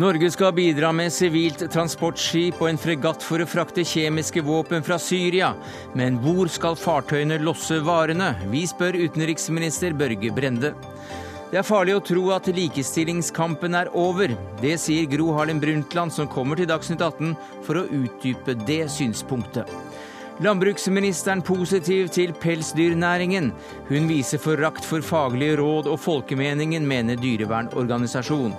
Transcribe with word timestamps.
Norge 0.00 0.30
skal 0.32 0.54
bidra 0.56 0.94
med 0.96 1.12
sivilt 1.12 1.60
transportskip 1.74 2.60
og 2.62 2.70
en 2.70 2.78
fregatt 2.80 3.24
for 3.26 3.42
å 3.42 3.46
frakte 3.48 3.82
kjemiske 3.84 4.40
våpen 4.46 4.80
fra 4.86 4.96
Syria. 5.02 5.50
Men 5.98 6.16
hvor 6.22 6.48
skal 6.48 6.78
fartøyene 6.80 7.36
losse 7.42 7.82
varene? 7.84 8.30
Vi 8.48 8.62
spør 8.70 8.96
utenriksminister 8.96 9.92
Børge 9.92 10.32
Brende. 10.32 10.72
Det 11.50 11.60
er 11.60 11.68
farlig 11.68 11.98
å 11.98 12.04
tro 12.06 12.24
at 12.32 12.48
likestillingskampen 12.48 13.76
er 13.76 13.92
over. 13.92 14.32
Det 14.62 14.78
sier 14.80 15.10
Gro 15.10 15.34
Harlem 15.36 15.60
Brundtland, 15.60 16.16
som 16.16 16.30
kommer 16.32 16.56
til 16.56 16.70
Dagsnytt 16.70 17.04
18 17.04 17.36
for 17.66 17.82
å 17.82 17.88
utdype 17.90 18.56
det 18.64 18.86
synspunktet. 18.96 19.68
Landbruksministeren 20.40 21.42
positiv 21.44 22.08
til 22.14 22.32
pelsdyrnæringen. 22.40 23.52
Hun 23.90 24.06
viser 24.08 24.40
forakt 24.40 24.86
for 24.88 25.04
faglige 25.04 25.60
råd 25.60 25.90
og 25.92 26.00
folkemeningen, 26.00 26.88
mener 26.88 27.20
dyrevernorganisasjon. 27.20 28.54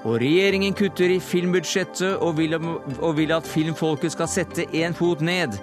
Og 0.00 0.16
regjeringen 0.22 0.72
kutter 0.72 1.12
i 1.12 1.18
filmbudsjettet 1.20 2.22
og 2.24 2.38
vil, 2.38 2.56
og 2.56 3.16
vil 3.18 3.34
at 3.36 3.48
filmfolket 3.48 4.14
skal 4.14 4.30
sette 4.32 4.64
én 4.72 4.96
fot 4.96 5.20
ned. 5.20 5.58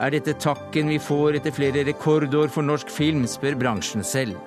Er 0.00 0.14
dette 0.14 0.36
takken 0.38 0.88
vi 0.92 1.00
får 1.02 1.40
etter 1.40 1.52
flere 1.52 1.82
rekordår 1.88 2.52
for 2.54 2.64
norsk 2.64 2.92
film, 2.92 3.26
spør 3.28 3.58
bransjen 3.58 4.06
selv. 4.06 4.38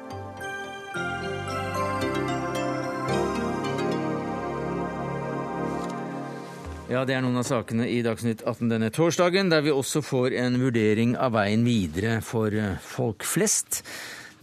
Ja, 6.94 7.02
Det 7.10 7.16
er 7.16 7.24
noen 7.26 7.40
av 7.42 7.48
sakene 7.48 7.88
i 7.90 8.04
Dagsnytt 8.06 8.44
18 8.46 8.70
denne 8.70 8.92
torsdagen, 8.94 9.48
der 9.50 9.64
vi 9.66 9.72
også 9.74 10.04
får 10.06 10.36
en 10.38 10.60
vurdering 10.62 11.16
av 11.18 11.34
veien 11.34 11.64
videre 11.66 12.20
for 12.22 12.54
eh, 12.54 12.76
folk 12.86 13.26
flest. 13.26 13.82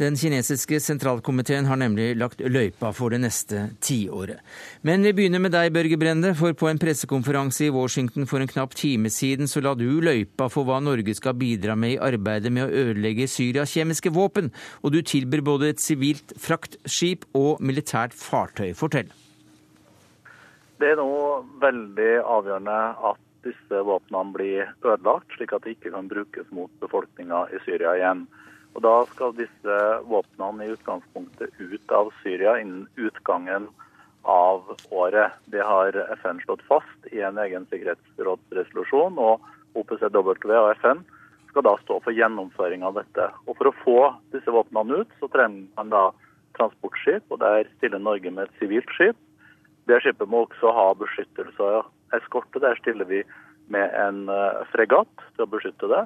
Den 0.01 0.15
kinesiske 0.17 0.79
sentralkomiteen 0.81 1.67
har 1.69 1.77
nemlig 1.77 2.15
lagt 2.17 2.41
løypa 2.41 2.89
for 2.97 3.13
det 3.13 3.19
neste 3.21 3.67
tiåret. 3.85 4.39
Men 4.81 5.05
vi 5.05 5.13
begynner 5.13 5.43
med 5.45 5.53
deg, 5.53 5.75
Børge 5.77 5.99
Brende, 6.01 6.31
for 6.39 6.57
på 6.57 6.71
en 6.71 6.81
pressekonferanse 6.81 7.67
i 7.67 7.75
Washington 7.75 8.25
for 8.31 8.41
en 8.41 8.49
knapp 8.49 8.73
time 8.81 9.13
siden 9.13 9.51
så 9.51 9.61
la 9.61 9.75
du 9.77 10.01
løypa 10.01 10.49
for 10.49 10.65
hva 10.65 10.81
Norge 10.81 11.13
skal 11.19 11.37
bidra 11.37 11.77
med 11.77 11.99
i 11.99 12.01
arbeidet 12.01 12.49
med 12.49 12.65
å 12.65 12.85
ødelegge 12.87 13.29
Syrias 13.29 13.77
kjemiske 13.77 14.15
våpen, 14.17 14.49
og 14.81 14.97
du 14.97 15.03
tilbyr 15.05 15.45
både 15.45 15.75
et 15.75 15.85
sivilt 15.85 16.33
fraktskip 16.41 17.29
og 17.37 17.61
militært 17.61 18.17
fartøy. 18.17 18.73
Fortell. 18.73 19.13
Det 20.81 20.95
er 20.95 20.97
nå 20.97 21.13
veldig 21.61 22.13
avgjørende 22.25 22.83
at 23.13 23.27
disse 23.45 23.85
våpnene 23.85 24.33
blir 24.33 24.69
ødelagt, 24.81 25.29
slik 25.37 25.53
at 25.53 25.69
de 25.69 25.77
ikke 25.77 25.93
kan 25.93 26.09
brukes 26.09 26.49
mot 26.57 26.73
befolkninga 26.81 27.51
i 27.53 27.61
Syria 27.69 27.99
igjen. 28.01 28.31
Og 28.75 28.83
Da 28.83 28.97
skal 29.15 29.37
disse 29.39 29.79
våpnene 30.09 30.67
i 30.67 30.75
utgangspunktet 30.75 31.55
ut 31.59 31.93
av 31.93 32.13
Syria 32.23 32.59
innen 32.61 32.87
utgangen 32.97 33.69
av 34.23 34.77
året. 34.91 35.33
Det 35.45 35.63
har 35.65 35.97
FN 36.21 36.41
slått 36.45 36.63
fast 36.69 37.09
i 37.13 37.21
en 37.21 37.39
egen 37.39 37.67
sikkerhetsrådsresolusjon, 37.71 39.19
og 39.19 39.41
OPCW 39.75 40.31
og 40.31 40.71
FN 40.77 41.03
skal 41.51 41.67
da 41.67 41.75
stå 41.83 41.99
for 42.05 42.15
gjennomføring 42.15 42.85
av 42.87 42.99
dette. 43.01 43.31
Og 43.47 43.57
For 43.59 43.71
å 43.71 43.79
få 43.83 43.99
disse 44.35 44.55
våpnene 44.55 45.03
ut, 45.03 45.15
så 45.19 45.29
trenger 45.33 45.67
man 45.77 45.91
da 45.91 46.05
transportskip, 46.59 47.25
og 47.31 47.41
der 47.43 47.69
stiller 47.77 47.99
Norge 47.99 48.31
med 48.31 48.49
et 48.49 48.63
sivilt 48.63 48.91
skip. 48.95 49.19
Det 49.89 49.99
skipet 50.05 50.31
må 50.31 50.45
også 50.47 50.73
ha 50.77 50.91
beskyttelse 50.99 51.59
og 51.59 52.17
eskorte. 52.17 52.63
Der 52.63 52.79
stiller 52.79 53.09
vi 53.09 53.23
med 53.71 53.91
en 53.95 54.29
eh, 54.31 54.63
fregatt 54.71 55.25
til 55.35 55.47
å 55.47 55.51
beskytte 55.51 55.91
det. 55.91 56.05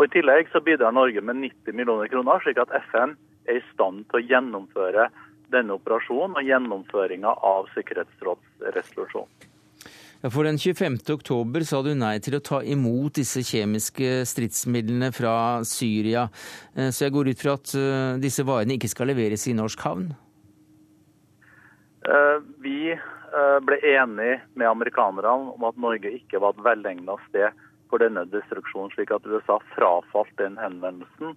Og 0.00 0.06
I 0.06 0.12
tillegg 0.14 0.48
så 0.48 0.62
bidrar 0.64 0.94
Norge 0.96 1.20
med 1.20 1.42
90 1.42 1.76
millioner 1.76 2.08
kroner, 2.08 2.40
slik 2.40 2.56
at 2.62 2.72
FN 2.88 3.12
er 3.44 3.58
i 3.58 3.66
stand 3.74 4.06
til 4.08 4.16
å 4.16 4.24
gjennomføre 4.24 5.10
denne 5.52 5.76
operasjonen 5.76 6.38
og 6.40 6.48
gjennomføringa 6.48 7.34
av 7.44 7.68
sikkerhetsrådsresolusjonen. 7.74 9.28
Ja, 10.22 10.28
for 10.32 10.48
den 10.48 10.56
25. 10.60 10.98
oktober 11.12 11.64
sa 11.68 11.82
du 11.84 11.92
nei 11.96 12.14
til 12.24 12.36
å 12.36 12.42
ta 12.44 12.62
imot 12.64 13.20
disse 13.20 13.44
kjemiske 13.44 14.24
stridsmidlene 14.28 15.12
fra 15.16 15.34
Syria. 15.68 16.26
Eh, 16.76 16.88
så 16.88 17.06
jeg 17.06 17.16
går 17.18 17.32
ut 17.32 17.44
fra 17.44 17.56
at 17.60 17.76
eh, 17.76 18.18
disse 18.24 18.44
varene 18.48 18.76
ikke 18.76 18.92
skal 18.92 19.12
leveres 19.12 19.46
i 19.48 19.56
norsk 19.56 19.84
havn? 19.84 20.10
Vi 22.64 22.94
Eh, 23.30 23.58
ble 23.62 23.76
enige 23.86 24.40
med 24.58 24.66
amerikanerne 24.66 25.52
om 25.54 25.64
at 25.68 25.76
Norge 25.78 26.10
ikke 26.16 26.40
var 26.42 26.56
et 26.56 26.64
velegna 26.64 27.14
sted 27.28 27.54
for 27.90 28.02
denne 28.02 28.24
destruksjonen, 28.30 28.92
slik 28.94 29.12
at 29.14 29.26
USA 29.26 29.58
frafalt 29.74 30.32
den 30.40 30.58
henvendelsen. 30.60 31.34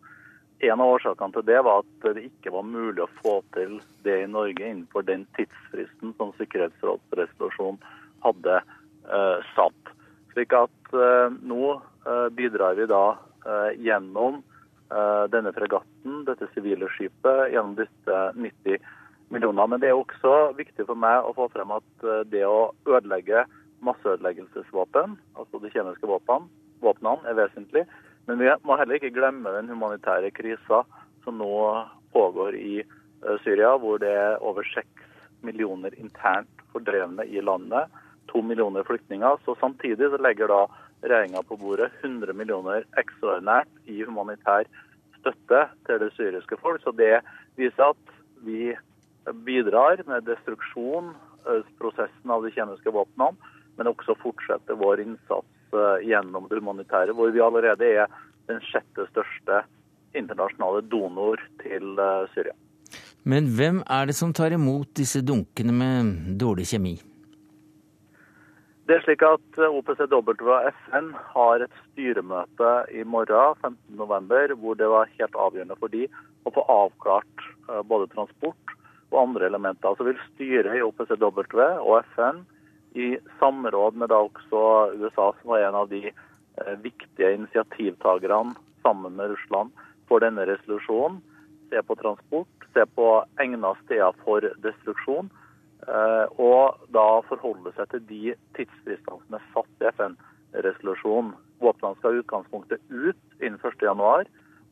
En 0.63 0.79
av 0.79 0.93
årsakene 0.95 1.35
til 1.35 1.45
det 1.49 1.59
var 1.65 1.81
at 1.81 2.07
det 2.15 2.23
ikke 2.29 2.53
var 2.53 2.67
mulig 2.67 3.03
å 3.03 3.11
få 3.19 3.35
til 3.55 3.79
det 4.05 4.21
i 4.23 4.29
Norge 4.31 4.63
innenfor 4.63 5.03
den 5.07 5.25
tidsfristen 5.37 6.13
som 6.19 6.31
Sikkerhetsrådsresolusjonen 6.37 7.81
hadde 8.23 8.61
eh, 8.61 9.51
satt. 9.57 9.93
Slik 10.31 10.55
at 10.55 10.95
eh, 10.95 11.35
nå 11.43 11.75
eh, 11.75 12.27
bidrar 12.37 12.79
vi 12.79 12.89
da 12.89 13.05
gjennom 13.75 14.37
denne 15.33 15.51
fregatten, 15.51 16.21
dette 16.23 16.47
sivile 16.53 16.87
skipet, 16.93 17.49
gjennom 17.51 17.73
disse 17.75 18.19
90 18.39 18.77
millioner. 19.33 19.67
Men 19.67 19.81
det 19.81 19.89
er 19.89 19.97
også 19.97 20.53
viktig 20.57 20.85
for 20.87 20.99
meg 20.99 21.25
å 21.25 21.33
få 21.37 21.49
frem 21.53 21.73
at 21.75 22.07
eh, 22.07 22.23
det 22.29 22.45
å 22.47 22.71
ødelegge 22.87 23.45
masseødeleggelsesvåpen, 23.83 25.17
altså 25.39 25.61
de 25.61 25.71
kjemiske 25.73 26.09
våpnene, 26.09 26.49
våpnene, 26.83 27.23
er 27.29 27.37
vesentlig. 27.37 27.85
Men 28.27 28.39
vi 28.39 28.51
må 28.63 28.77
heller 28.79 28.99
ikke 28.99 29.13
glemme 29.15 29.55
den 29.55 29.71
humanitære 29.71 30.31
krisa 30.35 30.83
som 31.23 31.39
nå 31.39 31.55
pågår 32.15 32.57
i 32.59 32.75
eh, 32.83 33.37
Syria, 33.43 33.75
hvor 33.79 33.99
det 34.03 34.11
er 34.11 34.39
over 34.43 34.67
seks 34.73 35.03
millioner 35.43 35.95
internt 35.99 36.63
fordrevne 36.71 37.25
i 37.27 37.43
landet. 37.43 37.91
To 38.31 38.41
millioner 38.41 38.83
flyktninger. 38.87 39.37
Så 39.45 39.55
samtidig 39.59 40.09
så 40.09 40.17
legger 40.21 40.47
da 40.51 40.61
regjeringa 41.03 41.43
på 41.43 41.57
bordet 41.59 41.91
100 42.01 42.33
millioner 42.37 42.83
ekstraordinært 42.99 43.67
i 43.91 44.03
humanitær 44.07 44.63
støtte 45.19 45.61
til 45.87 45.99
det 46.03 46.11
syriske 46.15 46.57
folk. 46.61 46.81
Så 46.83 46.91
det 46.95 47.17
viser 47.59 47.83
at 47.91 48.03
vi 48.43 48.75
bidrar 49.45 49.97
med 50.07 50.25
destruksjonsprosessen 50.27 52.31
av 52.31 52.43
de 52.43 52.51
kjemiske 52.55 52.91
våpnene, 52.91 53.35
men 53.77 53.89
også 53.89 54.15
fortsette 54.21 54.77
vår 54.79 55.03
innsats 55.03 55.77
eh, 55.77 56.03
gjennom 56.09 56.49
det 56.49 56.59
humanitære, 56.61 57.15
hvor 57.17 57.31
vi 57.33 57.41
allerede 57.43 57.89
er 58.03 58.11
den 58.49 58.61
sjette 58.67 59.07
største 59.11 59.63
internasjonale 60.17 60.83
donor 60.91 61.41
til 61.63 61.97
eh, 61.97 62.27
Syria. 62.35 62.55
Men 63.23 63.47
hvem 63.55 63.81
er 63.87 64.09
det 64.09 64.17
som 64.17 64.33
tar 64.35 64.53
imot 64.53 64.91
disse 64.99 65.23
dunkene 65.23 65.73
med 65.73 66.13
dårlig 66.41 66.67
kjemi? 66.73 66.97
Det 68.83 68.97
er 68.97 69.05
slik 69.05 69.23
at 69.25 69.59
eh, 69.61 69.79
OPCW 69.79 70.33
og 70.51 70.69
FN 70.83 71.13
har 71.33 71.65
et 71.65 71.81
styremøte 71.87 72.75
i 72.93 73.05
morgen, 73.07 73.57
15.11, 73.63 74.57
hvor 74.59 74.77
det 74.77 74.91
var 74.91 75.11
helt 75.17 75.41
avgjørende 75.47 75.79
for 75.79 75.93
de 75.93 76.05
å 76.43 76.51
få 76.51 76.65
avklart 76.67 77.45
både 77.87 78.09
transport 78.11 78.73
og 79.13 79.21
andre 79.21 79.47
elementer. 79.47 79.95
Så 79.95 80.03
vil 80.03 80.19
styret 80.33 80.75
i 80.75 80.81
OPCW 80.83 81.39
og 81.79 82.01
FN 82.11 82.41
i 82.93 83.17
samråd 83.39 83.95
med 83.97 84.09
da 84.09 84.21
også 84.27 84.63
USA, 85.01 85.31
som 85.41 85.49
var 85.49 85.65
en 85.65 85.75
av 85.75 85.89
de 85.89 86.07
eh, 86.09 86.75
viktige 86.81 87.33
initiativtakerne 87.33 88.53
sammen 88.83 89.15
med 89.17 89.33
Russland 89.33 89.71
for 90.07 90.21
denne 90.21 90.45
resolusjonen, 90.45 91.21
se 91.69 91.81
på 91.81 91.95
transport, 91.97 92.67
se 92.73 92.85
på 92.85 93.07
egna 93.41 93.73
steder 93.83 94.13
for 94.25 94.45
destruksjon, 94.65 95.31
eh, 95.87 96.25
og 96.37 96.83
da 96.93 97.07
forholde 97.29 97.73
seg 97.77 97.89
til 97.93 98.03
de 98.11 98.35
tidsfristene 98.57 99.21
som 99.23 99.39
er 99.39 99.47
satt 99.55 99.81
i 99.81 99.89
FN-resolusjonen. 99.93 101.33
Våpnene 101.63 101.97
skal 101.97 102.13
i 102.13 102.21
utgangspunktet 102.21 102.83
ut 102.91 103.39
innen 103.39 103.57
1.1. 103.57 104.29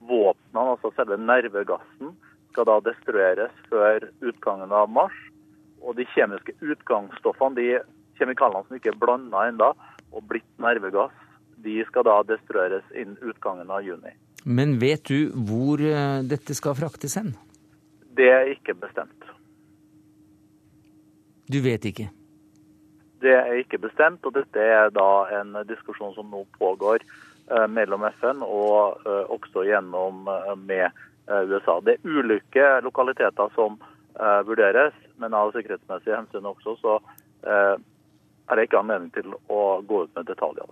Våpnene, 0.09 0.67
altså 0.75 0.91
selve 0.97 1.17
nervegassen, 1.17 2.13
skal 2.51 2.67
da 2.67 2.77
destrueres 2.83 3.53
før 3.71 4.09
utgangen 4.19 4.73
av 4.75 4.91
mars. 4.91 5.17
Og 5.81 5.95
de 5.97 6.05
kjemiske 6.13 6.53
utgangsstoffene, 6.61 7.57
de 7.57 7.79
kjemikaliene 8.21 8.67
som 8.67 8.77
ikke 8.77 8.93
er 8.93 9.01
blanda 9.01 9.47
ennå 9.49 9.73
og 10.11 10.25
blitt 10.29 10.47
nervegass, 10.61 11.13
de 11.61 11.81
skal 11.87 12.05
da 12.07 12.21
destrueres 12.25 12.85
innen 12.97 13.17
utgangen 13.21 13.69
av 13.71 13.83
juni. 13.85 14.13
Men 14.43 14.79
vet 14.81 15.05
du 15.05 15.29
hvor 15.47 15.81
eh, 15.81 16.21
dette 16.25 16.55
skal 16.57 16.77
fraktes 16.77 17.17
hen? 17.19 17.35
Det 18.17 18.29
er 18.31 18.49
ikke 18.55 18.73
bestemt. 18.77 19.27
Du 21.51 21.59
vet 21.61 21.85
ikke? 21.85 22.07
Det 23.21 23.33
er 23.37 23.59
ikke 23.59 23.77
bestemt, 23.83 24.25
og 24.25 24.33
dette 24.33 24.57
er 24.57 24.89
da 24.95 25.27
en 25.37 25.53
diskusjon 25.69 26.15
som 26.15 26.31
nå 26.33 26.41
pågår 26.57 27.03
eh, 27.03 27.67
mellom 27.69 28.07
FN 28.17 28.41
og 28.47 29.05
eh, 29.05 29.23
også 29.29 29.67
gjennom 29.69 30.25
med 30.65 30.89
USA. 31.31 31.77
Det 31.85 31.99
er 31.99 32.09
ulike 32.09 32.65
lokaliteter 32.83 33.53
som 33.55 33.77
vurderes, 34.43 34.91
men 35.21 35.35
av 35.37 35.53
sikkerhetsmessige 35.53 36.17
hensyn 36.17 36.49
også 36.49 36.73
så 36.81 36.95
uh, 38.49 38.55
det 38.57 38.67
ikke 38.67 38.81
anledning 38.81 39.13
til 39.15 39.33
å 39.51 39.61
gå 39.87 40.03
ut 40.05 40.17
med 40.17 40.29
detaljer. 40.29 40.69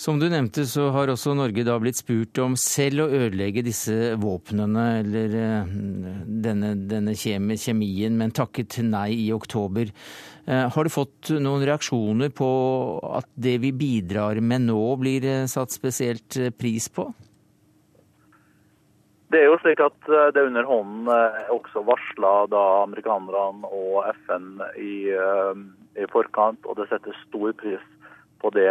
Som 0.00 0.16
du 0.16 0.30
nevnte, 0.32 0.62
så 0.64 0.86
har 0.94 1.10
også 1.12 1.34
Norge 1.36 1.60
da 1.66 1.74
blitt 1.76 1.98
spurt 1.98 2.38
om 2.40 2.54
selv 2.56 3.02
å 3.04 3.08
ødelegge 3.18 3.60
disse 3.66 4.14
våpnene, 4.16 4.84
eller 5.02 5.34
eh, 5.36 5.72
denne, 6.46 6.70
denne 6.88 7.12
kjemien, 7.12 8.16
men 8.16 8.32
takket 8.32 8.78
nei 8.86 9.10
i 9.26 9.26
oktober. 9.36 9.90
Eh, 10.46 10.62
har 10.72 10.88
du 10.88 10.92
fått 10.94 11.34
noen 11.36 11.66
reaksjoner 11.68 12.32
på 12.32 12.48
at 13.12 13.28
det 13.36 13.58
vi 13.60 13.74
bidrar 13.76 14.40
med 14.40 14.70
nå, 14.70 14.80
blir 15.02 15.26
eh, 15.28 15.44
satt 15.52 15.76
spesielt 15.76 16.38
pris 16.56 16.88
på? 16.88 17.10
Det 19.30 19.42
er 19.42 19.50
jo 19.50 19.60
slik 19.60 19.84
at 19.84 20.08
det 20.34 20.46
under 20.48 20.64
hånden 20.66 21.12
også 21.52 21.84
varsla 21.86 22.32
da 22.50 22.64
amerikanerne 22.86 23.68
og 23.68 24.08
FN 24.24 24.56
i, 24.80 25.12
i 25.98 26.06
forkant, 26.12 26.62
og 26.66 26.78
det 26.78 26.90
setter 26.90 27.16
stor 27.26 27.52
pris 27.58 27.82
på 28.40 28.50
det 28.54 28.70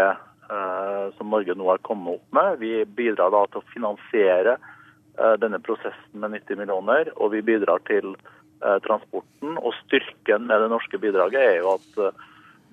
Eh, 0.50 1.14
som 1.18 1.30
Norge 1.30 1.54
nå 1.54 1.68
har 1.70 1.82
kommet 1.86 2.16
opp 2.18 2.34
med. 2.34 2.58
Vi 2.58 2.86
bidrar 2.98 3.30
da 3.30 3.44
til 3.52 3.62
å 3.62 3.70
finansiere 3.70 4.56
eh, 4.58 5.36
denne 5.38 5.60
prosessen 5.62 6.24
med 6.24 6.34
90 6.34 6.58
millioner, 6.58 7.12
og 7.22 7.36
vi 7.36 7.44
bidrar 7.46 7.84
til 7.86 8.16
eh, 8.16 8.80
transporten. 8.88 9.60
Og 9.62 9.76
styrken 9.84 10.48
med 10.50 10.66
det 10.66 10.72
norske 10.74 10.98
bidraget 10.98 11.44
er 11.44 11.60
jo 11.60 11.76
at 11.76 12.18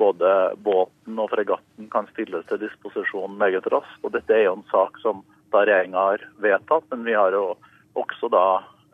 både 0.00 0.32
båten 0.64 1.20
og 1.20 1.28
fregatten 1.34 1.90
kan 1.92 2.08
stilles 2.14 2.48
til 2.48 2.62
disposisjon 2.64 3.36
meget 3.36 3.68
raskt. 3.72 4.00
Og 4.00 4.16
dette 4.16 4.32
er 4.32 4.46
jo 4.46 4.56
en 4.56 4.66
sak 4.72 4.96
som 5.04 5.20
da 5.52 5.66
regjeringa 5.66 6.08
har 6.14 6.24
vedtatt, 6.40 6.88
men 6.94 7.04
vi 7.04 7.16
har 7.16 7.36
jo 7.36 7.58
også 8.00 8.32
da 8.32 8.46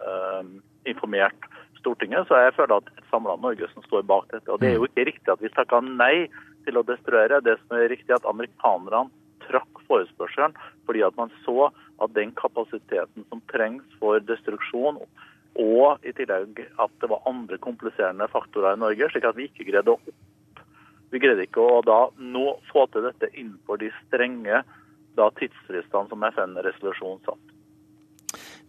eh, 0.02 0.42
informert 0.90 1.46
Stortinget. 1.82 2.28
Så 2.28 2.38
jeg 2.40 2.54
føler 2.56 2.78
at 2.78 2.88
det 2.88 2.96
er 2.96 3.04
et 3.04 3.12
samla 3.12 3.36
Norge 3.42 3.68
som 3.74 3.84
står 3.86 4.06
bak 4.08 4.30
dette. 4.32 4.48
Og 4.50 4.62
det 4.62 4.70
er 4.70 4.78
jo 4.78 4.88
ikke 4.88 5.08
riktig 5.10 5.34
at 5.34 5.42
vi 5.42 5.52
takka 5.52 5.82
nei 5.84 6.28
til 6.66 6.78
å 6.78 6.86
destruere. 6.86 7.42
Det 7.44 7.58
som 7.60 7.76
er 7.78 7.90
riktig, 7.92 8.14
at 8.16 8.28
amerikanerne 8.30 9.10
trakk 9.42 9.82
forespørselen 9.88 10.54
fordi 10.86 11.02
at 11.02 11.16
man 11.18 11.30
så 11.42 11.68
at 12.02 12.14
den 12.16 12.32
kapasiteten 12.38 13.26
som 13.28 13.42
trengs 13.50 13.98
for 14.00 14.22
destruksjon, 14.26 14.98
og 15.62 16.06
i 16.08 16.14
tillegg 16.16 16.62
at 16.80 16.92
det 17.02 17.10
var 17.10 17.26
andre 17.28 17.58
kompliserende 17.60 18.26
faktorer 18.32 18.78
i 18.78 18.80
Norge, 18.80 19.10
slik 19.12 19.26
at 19.28 19.36
vi 19.36 19.50
ikke 19.50 19.68
greide 19.68 19.92
å 19.92 19.98
opp 19.98 20.14
vi 21.12 21.20
greide 21.20 21.44
ikke 21.44 21.60
å 21.60 21.80
da 21.84 22.06
nå 22.16 22.54
få 22.70 22.86
til 22.92 23.04
dette 23.04 23.28
innenfor 23.34 23.80
de 23.82 23.90
strenge 24.06 24.62
da, 25.18 25.26
tidsfristene 25.36 26.08
som 26.08 26.24
FN-resolusjonen 26.30 27.20
satt. 27.26 27.51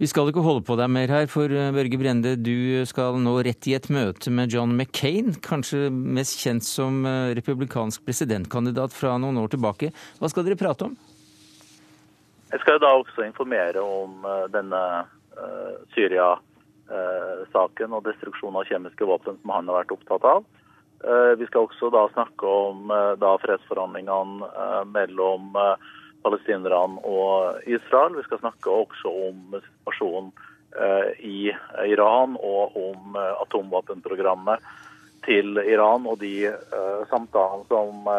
Vi 0.01 0.07
skal 0.09 0.31
ikke 0.31 0.41
holde 0.41 0.63
på 0.65 0.73
deg 0.79 0.89
mer 0.89 1.11
her, 1.13 1.27
for 1.29 1.51
eh, 1.53 1.69
Børge 1.73 1.99
Brende, 2.01 2.33
du 2.41 2.81
skal 2.89 3.19
nå 3.21 3.35
rett 3.45 3.67
i 3.69 3.75
et 3.77 3.89
møte 3.93 4.31
med 4.33 4.49
John 4.53 4.73
McCain, 4.73 5.35
kanskje 5.45 5.91
mest 5.93 6.39
kjent 6.41 6.65
som 6.65 7.05
eh, 7.05 7.33
republikansk 7.37 8.01
presidentkandidat 8.07 8.95
fra 8.95 9.19
noen 9.21 9.37
år 9.43 9.53
tilbake. 9.53 9.91
Hva 10.17 10.31
skal 10.33 10.47
dere 10.47 10.57
prate 10.57 10.89
om? 10.89 10.97
Jeg 12.49 12.61
skal 12.65 12.81
da 12.81 12.89
også 12.97 13.25
informere 13.27 13.85
om 13.85 14.25
eh, 14.25 14.47
denne 14.53 14.81
Syria-saken 15.95 17.93
og 17.97 18.03
destruksjon 18.05 18.57
av 18.57 18.67
kjemiske 18.69 19.05
våpen 19.09 19.39
som 19.39 19.49
han 19.55 19.69
har 19.69 19.79
vært 19.79 19.93
opptatt 19.95 20.27
av. 20.29 20.43
Vi 21.39 21.47
skal 21.49 21.65
også 21.65 21.89
da 21.89 22.03
snakke 22.13 22.45
om 22.45 22.93
da 23.17 23.31
fredsforhandlingene 23.41 24.85
mellom 24.93 25.57
palestinerne 26.23 27.01
og 27.03 27.61
Israel. 27.69 28.17
Vi 28.17 28.25
skal 28.27 28.41
snakke 28.41 28.71
også 28.83 29.11
om 29.29 29.57
situasjonen 29.57 30.31
eh, 30.79 31.11
i 31.19 31.37
Iran 31.91 32.37
og 32.39 32.77
om 32.79 33.19
eh, 33.19 33.33
atomvåpenprogrammet 33.45 34.63
til 35.23 35.55
Iran 35.63 36.03
og 36.11 36.17
de 36.19 36.49
uh, 36.51 37.05
samtalene 37.07 37.63
som 37.69 38.09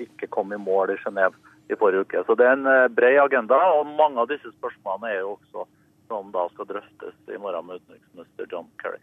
ikke 0.00 0.30
kom 0.32 0.54
i 0.56 0.56
mål 0.56 0.94
i 0.94 0.96
Genéve 1.02 1.36
i 1.68 1.76
forrige 1.76 2.06
uke. 2.06 2.22
Så 2.24 2.38
Det 2.40 2.46
er 2.48 2.56
en 2.56 2.94
bred 2.96 3.20
agenda, 3.20 3.58
og 3.76 3.92
mange 4.00 4.22
av 4.22 4.30
disse 4.32 4.48
spørsmålene 4.54 5.10
er 5.12 5.20
jo 5.20 5.34
også 5.34 5.66
som 6.08 6.32
da 6.32 6.46
skal 6.54 6.70
drøftes 6.72 7.20
i 7.28 7.36
morgen 7.36 7.68
med 7.68 7.82
utenriksminister 7.82 8.48
John 8.48 8.72
Kerry. 8.80 9.02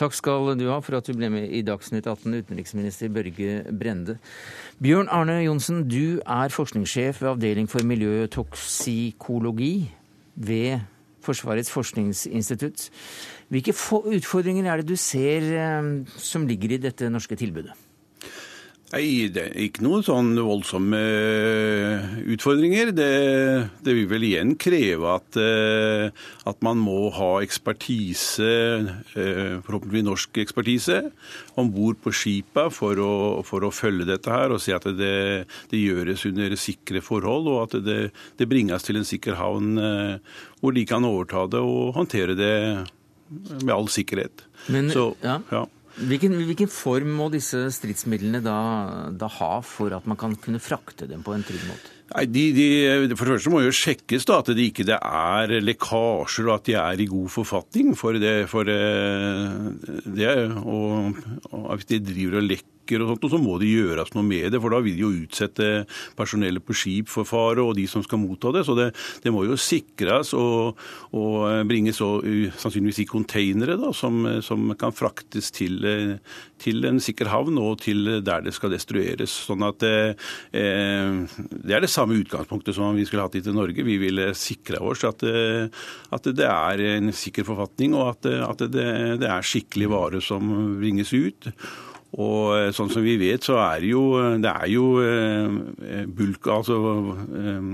Takk 0.00 0.14
skal 0.16 0.54
du 0.56 0.64
ha 0.70 0.78
for 0.80 0.96
at 0.96 1.04
du 1.04 1.12
ble 1.12 1.28
med 1.28 1.50
i 1.52 1.60
Dagsnytt 1.60 2.06
18, 2.08 2.32
utenriksminister 2.40 3.10
Børge 3.12 3.58
Brende. 3.68 4.14
Bjørn 4.80 5.10
Arne 5.12 5.42
Johnsen, 5.44 5.82
du 5.84 6.22
er 6.24 6.54
forskningssjef 6.54 7.20
ved 7.20 7.34
Avdeling 7.34 7.68
for 7.68 7.84
miljøtoksikologi 7.84 9.90
ved 10.40 10.80
Forsvarets 11.20 11.68
forskningsinstitutt. 11.68 12.88
Hvilke 13.52 13.76
utfordringer 14.16 14.72
er 14.72 14.80
det 14.80 14.88
du 14.88 14.96
ser 14.96 15.44
eh, 15.52 15.92
som 16.16 16.48
ligger 16.48 16.72
i 16.72 16.80
dette 16.80 17.12
norske 17.12 17.36
tilbudet? 17.36 17.76
Nei, 18.90 19.28
det 19.30 19.42
er 19.44 19.52
ikke 19.68 19.84
noen 19.86 20.02
sånn 20.02 20.32
voldsomme 20.34 20.98
eh, 20.98 22.06
utfordringer. 22.34 22.90
Det, 22.90 23.12
det 23.86 23.94
vil 23.94 24.08
vel 24.10 24.26
igjen 24.26 24.56
kreve 24.58 25.12
at, 25.14 25.38
eh, 25.38 26.10
at, 26.50 26.58
man 26.66 26.80
må 26.82 27.12
ha 27.14 27.28
ekspertise, 27.44 28.50
eh, 29.14 29.54
forhåpentligvis 29.62 30.06
norsk 30.08 30.42
ekspertise, 30.42 30.98
om 31.54 31.70
bord 31.70 32.02
på 32.02 32.10
skipa 32.10 32.66
for 32.74 32.98
å, 32.98 33.12
for 33.46 33.62
å, 33.62 33.70
følge 33.70 34.08
dette 34.10 34.34
her 34.34 34.50
og 34.50 34.62
se 34.64 34.74
at 34.74 34.88
det, 34.98 35.46
det 35.70 35.84
gjøres 35.84 36.26
under 36.26 36.58
sikre 36.58 37.04
forhold, 37.04 37.46
og 37.46 37.62
at 37.68 37.78
det, 37.86 38.00
det, 38.42 38.50
bringes 38.50 38.82
til 38.82 38.98
en 38.98 39.06
sikker 39.06 39.38
havn 39.38 39.78
hvor 40.58 40.74
de 40.74 40.82
kan 40.88 41.06
overta 41.06 41.46
det 41.52 41.62
og 41.62 41.94
håndtere 41.94 42.34
det 42.34 42.54
med 43.62 43.70
all 43.70 43.86
sikkerhet. 43.86 44.42
Men, 44.66 44.90
Så, 44.90 45.12
ja. 45.22 45.38
ja. 45.54 45.68
Hvilken, 45.98 46.36
hvilken, 46.46 46.70
form 46.70 47.10
må 47.18 47.26
disse 47.32 47.66
stridsmidlene 47.74 48.40
da, 48.44 48.58
da, 49.10 49.28
ha 49.40 49.54
for 49.66 49.92
at 49.96 50.06
man 50.08 50.18
kan 50.20 50.36
kunne 50.38 50.60
frakte 50.62 51.08
dem 51.10 51.24
på 51.26 51.34
en 51.34 51.42
trygg 51.46 51.64
måte? 51.68 51.96
Nei, 52.10 52.24
de, 52.26 52.44
de, 52.54 52.66
For 53.14 53.26
det 53.26 53.36
første 53.36 53.52
må 53.52 53.60
jo 53.62 53.74
sjekkes 53.74 54.26
da, 54.26 54.40
at 54.42 54.50
det 54.56 54.70
ikke 54.70 54.86
er 54.96 55.54
lekkasjer 55.62 56.48
og 56.48 56.56
at 56.56 56.66
de 56.70 56.76
er 56.80 57.02
i 57.02 57.08
god 57.10 57.30
forfatning. 57.30 57.92
For 57.98 58.18
det, 58.18 58.34
for 58.50 58.66
det 58.66 60.34
og, 60.62 61.20
og 61.50 61.70
hvis 61.74 61.90
de 61.90 62.02
driver 62.06 62.40
og 62.40 62.48
lekker 62.50 62.79
ulykker 62.90 63.04
og 63.04 63.12
sånt, 63.12 63.24
og 63.24 63.32
så 63.32 63.40
må 63.40 63.58
det 63.60 63.70
gjøres 63.70 64.12
noe 64.14 64.26
med 64.26 64.50
det. 64.52 64.60
For 64.60 64.72
da 64.72 64.80
vil 64.82 64.96
de 64.96 65.04
jo 65.04 65.12
utsette 65.24 65.68
personellet 66.18 66.64
på 66.64 66.74
skip 66.74 67.08
for 67.10 67.28
fare, 67.28 67.62
og 67.62 67.76
de 67.76 67.86
som 67.88 68.02
skal 68.02 68.20
motta 68.20 68.52
det. 68.52 68.64
Så 68.66 68.76
det, 68.78 68.90
det 69.22 69.32
må 69.32 69.44
jo 69.46 69.56
sikres 69.56 70.34
og, 70.34 70.78
og 71.12 71.66
bringes 71.68 72.00
og, 72.04 72.24
sannsynligvis 72.60 73.02
i 73.04 73.08
containere 73.10 73.78
da, 73.80 73.92
som, 73.94 74.24
som, 74.42 74.72
kan 74.80 74.94
fraktes 74.94 75.50
til, 75.52 75.80
til, 76.60 76.84
en 76.86 77.00
sikker 77.02 77.30
havn 77.30 77.58
og 77.60 77.80
til 77.84 78.20
der 78.24 78.44
det 78.44 78.54
skal 78.56 78.72
destrueres. 78.74 79.32
Sånn 79.50 79.64
at 79.66 79.82
eh, 79.86 80.14
Det 80.50 81.74
er 81.74 81.82
det 81.82 81.90
samme 81.90 82.18
utgangspunktet 82.20 82.76
som 82.76 82.96
vi 82.96 83.06
skulle 83.08 83.26
hatt 83.26 83.38
i 83.38 83.44
til 83.44 83.56
Norge. 83.56 83.84
Vi 83.86 83.98
ville 84.00 84.30
sikre 84.38 84.80
oss 84.82 85.04
at, 85.08 85.22
at 85.24 86.30
det 86.36 86.46
er 86.46 86.84
en 86.96 87.12
sikker 87.14 87.46
forfatning, 87.46 87.94
og 87.98 88.14
at, 88.14 88.30
at 88.46 88.66
det, 88.72 88.88
det 89.20 89.30
er 89.30 89.46
skikkelig 89.46 89.90
vare 89.90 90.22
som 90.24 90.50
bringes 90.80 91.12
ut. 91.14 91.50
Og 92.18 92.56
eh, 92.56 92.68
sånn 92.74 92.90
som 92.90 93.04
vi 93.06 93.14
vet, 93.20 93.44
så 93.46 93.58
er 93.62 93.84
jo, 93.86 94.02
det 94.42 94.50
er 94.50 94.66
jo 94.72 94.86
eh, 95.04 96.06
bulk, 96.10 96.48
altså 96.50 96.78
eh, 97.38 97.68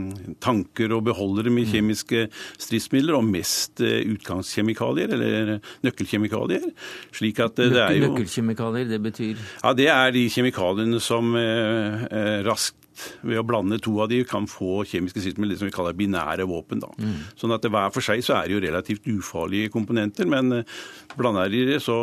tanker 0.45 0.93
og 0.97 1.07
beholdere 1.09 1.53
med 1.53 1.65
mm. 1.65 1.73
kjemiske 1.73 2.25
stridsmidler, 2.61 3.17
og 3.17 3.25
mest 3.31 3.81
utgangskjemikalier, 3.81 5.15
eller 5.17 5.55
nøkkelkjemikalier. 5.87 6.69
Slik 7.17 7.41
at 7.45 7.57
det 7.63 7.71
er 7.81 7.97
jo 7.97 8.11
Nøkkelkjemikalier, 8.11 8.91
det 8.91 9.01
betyr? 9.05 9.47
Ja, 9.63 9.73
Det 9.77 9.89
er 9.93 10.13
de 10.13 10.27
kjemikaliene 10.33 11.01
som 11.01 11.33
raskt 12.47 12.86
ved 13.27 13.41
å 13.41 13.47
blande 13.47 13.79
to 13.83 13.97
av 14.03 14.11
de 14.13 14.23
kan 14.29 14.49
få 14.51 14.85
kjemiske 14.89 15.23
stridsmidler 15.23 15.61
som 15.61 15.69
vi 15.69 15.75
kaller 15.75 15.97
binære 15.97 16.47
våpen. 16.49 16.83
Da. 16.85 16.93
Mm. 16.99 17.19
Sånn 17.39 17.55
at 17.57 17.67
Hver 17.67 17.91
for 17.93 18.05
seg 18.05 18.23
så 18.25 18.37
er 18.39 18.47
det 18.47 18.57
jo 18.57 18.63
relativt 18.63 19.09
ufarlige 19.11 19.73
komponenter, 19.75 20.29
men 20.31 20.61
eh, 20.61 20.77
blander 21.19 21.51
de 21.53 21.65
det, 21.73 21.81
så, 21.85 21.97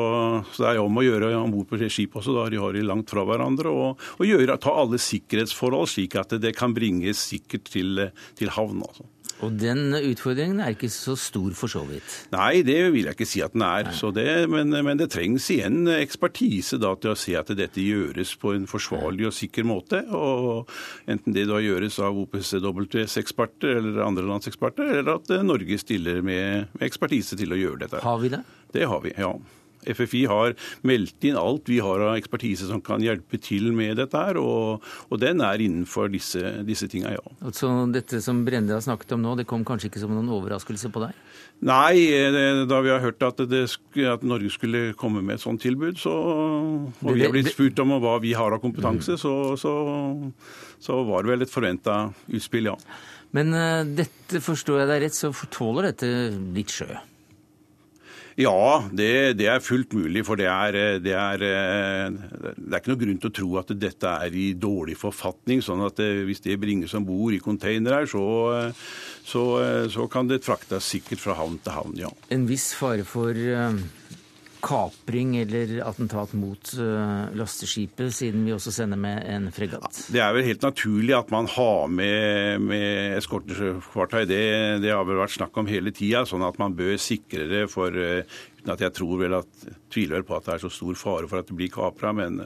så 0.51 0.65
det 0.65 0.73
er 0.73 0.81
om 0.83 0.99
å 0.99 1.05
gjøre 1.05 1.31
om 1.39 1.53
bord 1.53 1.69
på 1.71 1.79
skip 1.87 2.17
også, 2.19 2.35
da 2.35 2.47
de 2.51 2.61
har 2.61 2.75
de 2.75 2.83
langt 2.85 3.11
fra 3.13 3.23
hverandre. 3.27 3.71
Og, 3.71 4.05
og 4.19 4.27
gjøre, 4.27 4.59
ta 4.61 4.75
alle 4.83 4.99
sikkerhetsforhold 5.01 5.89
slik 5.93 6.17
at 6.19 6.35
det 6.43 6.55
kan 6.57 6.75
bringes 6.75 7.23
sikkert 7.31 7.71
til, 7.73 8.07
til 8.39 8.53
havn. 8.53 8.83
altså. 8.85 9.07
Og 9.43 9.55
den 9.59 9.95
utfordringen 9.97 10.61
er 10.63 10.75
ikke 10.75 10.89
så 10.93 11.15
stor 11.19 11.55
for 11.57 11.71
så 11.71 11.81
vidt? 11.87 12.11
Nei, 12.33 12.61
det 12.65 12.77
vil 12.93 13.09
jeg 13.09 13.17
ikke 13.17 13.27
si 13.27 13.41
at 13.43 13.55
den 13.55 13.65
er. 13.65 13.89
Det, 14.15 14.27
men, 14.51 14.69
men, 14.71 14.99
det 14.99 15.09
trengs 15.13 15.49
igjen 15.53 15.89
ekspertise 15.95 16.79
da, 16.81 16.93
til 16.99 17.13
å 17.13 17.17
se 17.19 17.35
at 17.39 17.49
dette 17.57 17.83
gjøres 17.83 18.35
på 18.39 18.53
en 18.57 18.67
forsvarlig 18.69 19.27
og 19.29 19.35
sikker 19.35 19.67
måte. 19.67 20.03
og 20.13 20.69
Enten 21.09 21.35
det 21.35 21.47
da 21.49 21.59
gjøres 21.63 21.99
av 22.03 22.19
OPCWs 22.23 23.17
eksperter 23.23 23.79
eller 23.79 24.03
andre 24.05 24.27
lands 24.29 24.51
eksperter, 24.51 24.99
eller 24.99 25.17
at 25.17 25.33
Norge 25.43 25.79
stiller 25.81 26.21
med, 26.21 26.69
med 26.77 26.87
ekspertise 26.87 27.39
til 27.39 27.55
å 27.55 27.59
gjøre 27.59 27.85
dette. 27.85 28.05
Har 28.05 28.21
vi 28.21 28.31
det? 28.33 28.43
Det 28.73 28.87
har 28.89 29.03
vi, 29.03 29.13
ja. 29.17 29.33
FFI 29.89 30.23
har 30.31 30.55
meldt 30.87 31.27
inn 31.27 31.39
alt 31.39 31.69
vi 31.71 31.79
har 31.83 32.03
av 32.03 32.17
ekspertise 32.17 32.67
som 32.69 32.81
kan 32.83 33.03
hjelpe 33.03 33.39
til 33.41 33.71
med 33.75 33.97
dette 34.01 34.19
her, 34.19 34.39
og, 34.41 34.83
og 35.09 35.21
den 35.21 35.43
er 35.45 35.63
innenfor 35.63 36.11
disse, 36.13 36.41
disse 36.67 36.89
tinga, 36.91 37.15
ja. 37.15 37.51
Så 37.55 37.71
dette 37.93 38.21
som 38.23 38.43
Brende 38.47 38.75
har 38.75 38.83
snakket 38.85 39.15
om 39.17 39.23
nå, 39.23 39.35
det 39.39 39.47
kom 39.49 39.65
kanskje 39.67 39.91
ikke 39.91 40.03
som 40.03 40.13
noen 40.15 40.31
overraskelse 40.33 40.91
på 40.93 41.05
deg? 41.05 41.17
Nei, 41.63 41.95
da 42.67 42.81
vi 42.83 42.91
har 42.91 42.99
hørt 43.03 43.23
at, 43.23 43.39
det, 43.47 43.63
at, 44.03 44.25
Norge 44.27 44.51
skulle 44.51 44.81
komme 44.99 45.21
med 45.23 45.37
et 45.37 45.43
sånt 45.45 45.61
tilbud, 45.63 45.99
så, 46.01 46.11
og 46.11 47.09
vi 47.13 47.23
har 47.23 47.31
blitt 47.33 47.53
spurt 47.53 47.79
om 47.83 47.95
hva 48.03 48.17
vi 48.23 48.33
har 48.35 48.55
av 48.55 48.61
kompetanse, 48.63 49.15
så, 49.21 49.33
så, 49.59 49.73
så 50.83 50.99
var 51.07 51.23
det 51.23 51.33
vel 51.33 51.45
et 51.45 51.53
forventa 51.53 51.97
utspill, 52.33 52.73
ja. 52.73 52.77
Men 53.33 53.55
uh, 53.55 53.81
dette, 53.87 54.43
forstår 54.45 54.83
jeg 54.83 54.91
deg 54.91 55.01
rett, 55.07 55.17
så 55.17 55.31
tåler 55.53 55.89
dette 55.89 56.09
litt 56.53 56.73
sjø? 56.73 56.91
Ja, 58.39 58.83
det, 58.89 59.37
det, 59.37 59.47
er 59.51 59.63
fullt 59.63 59.93
mulig. 59.97 60.23
For 60.25 60.39
det 60.39 60.47
er, 60.49 60.77
det, 61.03 61.13
er, 61.13 61.43
det 61.43 62.69
er, 62.71 62.79
ikke 62.79 62.93
noe 62.93 63.01
grunn 63.03 63.19
til 63.21 63.31
å 63.31 63.35
tro 63.39 63.49
at 63.61 63.73
dette 63.77 64.13
er 64.27 64.37
i 64.37 64.51
dårlig 64.57 64.97
forfatning. 64.99 65.61
sånn 65.65 65.83
at 65.85 66.01
hvis 66.01 66.43
det 66.45 66.59
bringes 66.61 66.95
om 66.97 67.05
bord 67.07 67.35
i 67.35 67.41
containere, 67.43 68.07
så, 68.09 68.25
så, 69.25 69.43
så, 69.93 70.07
kan 70.11 70.31
det 70.31 70.43
fraktes 70.45 70.89
sikkert 70.95 71.21
fra 71.23 71.37
havn 71.37 71.59
til 71.63 71.77
havn, 71.77 71.99
ja. 72.05 72.13
En 72.33 72.47
viss 72.49 72.71
fare 72.77 73.05
for 73.07 73.37
kapring 74.63 75.35
eller 75.41 75.75
attentat 75.83 76.33
mot 76.39 76.73
lasteskipet, 77.35 78.13
siden 78.15 78.45
vi 78.47 78.53
også 78.55 78.71
sender 78.71 78.99
med 78.99 79.19
en 79.27 79.49
fregatt? 79.53 80.05
Det 80.13 80.21
er 80.23 80.31
vel 80.35 80.47
helt 80.47 80.63
naturlig 80.63 81.15
at 81.17 81.33
man 81.33 81.49
har 81.51 81.91
med, 81.91 82.63
med 82.63 83.17
eskortefartøy. 83.17 84.23
Det, 84.29 84.41
det, 84.83 84.93
har 84.93 85.03
vel 85.07 85.19
vært 85.19 85.35
snakk 85.35 85.59
om 85.59 85.69
hele 85.69 85.91
tida, 85.95 86.23
sånn 86.29 86.45
at 86.47 86.59
man 86.61 86.77
bør 86.77 86.95
sikre 87.01 87.49
det 87.51 87.65
for 87.73 87.91
Uten 88.63 88.77
at 88.77 88.79
jeg 88.85 88.93
tror 88.95 89.17
vel 89.19 89.33
at, 89.35 89.63
tviler 89.91 90.21
vel 90.21 90.25
på 90.27 90.37
at 90.37 90.45
det 90.47 90.53
er 90.53 90.61
så 90.63 90.69
stor 90.71 90.95
fare 90.95 91.27
for 91.27 91.41
at 91.41 91.49
det 91.49 91.55
blir 91.57 91.71
kapra, 91.73 92.13
men, 92.15 92.45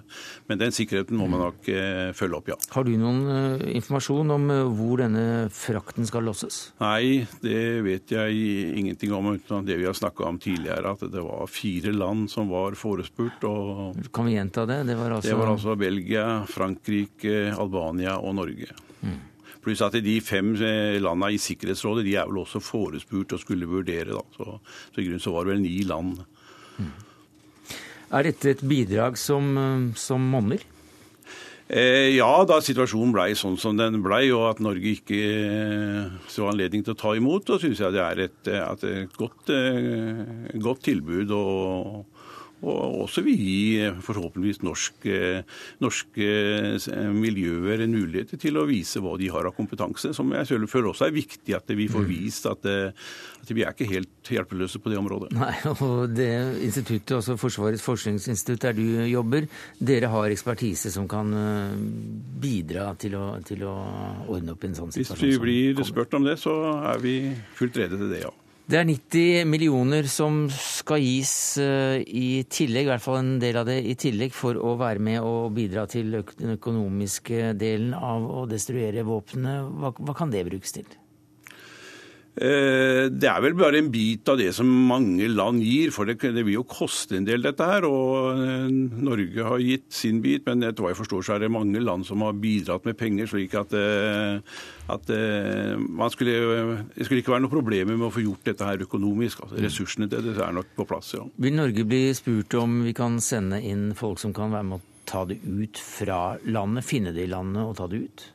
men, 0.50 0.58
den 0.58 0.74
sikkerheten 0.74 1.18
må 1.20 1.28
man 1.30 1.44
nok 1.46 1.70
eh, 1.70 2.10
følge 2.18 2.40
opp, 2.40 2.50
ja. 2.50 2.58
Har 2.74 2.88
du 2.88 2.96
noen 2.98 3.20
eh, 3.30 3.68
informasjon 3.78 4.34
om 4.34 4.50
uh, 4.50 4.64
hvor 4.80 5.04
denne 5.04 5.26
frakten 5.54 6.10
skal 6.10 6.26
losses? 6.26 6.72
Nei, 6.82 7.28
det 7.44 7.62
vet 7.86 8.16
jeg 8.16 8.74
ingenting 8.82 9.14
om 9.14 9.30
uten 9.36 9.68
det 9.68 9.78
vi 9.78 9.86
har 9.86 9.98
snakka 9.98 10.26
om 10.26 10.42
tidligere, 10.42 10.96
at 10.98 11.06
det 11.14 11.22
var 11.22 11.46
fire 11.54 11.94
land 11.94 12.32
som 12.34 12.50
var 12.50 12.74
forespurt. 12.80 13.46
Og, 13.46 14.02
kan 14.10 14.26
vi 14.26 14.40
gjenta 14.40 14.66
det? 14.66 14.82
Det 14.90 14.98
var 14.98 15.20
altså, 15.20 15.30
det 15.30 15.40
var 15.44 15.54
altså 15.54 15.78
Belgia, 15.78 16.28
Frankrike, 16.50 17.38
Albania 17.54 18.18
og 18.18 18.40
Norge. 18.42 18.74
Mm. 19.06 19.20
Pluss 19.68 19.84
at 19.84 19.98
de 20.00 20.14
fem 20.24 20.54
eh, 20.64 20.96
landene 21.04 21.34
i 21.36 21.42
Sikkerhetsrådet 21.44 22.06
de 22.08 22.16
er 22.16 22.30
vel 22.30 22.40
også 22.46 22.62
forespurt 22.64 23.36
og 23.36 23.42
skulle 23.42 23.68
vurdere. 23.68 24.16
Da. 24.16 24.24
Så, 24.38 24.62
så 24.94 25.02
i 25.02 25.10
grunnen 25.10 25.24
så 25.24 25.34
var 25.36 25.44
det 25.44 25.58
vel 25.58 25.66
ni 25.66 25.82
land. 25.84 26.22
Mm. 26.80 26.94
Er 28.16 28.24
dette 28.30 28.54
et 28.54 28.64
bidrag 28.64 29.20
som, 29.20 29.52
eh, 29.60 29.86
som 30.00 30.24
monner? 30.32 30.64
Eh, 31.68 32.16
ja, 32.16 32.32
da 32.48 32.62
situasjonen 32.64 33.12
blei 33.12 33.34
sånn 33.36 33.58
som 33.60 33.76
den 33.76 34.00
blei, 34.06 34.30
og 34.32 34.46
at 34.54 34.62
Norge 34.64 34.94
ikke 34.94 35.20
eh, 35.20 36.14
så 36.32 36.48
anledning 36.48 36.86
til 36.88 36.96
å 36.96 37.02
ta 37.02 37.12
imot, 37.20 37.52
så 37.52 37.60
syns 37.60 37.84
jeg 37.84 37.98
det 37.98 38.06
er 38.06 38.22
et, 38.30 38.52
et 38.56 39.20
godt, 39.20 39.52
godt 40.64 40.86
tilbud. 40.88 41.36
og 41.36 42.06
og 42.66 43.04
også 43.04 43.22
vil 43.26 43.38
gi 43.38 43.58
eh, 43.86 43.98
forhåpentligvis 44.02 44.64
norske, 44.66 45.18
norske 45.84 46.28
eh, 46.74 47.10
miljøer 47.14 47.84
en 47.86 47.94
mulighet 47.94 48.34
til 48.42 48.58
å 48.58 48.66
vise 48.70 49.02
hva 49.04 49.14
de 49.22 49.30
har 49.34 49.46
av 49.46 49.54
kompetanse. 49.58 50.10
Som 50.18 50.34
jeg 50.34 50.50
føler 50.50 50.90
også 50.90 51.06
er 51.08 51.14
viktig 51.14 51.54
at 51.54 51.70
vi 51.78 51.86
får 51.92 52.08
mm. 52.08 52.10
vist 52.10 52.48
at, 52.50 52.66
eh, 52.66 53.06
at 53.44 53.54
vi 53.54 53.62
er 53.62 53.76
ikke 53.76 53.90
helt 53.92 54.32
hjelpeløse 54.34 54.82
på 54.82 54.90
det 54.90 54.98
området. 54.98 55.30
Nei, 55.38 55.54
og 55.86 56.16
det 56.18 56.32
instituttet, 56.66 57.20
altså 57.20 57.38
Forsvarets 57.38 57.86
forskningsinstitutt 57.86 58.66
der 58.66 58.78
du 58.80 59.06
jobber, 59.06 59.46
dere 59.78 60.10
har 60.16 60.34
ekspertise 60.34 60.90
som 60.94 61.06
kan 61.12 61.30
bidra 62.42 62.90
til 62.98 63.20
å, 63.20 63.28
til 63.46 63.68
å 63.70 63.76
ordne 64.26 64.58
opp 64.58 64.66
i 64.66 64.72
en 64.72 64.82
sånn 64.82 64.98
situasjon? 64.98 65.22
Hvis 65.22 65.38
vi 65.38 65.46
blir 65.46 65.88
spurt 65.88 66.18
om 66.18 66.26
det, 66.26 66.40
så 66.42 66.58
er 66.96 67.06
vi 67.06 67.16
fullt 67.60 67.78
rede 67.84 68.02
til 68.02 68.10
det, 68.16 68.26
ja. 68.26 68.34
Det 68.68 68.76
er 68.76 68.84
90 68.84 69.46
millioner 69.48 70.10
som 70.12 70.42
skal 70.52 71.00
gis 71.00 71.30
eh, 71.64 72.02
i 72.04 72.44
tillegg, 72.52 72.84
i 72.84 72.92
hvert 72.92 73.04
fall 73.06 73.22
en 73.22 73.38
del 73.40 73.62
av 73.62 73.70
det 73.70 73.78
i 73.88 73.96
tillegg, 73.96 74.34
for 74.36 74.60
å 74.60 74.74
være 74.82 75.00
med 75.08 75.24
og 75.24 75.54
bidra 75.56 75.86
til 75.88 76.18
den 76.36 76.58
økonomiske 76.58 77.54
delen 77.56 77.96
av 77.96 78.28
å 78.28 78.44
destruere 78.52 79.08
våpnene. 79.08 79.62
Hva, 79.72 79.94
hva 79.96 80.18
kan 80.20 80.36
det 80.36 80.44
brukes 80.50 80.76
til? 80.76 80.98
Eh, 82.38 83.08
det 83.10 83.30
er 83.32 83.40
vel 83.42 83.56
bare 83.58 83.80
en 83.82 83.90
bit 83.90 84.30
av 84.30 84.38
det 84.38 84.52
som 84.54 84.68
mange 84.70 85.26
land 85.32 85.64
gir, 85.66 85.90
for 85.96 86.06
det, 86.06 86.20
vil 86.22 86.54
jo 86.54 86.66
koste 86.70 87.18
en 87.18 87.26
del, 87.26 87.42
dette 87.42 87.66
her. 87.66 87.88
Og 87.90 88.38
eh, 88.38 88.68
Norge 89.08 89.48
har 89.48 89.64
gitt 89.64 89.88
sin 89.98 90.22
bit, 90.22 90.46
men 90.46 90.68
etter 90.68 90.86
hva 90.86 90.92
jeg 90.94 91.00
forstår 91.00 91.26
så 91.26 91.36
er 91.36 91.46
det 91.46 91.52
mange 91.54 91.82
land 91.82 92.06
som 92.06 92.22
har 92.26 92.38
bidratt 92.38 92.86
med 92.86 92.98
penger, 93.00 93.30
slik 93.32 93.58
at, 93.58 93.74
at 94.94 95.10
man 95.82 96.14
skulle, 96.14 96.38
det 96.94 97.08
skulle 97.08 97.24
ikke 97.24 97.34
være 97.34 97.46
noe 97.48 97.54
problemer 97.54 97.98
med 97.98 98.10
å 98.10 98.14
få 98.14 98.26
gjort 98.26 98.46
dette 98.52 98.70
her 98.70 98.86
økonomisk. 98.86 99.42
Altså, 99.46 99.58
ressursene 99.64 100.10
til 100.12 100.30
det 100.30 100.38
er 100.38 100.54
nok 100.56 100.76
på 100.78 100.86
plass, 100.90 101.16
ja. 101.18 101.26
Vil 101.42 101.58
Norge 101.58 101.88
bli 101.90 102.06
spurt 102.18 102.54
om 102.60 102.84
vi 102.86 102.94
kan 102.98 103.18
sende 103.24 103.64
inn 103.66 103.90
folk 103.98 104.22
som 104.22 104.36
kan 104.36 104.54
være 104.54 104.70
med 104.70 104.80
å 104.80 104.96
ta 105.08 105.24
det 105.26 105.40
ut 105.42 105.80
fra 105.80 106.36
landet, 106.46 106.86
finne 106.86 107.16
det 107.16 107.26
i 107.26 107.32
landet 107.32 107.64
og 107.64 107.78
ta 107.80 107.90
det 107.90 108.06
ut? 108.06 108.32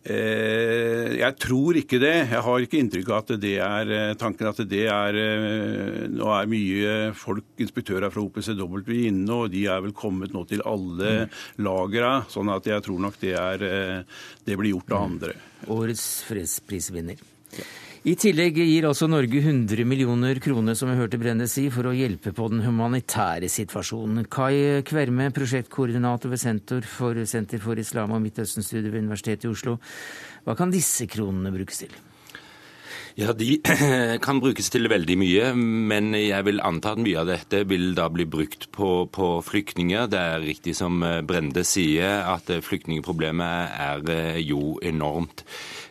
Eh, 0.00 1.18
jeg 1.20 1.36
tror 1.42 1.76
ikke 1.76 1.98
det. 2.00 2.14
Jeg 2.30 2.44
har 2.46 2.64
ikke 2.64 2.78
inntrykk 2.80 3.10
av 3.12 3.18
at 3.20 3.32
det 3.42 3.56
er 3.60 3.92
eh, 3.92 4.12
tanken 4.20 4.48
at 4.48 4.62
det 4.70 4.86
er 4.88 5.18
eh, 5.20 6.06
Nå 6.08 6.30
er 6.32 6.48
mye 6.48 6.94
folk, 7.16 7.44
inspektører 7.60 8.12
fra 8.12 8.24
OPCW 8.24 8.94
inne, 9.10 9.36
og 9.36 9.52
de 9.52 9.66
er 9.68 9.82
vel 9.84 9.92
kommet 9.96 10.32
nå 10.32 10.46
til 10.48 10.64
alle 10.64 11.12
mm. 11.26 11.36
lagra. 11.66 12.14
Sånn 12.32 12.52
at 12.52 12.70
jeg 12.70 12.86
tror 12.86 13.04
nok 13.04 13.20
det, 13.20 13.36
er, 13.36 13.66
det 14.46 14.56
blir 14.56 14.72
gjort 14.72 14.96
av 14.96 15.04
mm. 15.04 15.12
andre. 15.12 15.36
Årets 15.76 16.08
fredsprisvinner. 16.30 17.20
Ja. 17.58 17.68
I 18.00 18.14
tillegg 18.16 18.56
gir 18.56 18.86
altså 18.88 19.04
Norge 19.12 19.42
100 19.42 19.84
millioner 19.84 20.38
kroner, 20.40 20.72
som 20.72 20.88
vi 20.88 20.94
hørte 20.96 21.18
Brende 21.20 21.44
si, 21.52 21.66
for 21.68 21.84
å 21.84 21.92
hjelpe 21.92 22.32
på 22.32 22.46
den 22.48 22.62
humanitære 22.64 23.50
situasjonen. 23.52 24.24
Kai 24.32 24.80
Kverme, 24.88 25.26
prosjektkoordinator 25.36 26.32
ved 26.32 26.40
Senter 26.40 26.88
for, 26.88 27.20
Senter 27.28 27.60
for 27.60 27.76
islam 27.76 28.16
og 28.16 28.22
Midtøsten-studier 28.24 28.88
ved 28.88 29.04
Universitetet 29.04 29.44
i 29.44 29.52
Oslo. 29.52 29.76
Hva 30.46 30.56
kan 30.56 30.72
disse 30.72 31.04
kronene 31.12 31.52
brukes 31.52 31.84
til? 31.84 31.92
Ja, 33.20 33.34
De 33.36 33.58
kan 34.24 34.38
brukes 34.40 34.70
til 34.72 34.88
veldig 34.88 35.16
mye, 35.20 35.48
men 35.60 36.14
jeg 36.16 36.40
vil 36.46 36.62
anta 36.64 36.94
at 36.94 37.02
mye 37.04 37.18
av 37.20 37.28
dette 37.28 37.58
vil 37.68 37.90
da 37.98 38.06
bli 38.08 38.24
brukt 38.24 38.70
på, 38.72 38.88
på 39.12 39.26
flyktninger. 39.44 40.08
Det 40.08 40.20
er 40.20 40.40
riktig 40.46 40.72
som 40.78 41.04
Brende 41.28 41.66
sier, 41.68 42.22
at 42.32 42.48
flyktningproblemet 42.64 43.76
er 43.76 44.40
jo 44.40 44.78
enormt. 44.80 45.44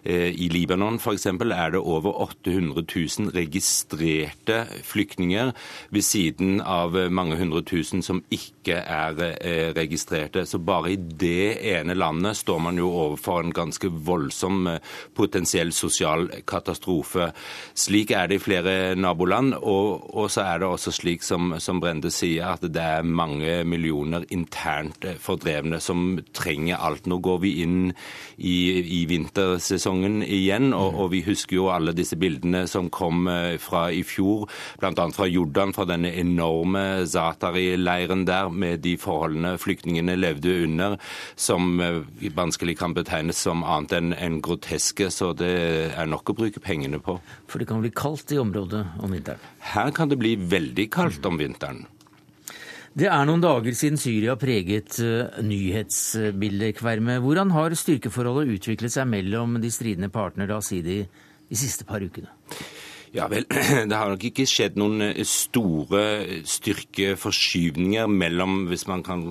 Eh, 0.04 0.32
I 0.34 0.50
Libanon 0.50 0.96
f.eks. 1.00 1.26
er 1.26 1.72
det 1.74 1.80
over 1.80 2.16
800 2.24 2.84
000 3.20 3.34
registrerte 3.36 4.64
flyktninger, 4.84 5.52
ved 5.90 6.02
siden 6.06 6.62
av 6.62 6.96
mange 7.12 7.38
hundre 7.40 7.62
tusen 7.68 8.04
som 8.06 8.22
ikke 8.32 8.80
er 8.80 9.20
eh, 9.42 9.70
registrerte. 9.76 10.46
Så 10.46 10.60
bare 10.64 10.94
i 10.94 10.98
det 10.98 11.60
ene 11.74 11.98
landet 11.98 12.40
står 12.40 12.60
man 12.64 12.80
jo 12.80 12.90
overfor 12.90 13.44
en 13.44 13.54
ganske 13.56 13.92
voldsom 13.92 14.68
eh, 14.76 14.80
potensiell 15.16 15.74
sosial 15.76 16.30
katastrofe. 16.48 17.19
Slik 17.78 18.14
er 18.16 18.30
det 18.30 18.40
i 18.40 18.44
flere 18.44 18.76
naboland, 19.00 19.56
og, 19.60 20.10
og 20.16 20.30
så 20.32 20.46
er 20.48 20.62
det 20.62 20.70
også 20.70 20.94
slik 20.96 21.26
som, 21.26 21.56
som 21.62 21.82
Brende 21.82 22.12
sier, 22.14 22.56
at 22.56 22.66
det 22.66 22.84
er 22.84 23.06
mange 23.06 23.62
millioner 23.68 24.26
internt 24.34 25.06
fordrevne 25.22 25.80
som 25.84 26.20
trenger 26.36 26.80
alt. 26.80 27.08
Nå 27.10 27.20
går 27.24 27.40
vi 27.44 27.54
inn 27.64 27.92
i, 28.38 28.58
i 29.02 29.04
vintersesongen 29.10 30.22
igjen. 30.24 30.72
Og, 30.74 30.96
og, 30.96 31.10
vi 31.14 31.24
husker 31.26 31.58
jo 31.58 31.70
alle 31.74 31.96
disse 31.98 32.18
bildene 32.20 32.66
som 32.70 32.90
kom 32.94 33.28
eh, 33.32 33.58
fra 33.62 33.88
i 33.94 34.04
fjor, 34.08 34.48
bl.a. 34.82 35.08
fra 35.16 35.28
Jordan, 35.30 35.74
fra 35.76 35.88
denne 35.90 36.12
enorme 36.20 37.06
Zatari-leiren 37.10 38.26
der, 38.30 38.50
med 38.50 38.84
de 38.86 38.96
forholdene 39.00 39.56
flyktningene 39.62 40.18
levde 40.20 40.56
under, 40.66 40.98
som 41.40 41.80
eh, 41.84 42.02
vanskelig 42.36 42.78
kan 42.80 42.96
betegnes 42.98 43.42
som 43.46 43.64
annet 43.64 43.98
enn 44.00 44.14
en 44.16 44.40
groteske. 44.46 45.10
Så 45.14 45.34
det 45.38 45.54
er 45.96 46.10
nok 46.10 46.32
å 46.34 46.38
bruke 46.38 46.64
pengene 46.64 46.99
på. 47.04 47.18
For 47.50 47.62
det 47.62 47.70
kan 47.70 47.82
bli 47.84 47.92
kaldt 47.96 48.34
i 48.36 48.42
området 48.42 48.84
om 49.00 49.16
vinteren? 49.16 49.42
Her 49.74 49.94
kan 49.96 50.12
det 50.12 50.20
bli 50.22 50.36
veldig 50.40 50.90
kaldt 50.94 51.26
om 51.30 51.40
vinteren. 51.40 51.86
Det 53.00 53.06
er 53.06 53.26
noen 53.30 53.42
dager 53.44 53.76
siden 53.78 54.00
Syria 54.02 54.34
preget 54.40 54.98
uh, 55.06 55.40
nyhetsbildet, 55.46 56.80
Kverme. 56.80 57.20
Hvordan 57.22 57.54
har 57.54 57.78
styrkeforholdet 57.78 58.58
utviklet 58.58 58.96
seg 58.96 59.08
mellom 59.08 59.60
de 59.62 59.70
stridende 59.72 60.10
partene, 60.12 60.50
la 60.50 60.58
oss 60.58 60.72
si 60.74 60.82
det, 60.84 61.04
de 61.50 61.60
siste 61.60 61.86
par 61.88 62.04
ukene? 62.04 62.34
Ja 63.10 63.26
vel, 63.30 63.46
Det 63.90 63.98
har 63.98 64.12
nok 64.12 64.24
ikke 64.30 64.46
skjedd 64.46 64.76
noen 64.78 65.02
eh, 65.08 65.24
store 65.26 66.42
styrkeforskyvninger 66.46 68.10
mellom, 68.12 68.68
hvis 68.70 68.86
man 68.90 69.02
kan 69.06 69.24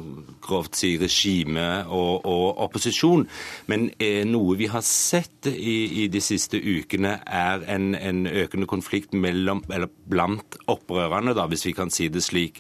grovt 0.43 0.81
si, 0.81 0.97
regime 0.99 1.85
og, 1.87 2.27
og 2.27 2.59
opposisjon. 2.67 3.29
Men 3.71 3.89
eh, 4.03 4.25
noe 4.27 4.57
vi 4.59 4.67
har 4.73 4.83
sett 4.87 5.47
i, 5.53 5.77
i, 6.03 6.09
de 6.11 6.23
siste 6.25 6.59
ukene, 6.59 7.21
er 7.23 7.63
en, 7.71 7.93
en 7.95 8.27
økende 8.27 8.67
konflikt 8.71 9.15
mellom, 9.15 9.63
blant 10.11 10.59
opprørerne, 10.67 11.37
hvis 11.53 11.69
vi 11.69 11.77
kan 11.79 11.95
si 11.95 12.11
det 12.11 12.25
slik. 12.27 12.59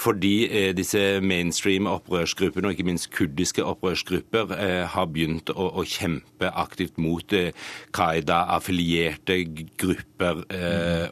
Fordi 0.00 0.48
eh, 0.48 0.70
disse 0.76 1.20
mainstream 1.20 1.86
opprørsgruppene, 1.90 2.68
og 2.70 2.72
ikke 2.72 2.86
minst 2.88 3.10
kurdiske 3.12 3.64
opprørsgrupper, 3.64 4.54
eh, 4.56 4.84
har 4.88 5.08
begynt 5.12 5.52
å, 5.52 5.66
å, 5.76 5.84
kjempe 5.84 6.48
aktivt 6.56 6.96
mot 6.96 7.34
eh, 7.36 7.50
Qaida-affilierte 7.96 9.42
grupper 9.80 10.44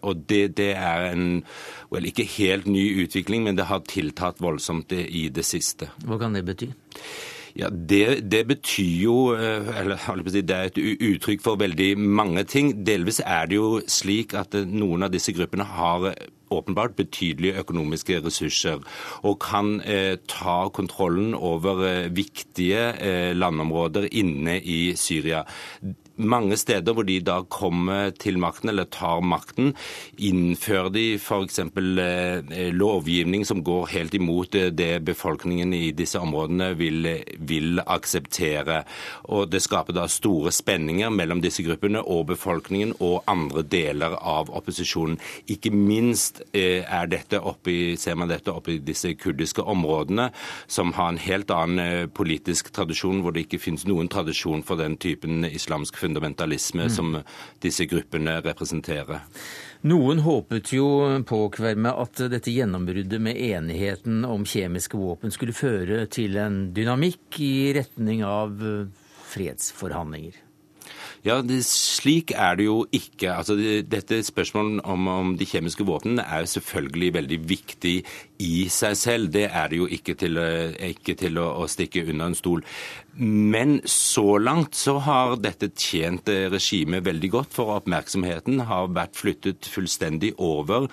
og 0.04 0.24
det, 0.28 0.42
det, 0.58 0.70
er 0.76 1.06
en 1.10 1.42
vel, 1.92 2.08
ikke 2.08 2.26
helt 2.38 2.68
ny 2.68 2.84
utvikling, 3.04 3.44
men 3.44 3.58
det 3.58 3.68
har 3.68 3.84
tiltatt 3.88 4.40
voldsomt 4.40 4.92
i 4.92 5.28
det 5.32 5.44
siste. 5.46 5.90
Hva 6.04 6.20
kan 6.20 6.36
det 6.36 6.44
bety? 6.48 6.70
Ja, 7.56 7.68
det, 7.70 8.30
det, 8.30 8.42
betyr 8.48 9.02
jo 9.02 9.16
eh, 9.36 9.68
eller 9.80 10.22
Det 10.28 10.50
er 10.50 10.68
et 10.68 10.78
uttrykk 10.78 11.44
for 11.44 11.60
veldig 11.60 11.96
mange 11.98 12.44
ting. 12.44 12.84
Delvis 12.86 13.20
er 13.24 13.46
det 13.46 13.56
jo 13.56 13.80
slik 13.88 14.34
at 14.34 14.54
eh, 14.54 14.66
noen 14.68 15.06
av 15.06 15.14
disse 15.14 15.32
gruppene 15.32 15.64
har 15.64 16.12
åpenbart 16.50 16.96
betydelige 16.96 17.60
økonomiske 17.60 18.20
ressurser 18.24 18.80
og 19.22 19.38
kan 19.44 19.80
eh, 19.84 20.16
ta 20.28 20.68
kontrollen 20.74 21.34
over 21.34 21.84
eh, 21.86 22.10
viktige 22.14 22.84
eh, 22.96 23.32
landområder 23.36 24.08
inne 24.12 24.58
i 24.60 24.94
Syria 24.96 25.44
mange 26.18 26.56
steder 26.58 26.94
hvor 26.94 27.06
de 27.06 27.18
da 27.22 27.40
kommer 27.50 28.10
til 28.18 28.38
makten, 28.42 28.72
eller 28.72 28.88
tar 28.90 29.22
makten, 29.22 29.72
innfører 30.18 30.90
de 30.94 31.04
f.eks. 31.18 31.58
Eh, 31.58 32.72
lovgivning 32.74 33.44
som 33.46 33.62
går 33.64 33.88
helt 33.92 34.14
imot 34.14 34.54
eh, 34.58 34.70
det 34.74 35.04
befolkningen 35.06 35.72
i 35.74 35.90
disse 35.96 36.18
områdene 36.18 36.72
vil, 36.78 37.06
vil, 37.38 37.82
akseptere. 37.86 38.82
Og 39.28 39.48
Det 39.50 39.62
skaper 39.62 39.94
da 39.96 40.08
store 40.10 40.52
spenninger 40.52 41.10
mellom 41.10 41.42
disse 41.44 41.62
gruppene 41.62 42.02
og 42.02 42.26
befolkningen 42.32 42.96
og 42.98 43.22
andre 43.30 43.62
deler 43.62 44.16
av 44.18 44.50
opposisjonen. 44.50 45.18
Ikke 45.48 45.72
minst 45.72 46.42
eh, 46.52 46.84
oppi, 47.38 47.96
ser 47.96 48.16
man 48.18 48.28
dette 48.28 48.52
oppe 48.52 48.74
i 48.74 48.82
disse 48.82 49.14
kurdiske 49.14 49.62
områdene, 49.62 50.30
som 50.66 50.92
har 50.92 51.12
en 51.12 51.22
helt 51.22 51.50
annen 51.50 52.10
politisk 52.10 52.72
tradisjon, 52.74 53.22
hvor 53.22 53.32
det 53.32 53.46
ikke 53.46 53.62
finnes 53.62 53.86
noen 53.86 54.08
tradisjon 54.10 54.64
for 54.66 54.80
den 54.80 54.96
typen 55.00 55.44
islamsk 55.46 55.94
funksjon 55.94 56.07
fundamentalisme 56.08 56.88
mm. 56.88 56.92
som 56.96 57.20
disse 57.62 57.86
gruppene 57.86 58.40
representerer. 58.42 59.22
Noen 59.86 60.24
håpet 60.24 60.72
jo 60.74 60.88
på 61.28 61.44
Kverme 61.54 61.92
at 62.02 62.24
dette 62.32 62.50
gjennombruddet 62.50 63.22
med 63.22 63.38
enigheten 63.38 64.24
om 64.26 64.48
kjemiske 64.48 64.98
våpen 64.98 65.30
skulle 65.30 65.54
føre 65.54 66.02
til 66.10 66.34
en 66.42 66.64
dynamikk 66.74 67.38
i 67.44 67.54
retning 67.78 68.26
av 68.26 68.58
fredsforhandlinger. 69.28 70.44
Ja, 71.26 71.40
det, 71.42 71.64
Slik 71.66 72.30
er 72.30 72.56
det 72.58 72.68
jo 72.68 72.78
ikke. 72.94 73.32
Altså, 73.34 73.56
det, 73.58 73.88
dette 73.90 74.20
Spørsmålet 74.24 74.80
om, 74.84 75.08
om, 75.08 75.34
de 75.38 75.46
kjemiske 75.48 75.84
våpnene 75.86 76.22
er 76.22 76.44
jo 76.44 76.52
selvfølgelig 76.54 77.10
veldig 77.14 77.38
viktig 77.48 77.94
i 78.44 78.68
seg 78.72 78.96
selv. 78.96 79.32
Det 79.34 79.48
er 79.48 79.68
det 79.70 79.80
jo 79.80 79.88
ikke 79.90 80.14
til, 80.18 80.38
ikke 80.90 81.16
til 81.18 81.40
å, 81.42 81.48
å, 81.62 81.66
stikke 81.70 82.06
under 82.06 82.30
en 82.30 82.38
stol. 82.38 82.64
Men 83.20 83.80
så 83.84 84.38
langt 84.38 84.76
så 84.78 84.94
har 85.02 85.32
dette 85.42 85.72
tjent 85.74 86.28
regimet 86.52 87.02
veldig 87.02 87.30
godt, 87.32 87.54
for 87.56 87.72
oppmerksomheten 87.74 88.60
har 88.68 88.92
vært 88.94 89.18
flyttet 89.18 89.66
fullstendig 89.66 90.36
over 90.38 90.86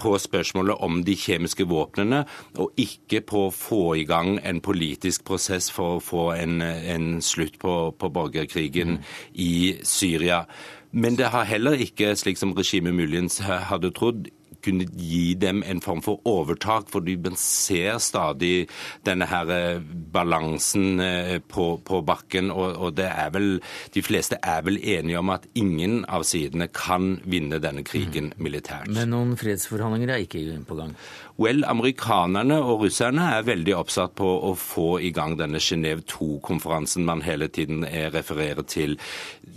på 0.00 0.12
spørsmålet 0.20 0.76
om 0.84 1.00
de 1.06 1.14
kjemiske 1.16 1.64
våpnene, 1.70 2.26
og 2.60 2.76
ikke 2.80 3.22
på 3.24 3.46
å 3.46 3.54
få 3.54 3.80
i 4.02 4.04
gang 4.08 4.36
en 4.44 4.60
politisk 4.64 5.24
prosess 5.30 5.70
for 5.72 5.96
å 5.96 6.04
få 6.04 6.26
en, 6.36 6.60
en 6.60 7.08
slutt 7.24 7.56
på, 7.62 7.76
på 7.96 8.12
borgerkrigen 8.12 8.98
mm. 8.98 9.08
i 9.40 9.54
Syria. 9.80 10.44
Men 10.92 11.16
det 11.16 11.30
har 11.32 11.48
heller 11.48 11.80
ikke, 11.80 12.12
slik 12.18 12.36
som 12.36 12.52
regimet 12.56 12.96
muligens 12.98 13.38
hadde 13.40 13.92
trodd, 13.96 14.28
kunne 14.64 14.86
gi 14.86 15.34
dem 15.40 15.62
en 15.66 15.80
form 15.84 16.02
for 16.04 16.20
overtak, 16.28 16.88
fordi 16.92 17.16
man 17.16 17.36
ser 17.40 17.98
stadig 18.02 18.68
denne 19.06 19.28
her 19.30 19.50
eh, 19.54 19.82
balansen 20.12 21.00
eh, 21.00 21.38
på, 21.40 21.72
på 21.84 22.02
bakken. 22.06 22.50
Og, 22.50 22.76
og, 22.76 22.94
det 22.98 23.08
er 23.10 23.32
vel, 23.34 23.50
de 23.94 24.02
fleste 24.04 24.38
er 24.42 24.64
vel 24.66 24.80
enige 24.80 25.20
om 25.20 25.32
at 25.34 25.46
ingen 25.54 26.04
av 26.08 26.26
sidene 26.28 26.68
kan 26.74 27.16
vinne 27.24 27.60
denne 27.62 27.84
krigen 27.86 28.32
mhm. 28.34 28.44
militært. 28.44 28.92
Men 28.94 29.14
noen 29.14 29.36
fredsforhandlinger 29.40 30.14
er 30.14 30.26
ikke 30.26 30.44
på 30.68 30.78
gang? 30.78 30.94
Vel, 31.40 31.62
amerikanerne 31.64 32.58
og 32.60 32.82
russerne 32.82 33.30
er 33.38 33.46
veldig 33.46 33.72
oppsatt 33.78 34.12
på 34.18 34.28
å 34.44 34.52
få 34.60 34.98
i 35.00 35.08
gang 35.16 35.38
denne 35.40 35.60
Genéve 35.64 36.04
2-konferansen 36.10 37.06
man 37.08 37.22
hele 37.24 37.48
tiden 37.48 37.86
refererer 38.12 38.66
til. 38.68 38.98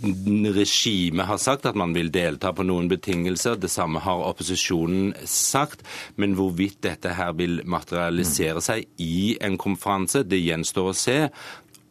Regimet 0.00 1.28
har 1.28 1.42
sagt 1.42 1.68
at 1.68 1.76
man 1.76 1.92
vil 1.96 2.08
delta 2.14 2.54
på 2.56 2.64
noen 2.64 2.88
betingelser. 2.88 3.60
Det 3.60 3.68
samme 3.72 4.00
har 4.00 4.24
opposisjonen 4.30 5.12
sagt. 5.28 5.84
Men 6.16 6.38
hvorvidt 6.38 6.80
dette 6.88 7.12
her 7.18 7.36
vil 7.36 7.60
materialisere 7.68 8.64
seg 8.64 8.88
i 8.96 9.36
en 9.44 9.60
konferanse, 9.60 10.24
det 10.24 10.40
gjenstår 10.40 10.88
å 10.88 10.96
se. 10.96 11.18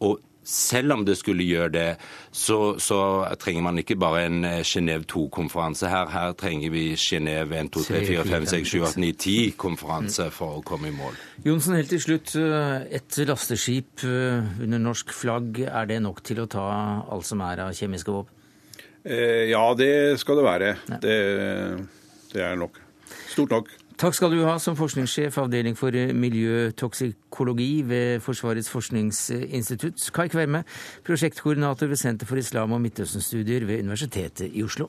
Og 0.02 0.18
selv 0.44 0.92
om 0.92 1.04
det 1.06 1.16
skulle 1.18 1.44
gjøre 1.44 1.68
det, 1.72 1.86
så, 2.32 2.78
så 2.78 2.98
trenger 3.40 3.62
man 3.62 3.78
ikke 3.80 3.96
bare 3.96 4.24
en 4.26 4.44
eh, 4.44 4.60
Genéve 4.66 5.06
2-konferanse 5.10 5.88
her. 5.88 6.10
Her 6.12 6.32
trenger 6.38 6.70
vi 6.70 6.84
Genéve 7.00 7.58
1, 7.60 7.70
2, 7.72 7.82
3, 7.88 8.02
4, 8.06 8.24
5, 8.28 8.46
6, 8.52 8.68
7, 8.68 8.82
8, 8.90 9.00
9, 9.00 9.12
10-konferanse 9.24 10.28
for 10.34 10.60
å 10.60 10.64
komme 10.66 10.92
i 10.92 10.96
mål. 10.96 11.18
Johnsen, 11.46 11.78
helt 11.78 11.92
til 11.92 12.02
slutt. 12.04 12.34
Eh, 12.40 12.86
et 13.00 13.20
lasteskip 13.28 14.04
eh, 14.08 14.62
under 14.64 14.82
norsk 14.90 15.14
flagg, 15.16 15.64
er 15.64 15.90
det 15.90 16.00
nok 16.04 16.22
til 16.26 16.44
å 16.44 16.48
ta 16.50 16.68
alt 17.08 17.28
som 17.28 17.44
er 17.44 17.66
av 17.66 17.74
kjemiske 17.76 18.14
våpen? 18.14 18.30
Ja, 19.04 19.66
det 19.76 20.16
skal 20.16 20.38
det 20.40 20.44
være. 20.46 20.68
Det, 21.02 21.16
det 22.32 22.40
er 22.40 22.54
nok. 22.56 22.78
Stort 23.34 23.52
nok. 23.52 23.68
Takk 23.94 24.16
skal 24.16 24.32
du 24.34 24.40
ha 24.42 24.56
som 24.58 24.74
forskningssjef 24.74 25.36
avdeling 25.38 25.76
for 25.78 25.94
miljøtoksikologi 25.94 27.84
ved 27.86 28.22
Forsvarets 28.24 28.66
forskningsinstitutt. 28.72 30.02
Kai 30.14 30.26
Kverme, 30.32 30.64
prosjektkoordinator 31.06 31.86
ved 31.86 32.00
Senter 32.00 32.26
for 32.26 32.40
islam- 32.40 32.74
og 32.74 32.82
Midtøsten-studier 32.82 33.64
ved 33.68 33.84
Universitetet 33.84 34.50
i 34.50 34.64
Oslo. 34.66 34.88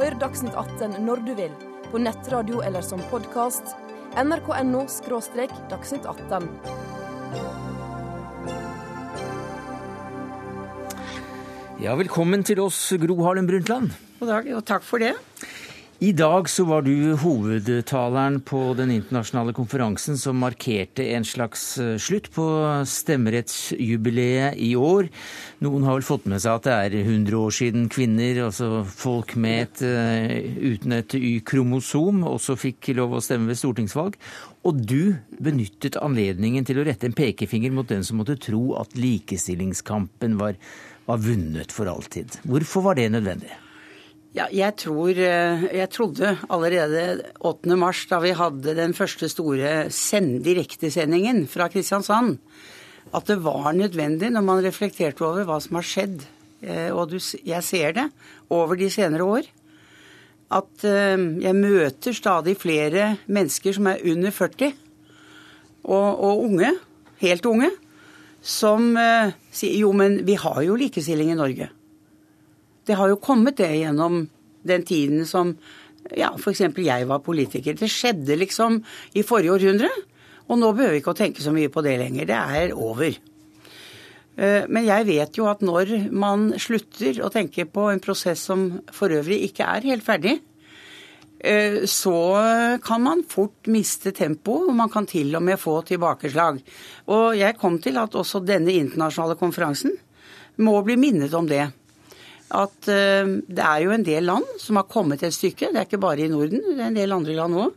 Hør 0.00 0.18
Dagsnytt 0.18 0.58
18 0.58 0.98
når 1.06 1.22
du 1.28 1.34
vil, 1.38 1.54
på 1.92 2.02
nettradio 2.02 2.58
eller 2.66 2.82
som 2.82 3.02
podkast. 3.12 3.62
nrk.no– 4.18 4.82
dagsnytt 5.70 6.06
18. 6.10 6.50
Ja, 11.80 11.94
velkommen 11.94 12.42
til 12.42 12.58
oss, 12.60 12.92
Gro 12.98 13.22
Harlem 13.22 13.46
Brundtland. 13.46 13.94
God 14.18 14.28
dag, 14.28 14.54
og 14.58 14.66
takk 14.66 14.82
for 14.82 14.98
det. 14.98 15.14
I 16.00 16.14
dag 16.16 16.46
så 16.48 16.64
var 16.64 16.80
du 16.80 17.12
hovedtaleren 17.20 18.38
på 18.48 18.58
den 18.72 18.88
internasjonale 18.94 19.52
konferansen 19.52 20.16
som 20.16 20.38
markerte 20.40 21.04
en 21.12 21.26
slags 21.28 21.64
eh, 21.76 21.98
slutt 22.00 22.30
på 22.32 22.46
stemmerettsjubileet 22.88 24.56
i 24.56 24.70
år. 24.80 25.10
Noen 25.60 25.84
har 25.84 25.98
vel 25.98 26.08
fått 26.08 26.24
med 26.32 26.40
seg 26.40 26.56
at 26.56 26.70
det 26.70 26.78
er 26.78 26.98
100 27.02 27.36
år 27.36 27.52
siden 27.52 27.86
kvinner, 27.92 28.46
altså 28.46 28.80
folk 28.88 29.36
med 29.36 29.66
et, 29.66 29.84
eh, 29.84 30.34
uten 30.72 30.96
et 31.02 31.20
Y-kromosom, 31.20 32.24
også 32.32 32.56
fikk 32.64 32.94
lov 32.96 33.20
å 33.20 33.24
stemme 33.28 33.52
ved 33.52 33.60
stortingsvalg. 33.60 34.16
Og 34.64 34.80
du 34.80 35.18
benyttet 35.36 36.00
anledningen 36.00 36.64
til 36.64 36.80
å 36.80 36.88
rette 36.88 37.12
en 37.12 37.20
pekefinger 37.26 37.76
mot 37.76 37.92
den 37.92 38.08
som 38.08 38.24
måtte 38.24 38.40
tro 38.40 38.70
at 38.80 38.96
likestillingskampen 38.96 40.40
var, 40.40 40.56
var 41.04 41.26
vunnet 41.28 41.76
for 41.76 41.92
alltid. 41.92 42.40
Hvorfor 42.48 42.88
var 42.88 42.96
det 42.96 43.12
nødvendig? 43.12 43.52
Ja, 44.30 44.44
jeg, 44.54 44.76
tror, 44.78 45.10
eh, 45.10 45.62
jeg 45.74 45.90
trodde 45.90 46.36
allerede 46.54 47.32
8. 47.42 47.74
mars, 47.74 48.04
da 48.06 48.20
vi 48.22 48.30
hadde 48.38 48.76
den 48.78 48.92
første 48.94 49.26
store 49.26 49.88
direktesendingen 50.44 51.48
fra 51.50 51.66
Kristiansand, 51.66 52.36
at 53.10 53.26
det 53.26 53.40
var 53.42 53.72
nødvendig 53.74 54.30
når 54.30 54.44
man 54.46 54.62
reflekterte 54.62 55.24
over 55.26 55.48
hva 55.48 55.56
som 55.58 55.80
har 55.80 55.86
skjedd, 55.86 56.22
og 56.92 57.00
og 57.00 57.14
jeg 57.42 57.64
ser 57.64 57.94
det 57.96 58.04
over 58.52 58.76
de 58.76 58.90
senere 58.92 59.24
år, 59.24 59.48
at 60.52 60.84
eh, 60.84 61.26
jeg 61.42 61.58
møter 61.58 62.14
stadig 62.14 62.54
flere 62.60 63.16
mennesker 63.26 63.74
som 63.74 63.90
er 63.90 64.06
under 64.14 64.30
40, 64.30 64.70
og, 65.90 66.22
og 66.22 66.44
unge, 66.44 66.70
helt 67.18 67.50
unge, 67.50 67.72
som 68.40 68.94
sier 69.50 69.80
jo, 69.80 69.90
men 69.92 70.20
vi 70.24 70.38
har 70.38 70.62
jo 70.62 70.78
likestilling 70.78 71.34
i 71.34 71.40
Norge. 71.40 71.72
Det 72.90 72.96
har 72.98 73.06
jo 73.12 73.20
kommet 73.22 73.60
det 73.60 73.70
gjennom 73.70 74.24
den 74.66 74.82
tiden 74.82 75.22
som 75.28 75.52
ja, 76.18 76.32
f.eks. 76.34 76.64
jeg 76.74 77.06
var 77.06 77.22
politiker. 77.22 77.76
Det 77.78 77.86
skjedde 77.86 78.34
liksom 78.40 78.80
i 79.14 79.22
forrige 79.22 79.54
århundre. 79.54 79.90
Og 80.50 80.58
nå 80.58 80.72
behøver 80.74 80.96
vi 80.96 81.02
ikke 81.04 81.14
å 81.14 81.20
tenke 81.20 81.44
så 81.44 81.52
mye 81.54 81.70
på 81.70 81.84
det 81.86 81.94
lenger. 82.00 82.26
Det 82.26 82.40
er 82.58 82.74
over. 82.74 83.14
Eh, 84.34 84.66
men 84.66 84.88
jeg 84.88 85.06
vet 85.06 85.38
jo 85.38 85.46
at 85.52 85.62
når 85.62 86.10
man 86.10 86.50
slutter 86.58 87.22
å 87.22 87.30
tenke 87.30 87.68
på 87.70 87.86
en 87.92 88.02
prosess 88.02 88.42
som 88.50 88.66
for 88.90 89.14
øvrig 89.14 89.44
ikke 89.46 89.70
er 89.70 89.86
helt 89.92 90.06
ferdig, 90.06 90.36
eh, 91.38 91.82
så 91.86 92.18
kan 92.82 93.06
man 93.06 93.22
fort 93.22 93.70
miste 93.70 94.10
tempo, 94.16 94.64
og 94.66 94.74
man 94.82 94.90
kan 94.90 95.06
til 95.06 95.30
og 95.38 95.46
med 95.46 95.62
få 95.62 95.78
tilbakeslag. 95.86 96.58
Og 97.06 97.38
jeg 97.38 97.58
kom 97.60 97.78
til 97.78 98.02
at 98.02 98.18
også 98.18 98.42
denne 98.42 98.74
internasjonale 98.82 99.38
konferansen 99.38 99.94
må 100.58 100.80
bli 100.82 100.98
minnet 100.98 101.38
om 101.38 101.46
det. 101.46 101.68
At 102.50 102.88
eh, 102.90 103.36
det 103.46 103.62
er 103.66 103.84
jo 103.84 103.94
en 103.94 104.06
del 104.06 104.26
land 104.26 104.48
som 104.62 104.80
har 104.80 104.88
kommet 104.90 105.22
et 105.22 105.36
stykke. 105.36 105.70
Det 105.70 105.78
er 105.78 105.86
ikke 105.86 106.02
bare 106.02 106.24
i 106.24 106.32
Norden, 106.32 106.64
det 106.66 106.80
er 106.80 106.90
en 106.90 106.98
del 106.98 107.14
andre 107.14 107.36
land 107.38 107.60
òg. 107.66 107.76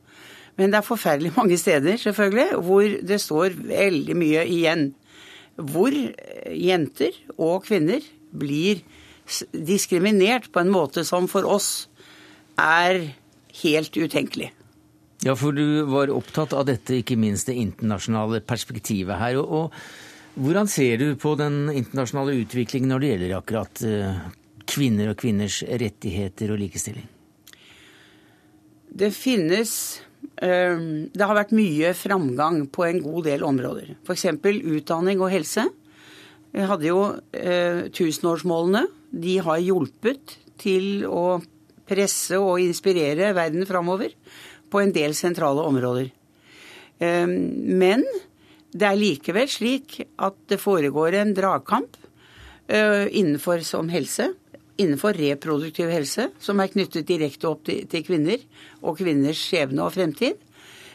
Men 0.58 0.74
det 0.74 0.80
er 0.80 0.86
forferdelig 0.86 1.34
mange 1.40 1.58
steder, 1.62 1.98
selvfølgelig, 2.02 2.50
hvor 2.66 3.00
det 3.14 3.22
står 3.22 3.58
veldig 3.70 4.18
mye 4.18 4.46
igjen 4.50 4.92
hvor 5.54 5.94
jenter 5.94 7.14
og 7.38 7.66
kvinner 7.68 8.02
blir 8.34 8.82
diskriminert 9.54 10.50
på 10.52 10.64
en 10.64 10.72
måte 10.74 11.04
som 11.08 11.30
for 11.32 11.46
oss 11.48 11.88
er 12.60 13.14
helt 13.62 13.94
utenkelig. 13.98 14.50
Ja, 15.24 15.38
for 15.40 15.56
du 15.56 15.86
var 15.88 16.12
opptatt 16.12 16.56
av 16.58 16.66
dette, 16.68 17.00
ikke 17.00 17.16
minst 17.20 17.48
det 17.48 17.56
internasjonale 17.62 18.42
perspektivet 18.44 19.22
her. 19.22 19.38
Og, 19.40 19.70
og 19.70 20.42
hvordan 20.44 20.68
ser 20.68 20.98
du 21.00 21.14
på 21.20 21.36
den 21.40 21.70
internasjonale 21.72 22.36
utviklingen 22.42 22.92
når 22.92 23.04
det 23.04 23.12
gjelder 23.14 23.36
akkurat 23.38 23.84
uh, 23.88 24.24
kvinner 24.70 25.12
og 25.12 25.20
kvinners 25.20 25.62
rettigheter 25.68 26.54
og 26.54 26.62
likestilling? 26.62 27.06
Det 28.94 29.10
finnes 29.16 29.74
Ehm, 30.42 31.10
det 31.14 31.28
har 31.28 31.38
vært 31.38 31.54
mye 31.56 31.94
framgang 31.98 32.66
på 32.74 32.86
en 32.88 33.02
god 33.04 33.28
del 33.28 33.46
områder. 33.46 33.96
F.eks. 34.04 34.28
utdanning 34.44 35.22
og 35.22 35.32
helse. 35.34 35.68
Vi 36.54 36.68
hadde 36.70 36.90
jo 36.90 37.04
eh, 37.34 37.90
tusenårsmålene. 37.94 38.86
De 39.12 39.38
har 39.46 39.62
hjulpet 39.62 40.38
til 40.62 41.06
å 41.06 41.42
presse 41.90 42.38
og 42.40 42.62
inspirere 42.64 43.34
verden 43.36 43.66
framover 43.70 44.14
på 44.72 44.82
en 44.82 44.94
del 44.96 45.16
sentrale 45.18 45.66
områder. 45.70 46.12
Ehm, 47.04 47.36
men 47.80 48.06
det 48.74 48.90
er 48.90 49.00
likevel 49.00 49.50
slik 49.52 50.00
at 50.18 50.38
det 50.50 50.62
foregår 50.62 51.20
en 51.20 51.36
dragkamp 51.38 51.98
eh, 52.68 53.06
innenfor 53.12 53.62
som 53.66 53.92
helse 53.94 54.32
innenfor 54.82 55.18
reproduktiv 55.18 55.92
helse, 55.94 56.30
som 56.42 56.62
er 56.62 56.72
knyttet 56.74 57.08
direkte 57.08 57.50
opp 57.50 57.68
til, 57.68 58.04
kvinner 58.06 58.42
og 58.82 58.98
kvinners 59.00 59.42
skjebne 59.42 59.86
og 59.86 59.94
fremtid. 59.96 60.40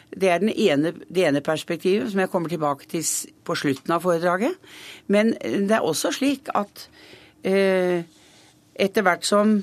Det 0.09 0.31
er 0.33 0.43
ene, 0.49 0.95
det 1.07 1.27
ene 1.29 1.43
perspektivet, 1.45 2.11
som 2.11 2.23
jeg 2.23 2.31
kommer 2.33 2.51
tilbake 2.51 2.89
til 2.89 3.05
på 3.45 3.57
slutten 3.59 3.93
av 3.95 4.03
foredraget. 4.03 4.57
Men 5.07 5.35
det 5.43 5.77
er 5.77 5.85
også 5.85 6.15
slik 6.17 6.49
at 6.57 6.87
eh, 7.47 8.07
etter 8.75 9.05
hvert 9.05 9.29
som 9.29 9.59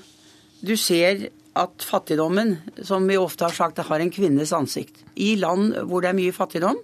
du 0.66 0.76
ser 0.80 1.30
at 1.56 1.86
fattigdommen, 1.88 2.58
som 2.84 3.08
vi 3.08 3.18
ofte 3.18 3.48
har 3.48 3.56
sagt, 3.56 3.80
har 3.80 4.02
en 4.04 4.12
kvinnes 4.12 4.52
ansikt. 4.54 5.02
I 5.16 5.36
land 5.40 5.74
hvor 5.88 6.04
det 6.04 6.12
er 6.12 6.20
mye 6.20 6.36
fattigdom, 6.36 6.80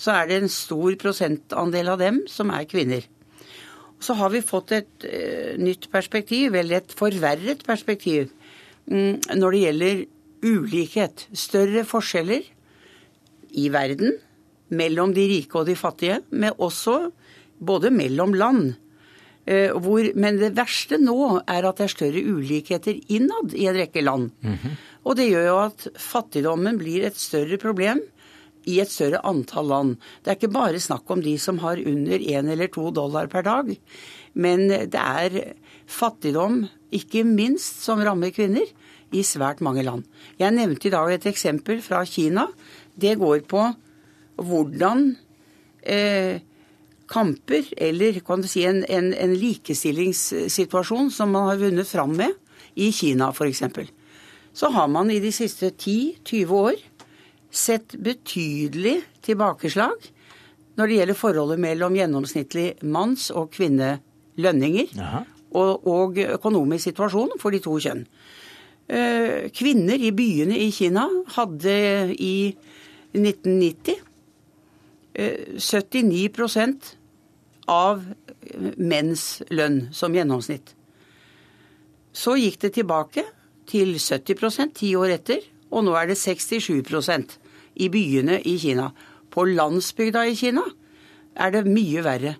så 0.00 0.14
er 0.16 0.28
det 0.28 0.40
en 0.40 0.52
stor 0.52 0.96
prosentandel 1.00 1.90
av 1.92 2.00
dem 2.00 2.22
som 2.30 2.52
er 2.54 2.68
kvinner. 2.68 3.04
Så 4.00 4.16
har 4.16 4.32
vi 4.32 4.42
fått 4.44 4.72
et 4.76 5.06
uh, 5.06 5.56
nytt 5.60 5.90
perspektiv, 5.92 6.56
eller 6.56 6.80
et 6.80 6.96
forverret 6.96 7.64
perspektiv, 7.66 8.30
um, 8.88 9.18
når 9.36 9.56
det 9.56 9.62
gjelder 9.64 10.02
ulikhet. 10.40 11.26
Større 11.36 11.84
forskjeller 11.88 12.46
i 13.60 13.68
verden, 13.72 14.16
mellom 14.70 15.12
de 15.12 15.26
rike 15.26 15.58
og 15.58 15.66
de 15.68 15.74
fattige, 15.76 16.20
men 16.30 16.56
også 16.56 17.10
både 17.58 17.90
mellom 17.92 18.36
land. 18.38 18.70
Uh, 19.50 19.76
hvor, 19.82 20.06
men 20.14 20.38
det 20.40 20.54
verste 20.56 21.00
nå 21.00 21.42
er 21.42 21.66
at 21.68 21.80
det 21.80 21.88
er 21.88 21.96
større 21.96 22.24
ulikheter 22.24 22.96
innad 23.12 23.52
i 23.56 23.68
en 23.68 23.76
rekke 23.76 24.04
land. 24.04 24.30
Mm 24.40 24.54
-hmm. 24.54 24.80
Og 25.04 25.16
det 25.16 25.30
gjør 25.30 25.46
jo 25.46 25.58
at 25.64 25.86
fattigdommen 25.96 26.78
blir 26.78 27.06
et 27.06 27.16
større 27.16 27.58
problem 27.58 28.02
i 28.68 28.78
et 28.82 28.92
større 28.92 29.22
antall 29.26 29.70
land. 29.70 29.96
Det 30.20 30.32
er 30.32 30.38
ikke 30.38 30.52
bare 30.52 30.82
snakk 30.82 31.10
om 31.12 31.22
de 31.24 31.36
som 31.40 31.60
har 31.64 31.80
under 31.80 32.18
én 32.20 32.50
eller 32.52 32.68
to 32.72 32.90
dollar 32.94 33.30
per 33.32 33.46
dag. 33.46 33.72
Men 34.34 34.68
det 34.68 35.00
er 35.00 35.54
fattigdom, 35.90 36.64
ikke 36.92 37.24
minst, 37.26 37.82
som 37.84 38.02
rammer 38.04 38.34
kvinner 38.34 38.66
i 39.14 39.22
svært 39.26 39.62
mange 39.64 39.84
land. 39.86 40.04
Jeg 40.38 40.54
nevnte 40.54 40.88
i 40.88 40.94
dag 40.94 41.14
et 41.14 41.26
eksempel 41.30 41.80
fra 41.82 42.04
Kina. 42.06 42.46
Det 42.94 43.16
går 43.18 43.42
på 43.50 43.64
hvordan 44.40 45.10
eh, 45.82 46.40
kamper, 47.10 47.66
eller 47.76 48.20
kan 48.26 48.42
du 48.42 48.48
si 48.48 48.64
en, 48.68 48.84
en, 48.86 49.10
en 49.14 49.34
likestillingssituasjon 49.36 51.10
som 51.14 51.32
man 51.34 51.50
har 51.50 51.60
vunnet 51.60 51.88
fram 51.88 52.14
med 52.16 52.36
i 52.78 52.92
Kina 52.94 53.32
f.eks. 53.34 53.64
Så 54.52 54.70
har 54.74 54.88
man 54.88 55.10
i 55.10 55.20
de 55.22 55.32
siste 55.34 55.72
10-20 55.74 56.54
år 56.54 56.78
sett 57.50 57.96
betydelig 57.98 59.00
tilbakeslag 59.26 60.10
når 60.78 60.86
det 60.88 60.98
gjelder 61.00 61.18
forholdet 61.18 61.60
mellom 61.60 61.96
gjennomsnittlig 61.98 62.68
manns- 62.86 63.30
og 63.34 63.50
kvinnelønninger 63.56 64.94
og, 65.50 65.86
og, 65.86 66.20
økonomisk 66.38 66.90
situasjon 66.90 67.34
for 67.42 67.52
de 67.52 67.60
to 67.62 67.74
kjønn. 67.82 68.04
Eh, 68.90 69.50
kvinner 69.54 69.98
i 69.98 70.12
byene 70.14 70.56
i 70.62 70.70
Kina 70.74 71.06
hadde 71.36 71.74
i 72.14 72.54
1990 73.14 74.06
79 75.58 76.56
eh, 76.56 76.74
av 77.70 78.04
menns 78.78 79.42
lønn 79.50 79.88
som 79.94 80.14
gjennomsnitt. 80.14 80.74
Så 82.12 82.34
gikk 82.38 82.58
det 82.64 82.72
tilbake 82.78 83.24
til 83.70 83.94
70% 83.98 84.74
ti 84.80 84.94
år 84.98 85.14
etter, 85.20 85.44
og 85.70 85.84
nå 85.86 85.94
er 85.98 86.10
det 86.10 86.18
67 86.18 86.82
i 87.80 87.88
byene 87.92 88.40
i 88.44 88.56
Kina. 88.60 88.90
På 89.30 89.46
landsbygda 89.48 90.26
i 90.28 90.36
Kina 90.38 90.64
er 91.40 91.54
det 91.54 91.64
mye 91.68 92.04
verre. 92.04 92.36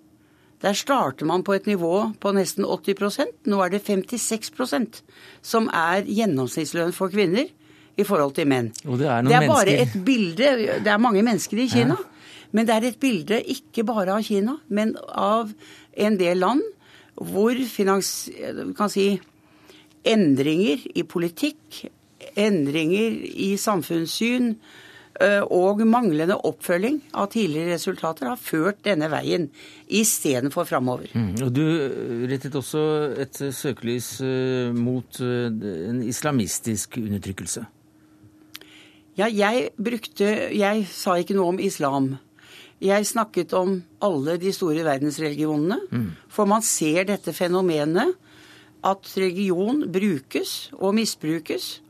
Der 0.61 0.77
starter 0.77 1.25
man 1.25 1.45
på 1.47 1.55
et 1.57 1.67
nivå 1.71 2.11
på 2.21 2.33
nesten 2.37 2.67
80% 2.69 3.49
Nå 3.49 3.63
er 3.65 3.73
det 3.73 3.81
56% 3.87 5.01
som 5.41 5.71
er 5.73 6.05
gjennomsnittslønn 6.05 6.93
for 6.93 7.13
kvinner 7.13 7.49
i 7.97 8.05
forhold 8.05 8.35
til 8.37 8.49
menn. 8.49 8.69
det 8.85 9.09
er, 9.09 9.25
det 9.25 9.37
er 9.39 9.49
bare 9.49 9.77
et 9.83 9.97
bilde 10.05 10.51
Det 10.85 10.93
er 10.93 11.01
mange 11.01 11.23
mennesker 11.25 11.59
i 11.59 11.69
Kina. 11.69 11.97
Ja. 11.97 12.07
Men 12.53 12.67
det 12.67 12.75
er 12.75 12.89
et 12.89 13.01
bilde 13.01 13.41
ikke 13.47 13.85
bare 13.87 14.13
av 14.17 14.27
Kina, 14.27 14.57
men 14.69 14.97
av 15.09 15.53
en 15.95 16.19
del 16.19 16.41
land 16.43 16.63
hvor 17.21 17.57
finans, 17.69 18.31
kan 18.79 18.89
si, 18.89 19.21
endringer 20.09 20.87
i 20.97 21.05
politikk, 21.05 21.83
endringer 22.39 23.19
i 23.29 23.53
samfunnssyn, 23.61 24.55
og 25.21 25.83
manglende 25.85 26.37
oppfølging 26.49 27.01
av 27.13 27.29
tidligere 27.35 27.75
resultater 27.75 28.31
har 28.31 28.41
ført 28.41 28.81
denne 28.87 29.11
veien 29.13 29.49
istedenfor 29.91 30.69
framover. 30.69 31.11
Mm, 31.13 31.35
og 31.45 31.53
du 31.53 31.65
rettet 32.31 32.57
også 32.57 32.85
et 33.21 33.43
søkelys 33.53 34.15
eh, 34.25 34.71
mot 34.77 35.21
eh, 35.21 35.51
en 35.91 36.01
islamistisk 36.07 36.97
undertrykkelse. 37.03 37.67
Ja, 39.19 39.27
jeg 39.27 39.71
brukte 39.77 40.29
Jeg 40.55 40.87
sa 40.89 41.19
ikke 41.21 41.37
noe 41.37 41.53
om 41.53 41.61
islam. 41.61 42.15
Jeg 42.81 43.05
snakket 43.05 43.53
om 43.59 43.83
alle 44.01 44.39
de 44.41 44.53
store 44.57 44.87
verdensreligionene. 44.87 45.81
Mm. 45.91 46.11
For 46.33 46.49
man 46.49 46.65
ser 46.65 47.05
dette 47.11 47.35
fenomenet 47.37 48.15
at 48.87 49.13
religion 49.21 49.85
brukes 49.93 50.71
og 50.79 50.95
misbrukes 50.97 51.81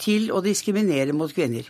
til 0.00 0.30
å 0.32 0.40
diskriminere 0.44 1.12
mot 1.16 1.32
kvinner. 1.32 1.68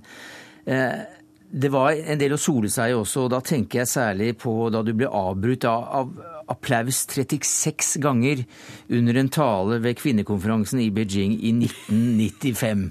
det 0.67 1.69
var 1.71 1.91
en 1.95 2.19
del 2.19 2.33
å 2.35 2.37
sole 2.41 2.67
seg 2.67 2.91
i 2.91 2.93
også, 2.97 3.21
og 3.23 3.31
da 3.31 3.39
tenker 3.45 3.79
jeg 3.79 3.87
særlig 3.87 4.37
på 4.41 4.69
da 4.73 4.81
du 4.83 4.93
ble 4.97 5.07
avbrutt 5.07 5.63
av, 5.69 5.83
av 6.01 6.36
applaus 6.51 7.03
36 7.11 7.97
ganger 8.03 8.43
under 8.89 9.19
en 9.21 9.31
tale 9.33 9.79
ved 9.83 9.97
kvinnekonferansen 9.99 10.81
i 10.83 10.89
Beijing 10.93 11.35
i 11.37 11.53
1995. 11.55 12.85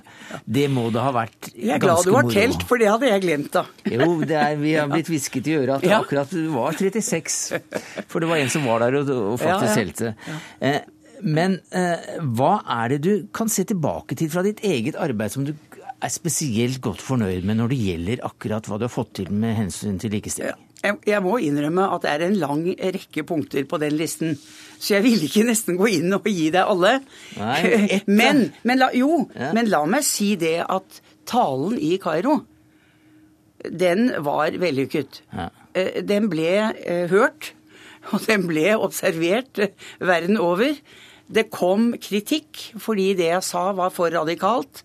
Det 0.59 0.67
må 0.73 0.89
det 0.95 1.05
ha 1.05 1.13
vært 1.17 1.51
ganske 1.51 1.55
moro. 1.55 1.69
Jeg 1.69 1.77
er 1.77 1.85
glad 1.87 2.09
du 2.09 2.17
har 2.17 2.33
telt, 2.33 2.67
for 2.69 2.83
det 2.83 2.91
hadde 2.91 3.13
jeg 3.13 3.25
glemt, 3.27 3.53
da. 3.55 3.65
Jo, 3.93 4.11
er, 4.27 4.59
vi 4.61 4.75
har 4.79 4.91
blitt 4.95 5.13
hvisket 5.13 5.49
i 5.53 5.57
øret 5.61 5.79
at 5.79 5.87
det 5.87 5.95
akkurat 5.97 6.37
var 6.57 6.77
36. 6.77 7.63
For 8.11 8.23
det 8.23 8.31
var 8.33 8.43
en 8.43 8.53
som 8.53 8.69
var 8.69 8.85
der 8.87 9.01
og, 9.01 9.15
og 9.33 9.41
faktisk 9.43 9.83
helte. 9.83 10.13
Ja, 10.27 10.37
ja. 10.61 10.77
Eh, 10.77 10.93
men 11.25 11.61
eh, 11.73 12.19
hva 12.37 12.59
er 12.83 12.93
det 12.93 12.99
du 13.07 13.13
kan 13.35 13.49
se 13.49 13.65
tilbake 13.69 14.19
til 14.21 14.29
fra 14.33 14.43
ditt 14.45 14.61
eget 14.67 14.99
arbeid 15.01 15.33
som 15.33 15.47
du 15.47 15.55
er 15.97 16.13
spesielt 16.13 16.83
godt 16.85 17.01
fornøyd 17.01 17.47
med 17.49 17.57
når 17.61 17.73
det 17.73 17.81
gjelder 17.81 18.25
akkurat 18.29 18.69
hva 18.69 18.77
du 18.77 18.85
har 18.85 18.93
fått 18.93 19.15
til 19.23 19.33
med 19.33 19.57
hensyn 19.57 19.97
til 20.03 20.13
likestilling? 20.13 20.66
Jeg 21.07 21.23
må 21.25 21.37
innrømme 21.43 21.89
at 21.95 22.05
det 22.05 22.13
er 22.13 22.25
en 22.27 22.39
lang 22.41 22.65
rekke 22.97 23.25
punkter 23.29 23.67
på 23.69 23.81
den 23.83 23.97
listen. 23.99 24.37
Så 24.79 24.97
jeg 24.97 25.07
vil 25.07 25.25
ikke 25.27 25.47
nesten 25.49 25.79
gå 25.79 25.89
inn 25.99 26.13
og 26.17 26.27
gi 26.29 26.51
deg 26.55 26.63
alle. 26.63 26.99
Nei, 27.39 28.01
men, 28.21 28.49
men 28.67 28.83
la, 28.83 28.91
jo, 28.97 29.25
ja. 29.35 29.53
men 29.57 29.71
la 29.73 29.83
meg 29.89 30.05
si 30.07 30.35
det 30.41 30.59
at 30.65 31.01
talen 31.27 31.79
i 31.83 31.97
Kairo, 32.03 32.41
den 33.67 34.11
var 34.25 34.55
vellykket. 34.61 35.23
Ja. 35.33 35.49
Eh, 35.77 36.03
den 36.07 36.31
ble 36.33 36.53
eh, 36.71 37.07
hørt, 37.11 37.53
og 38.13 38.23
den 38.29 38.47
ble 38.49 38.77
observert 38.77 39.61
eh, 39.63 39.75
verden 39.99 40.39
over. 40.41 40.77
Det 41.27 41.49
kom 41.51 41.91
kritikk 41.99 42.69
fordi 42.79 43.13
det 43.19 43.31
jeg 43.33 43.45
sa 43.45 43.71
var 43.77 43.91
for 43.95 44.13
radikalt. 44.15 44.85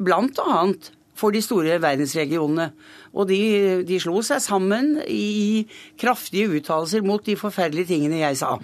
Blant 0.00 0.40
annet 0.42 0.92
for 1.16 1.32
de 1.34 1.40
store 1.44 1.78
verdensregionene. 1.82 2.68
Og 3.16 3.28
de, 3.30 3.40
de 3.88 3.98
slo 4.02 4.20
seg 4.26 4.42
sammen 4.44 4.96
i 5.08 5.64
kraftige 6.00 6.50
uttalelser 6.58 7.04
mot 7.06 7.24
de 7.24 7.38
forferdelige 7.40 7.94
tingene 7.94 8.20
jeg 8.20 8.38
sa. 8.42 8.56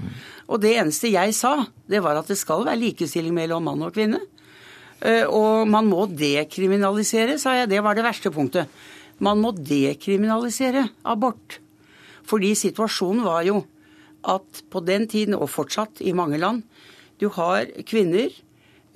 Og 0.53 0.61
det 0.63 0.77
eneste 0.77 1.13
jeg 1.13 1.35
sa, 1.37 1.57
det 1.89 2.03
var 2.05 2.21
at 2.21 2.29
det 2.29 2.39
skal 2.41 2.67
være 2.69 2.81
likestilling 2.83 3.35
mellom 3.37 3.65
mann 3.71 3.87
og 3.87 3.97
kvinne. 3.97 4.21
Eh, 5.01 5.25
og 5.25 5.67
man 5.71 5.89
må 5.89 6.05
dekriminalisere, 6.07 7.39
sa 7.41 7.57
jeg. 7.59 7.73
Det 7.73 7.83
var 7.85 7.97
det 7.97 8.07
verste 8.07 8.33
punktet. 8.35 8.71
Man 9.23 9.41
må 9.43 9.55
dekriminalisere 9.57 10.87
abort. 11.09 11.59
Fordi 12.29 12.53
situasjonen 12.59 13.25
var 13.27 13.43
jo 13.49 13.63
at 14.29 14.63
på 14.71 14.83
den 14.87 15.09
tiden, 15.11 15.35
og 15.35 15.51
fortsatt 15.51 16.03
i 16.05 16.15
mange 16.15 16.39
land, 16.39 16.63
du 17.19 17.29
har 17.35 17.67
kvinner 17.89 18.31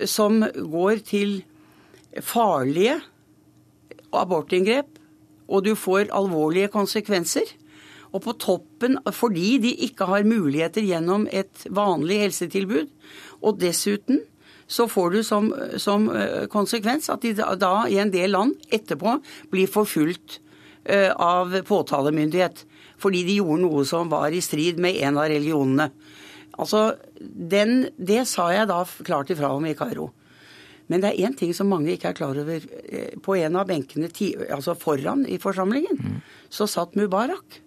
som 0.07 0.39
går 0.45 1.01
til 1.07 1.41
farlige 2.23 2.99
abortinngrep, 4.15 4.99
og 5.47 5.63
du 5.65 5.73
får 5.75 6.11
alvorlige 6.15 6.71
konsekvenser. 6.73 7.47
Og 8.15 8.23
på 8.23 8.33
toppen, 8.39 8.97
fordi 9.13 9.57
de 9.63 9.73
ikke 9.87 10.07
har 10.07 10.27
muligheter 10.27 10.85
gjennom 10.85 11.27
et 11.31 11.65
vanlig 11.69 12.21
helsetilbud. 12.23 12.87
Og 13.43 13.59
dessuten 13.59 14.21
så 14.67 14.87
får 14.91 15.11
du 15.11 15.21
som, 15.23 15.49
som 15.79 16.09
eh, 16.11 16.45
konsekvens 16.51 17.07
at 17.11 17.23
de 17.23 17.33
da 17.35 17.73
i 17.87 17.99
en 18.01 18.11
del 18.11 18.33
land 18.35 18.55
etterpå 18.73 19.17
blir 19.51 19.71
forfulgt 19.71 20.39
eh, 20.83 21.11
av 21.11 21.55
påtalemyndighet. 21.67 22.65
Fordi 22.99 23.23
de 23.27 23.37
gjorde 23.39 23.63
noe 23.63 23.85
som 23.87 24.11
var 24.11 24.33
i 24.33 24.43
strid 24.43 24.79
med 24.83 24.99
en 25.07 25.19
av 25.19 25.29
religionene. 25.31 25.91
Altså, 26.57 26.97
den, 27.21 27.89
Det 27.97 28.25
sa 28.27 28.49
jeg 28.51 28.67
da 28.67 28.81
klart 29.05 29.31
ifra 29.31 29.53
om 29.53 29.65
i 29.65 29.75
Kairo. 29.77 30.09
Men 30.87 31.03
det 31.03 31.11
er 31.11 31.27
én 31.27 31.35
ting 31.35 31.53
som 31.55 31.69
mange 31.71 31.91
ikke 31.93 32.11
er 32.11 32.17
klar 32.17 32.37
over. 32.39 32.63
Eh, 32.87 33.15
på 33.23 33.35
en 33.35 33.57
av 33.59 33.67
benkene 33.67 34.09
altså 34.53 34.75
foran 34.79 35.25
i 35.27 35.39
forsamlingen 35.41 35.99
mm. 35.99 36.19
så 36.49 36.67
satt 36.69 36.95
Mubarak. 36.95 37.61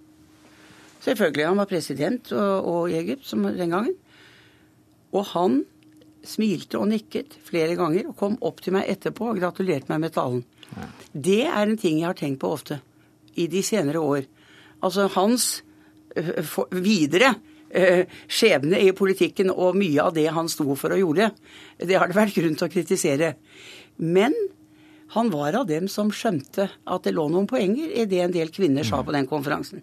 Selvfølgelig, 1.04 1.46
han 1.48 1.61
var 1.61 1.68
president 1.68 2.33
og, 2.37 2.70
og 2.70 2.90
i 2.92 2.98
Egypt 3.00 3.28
som 3.28 3.44
den 3.44 3.72
gangen. 3.76 3.94
Og 5.12 5.24
han 5.35 5.62
smilte 6.24 6.80
og 6.80 6.90
nikket 6.90 7.38
flere 7.46 7.76
ganger 7.78 8.11
og 8.11 8.16
kom 8.20 8.37
opp 8.44 8.61
til 8.64 8.76
meg 8.76 8.88
etterpå 8.92 9.30
og 9.30 9.40
gratulerte 9.40 9.88
meg 9.92 10.02
med 10.04 10.16
talen. 10.16 10.42
Ja. 10.70 10.88
Det 11.12 11.42
er 11.48 11.62
en 11.64 11.80
ting 11.80 12.02
jeg 12.02 12.11
har 12.11 12.18
tenkt 12.18 12.42
på 12.42 12.52
ofte 12.52 12.80
i 13.40 13.48
de 13.50 13.62
senere 13.64 14.02
år. 14.04 14.26
Altså 14.85 15.09
hans 15.14 15.48
for, 16.44 16.68
videre 16.72 17.35
Eh, 17.40 17.49
skjebne 17.70 18.80
i 18.83 18.92
politikken 18.96 19.52
og 19.52 19.78
mye 19.78 20.02
av 20.02 20.14
det 20.16 20.26
han 20.35 20.48
sto 20.50 20.74
for 20.78 20.94
og 20.94 21.02
gjorde. 21.02 21.30
Det 21.78 21.98
har 21.98 22.11
det 22.11 22.18
vært 22.18 22.35
grunn 22.38 22.56
til 22.59 22.66
å 22.66 22.72
kritisere. 22.72 23.35
Men 24.00 24.35
han 25.14 25.30
var 25.30 25.59
av 25.59 25.66
dem 25.66 25.88
som 25.90 26.12
skjønte 26.14 26.68
at 26.70 27.06
det 27.06 27.14
lå 27.16 27.28
noen 27.30 27.48
poenger 27.50 27.90
i 27.90 28.06
det 28.11 28.20
en 28.24 28.35
del 28.35 28.52
kvinner 28.54 28.87
sa 28.87 29.02
på 29.02 29.14
den 29.14 29.26
konferansen. 29.30 29.83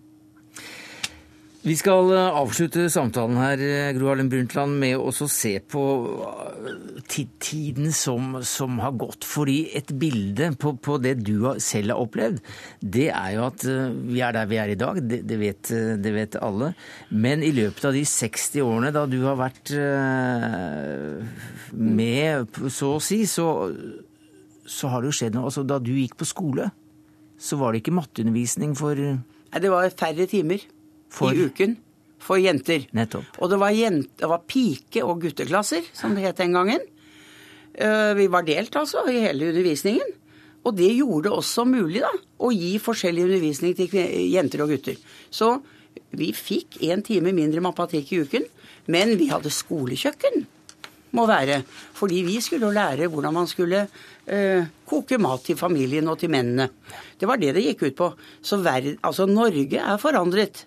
Vi 1.68 1.74
skal 1.76 2.14
eh, 2.16 2.36
avslutte 2.40 2.86
samtalen 2.88 3.36
her, 3.42 3.60
eh, 3.60 3.90
Gro 3.98 4.08
Harlem 4.08 4.30
Brundtland, 4.32 4.78
med 4.80 5.02
å 5.02 5.12
se 5.12 5.58
på 5.60 5.82
eh, 6.24 7.18
tiden 7.44 7.92
som, 7.92 8.38
som, 8.48 8.78
har 8.80 8.94
gått. 8.96 9.28
Fordi 9.28 9.58
et 9.76 9.92
bilde 10.00 10.54
på, 10.62 10.78
på, 10.80 10.96
det 11.04 11.18
du 11.28 11.34
selv 11.64 11.92
har 11.92 12.06
opplevd, 12.06 12.40
det 12.80 13.10
er 13.10 13.34
jo 13.36 13.44
at 13.50 13.66
vi 13.68 14.22
er 14.24 14.38
der 14.38 14.48
vi 14.48 14.60
er 14.62 14.72
i 14.72 14.78
dag. 14.80 15.02
Det, 15.02 15.20
det, 15.28 15.40
vet, 15.42 15.74
det, 16.06 16.14
vet, 16.16 16.38
alle. 16.40 16.72
Men 17.12 17.44
i 17.44 17.52
løpet 17.58 17.90
av 17.90 17.98
de 17.98 18.06
60 18.08 18.64
årene 18.64 18.94
da 18.96 19.04
du 19.10 19.18
har 19.26 19.36
vært 19.42 19.74
med, 21.74 22.62
så 22.72 22.94
å 22.96 23.04
si, 23.04 23.26
så, 23.28 23.50
så 24.64 24.94
har 24.94 25.04
det 25.04 25.12
jo 25.12 25.20
skjedd 25.20 25.36
noe. 25.36 25.50
Altså, 25.52 25.68
da 25.68 25.82
du 25.84 25.92
gikk 25.98 26.16
på 26.22 26.32
skole, 26.32 26.72
så 27.36 27.60
var 27.60 27.74
det 27.74 27.84
ikke 27.84 27.98
matteundervisning 28.00 28.72
for 28.78 28.96
Nei, 28.98 29.64
det 29.64 29.70
var 29.72 29.92
færre 29.96 30.26
timer 30.30 30.64
for... 31.10 31.34
i 31.34 31.48
uken 31.50 31.78
for 32.28 32.42
jenter. 32.42 32.88
Nettopp. 32.98 33.40
Og 33.40 33.52
det 33.52 33.60
var, 33.62 33.76
jente, 33.76 34.12
det 34.20 34.30
var 34.30 34.46
pike- 34.50 35.06
og 35.06 35.22
gutteklasser, 35.24 35.86
som 35.96 36.16
det 36.18 36.26
het 36.26 36.42
den 36.42 36.56
gangen. 36.58 36.84
Eh, 37.78 38.14
vi 38.18 38.28
var 38.32 38.48
delt, 38.48 38.76
altså, 38.76 39.06
i 39.12 39.22
hele 39.24 39.52
undervisningen. 39.54 40.16
Og 40.68 40.76
det 40.76 40.90
gjorde 40.98 41.30
det 41.30 41.38
også 41.38 41.64
mulig 41.70 42.04
da, 42.04 42.12
å 42.44 42.52
gi 42.52 42.74
forskjellig 42.84 43.24
undervisning 43.30 43.78
til 43.78 43.94
jenter 44.34 44.66
og 44.66 44.74
gutter. 44.74 44.98
Så 45.32 45.54
vi 46.18 46.34
fikk 46.36 46.82
én 46.84 47.04
time 47.06 47.32
mindre 47.36 47.64
matematikk 47.64 48.12
i 48.12 48.22
uken, 48.26 48.48
men 48.92 49.16
vi 49.20 49.30
hadde 49.32 49.54
skolekjøkken, 49.54 50.44
må 51.16 51.24
være. 51.30 51.62
Fordi 51.96 52.20
vi 52.28 52.42
skulle 52.44 52.68
jo 52.68 52.76
lære 52.76 53.08
hvordan 53.12 53.36
man 53.38 53.48
skulle 53.48 53.86
eh, 54.28 54.68
koke 54.90 55.20
mat 55.22 55.46
til 55.48 55.60
familien 55.60 56.10
og 56.12 56.20
til 56.20 56.34
mennene. 56.34 56.68
Det 57.16 57.30
var 57.30 57.40
det 57.40 57.54
det 57.56 57.64
gikk 57.70 57.88
ut 57.88 58.00
på. 58.02 58.10
Så 58.44 58.60
verden, 58.60 59.00
altså 59.08 59.30
Norge 59.30 59.80
er 59.80 60.02
forandret. 60.02 60.66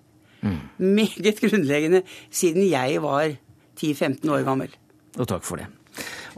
Meget 0.81 1.40
grunnleggende 1.45 2.03
siden 2.33 2.64
jeg 2.71 3.03
var 3.05 3.37
10-15 3.81 4.31
år 4.33 4.45
gammel. 4.49 4.73
Og 5.19 5.29
takk 5.29 5.45
for 5.45 5.61
det. 5.61 5.69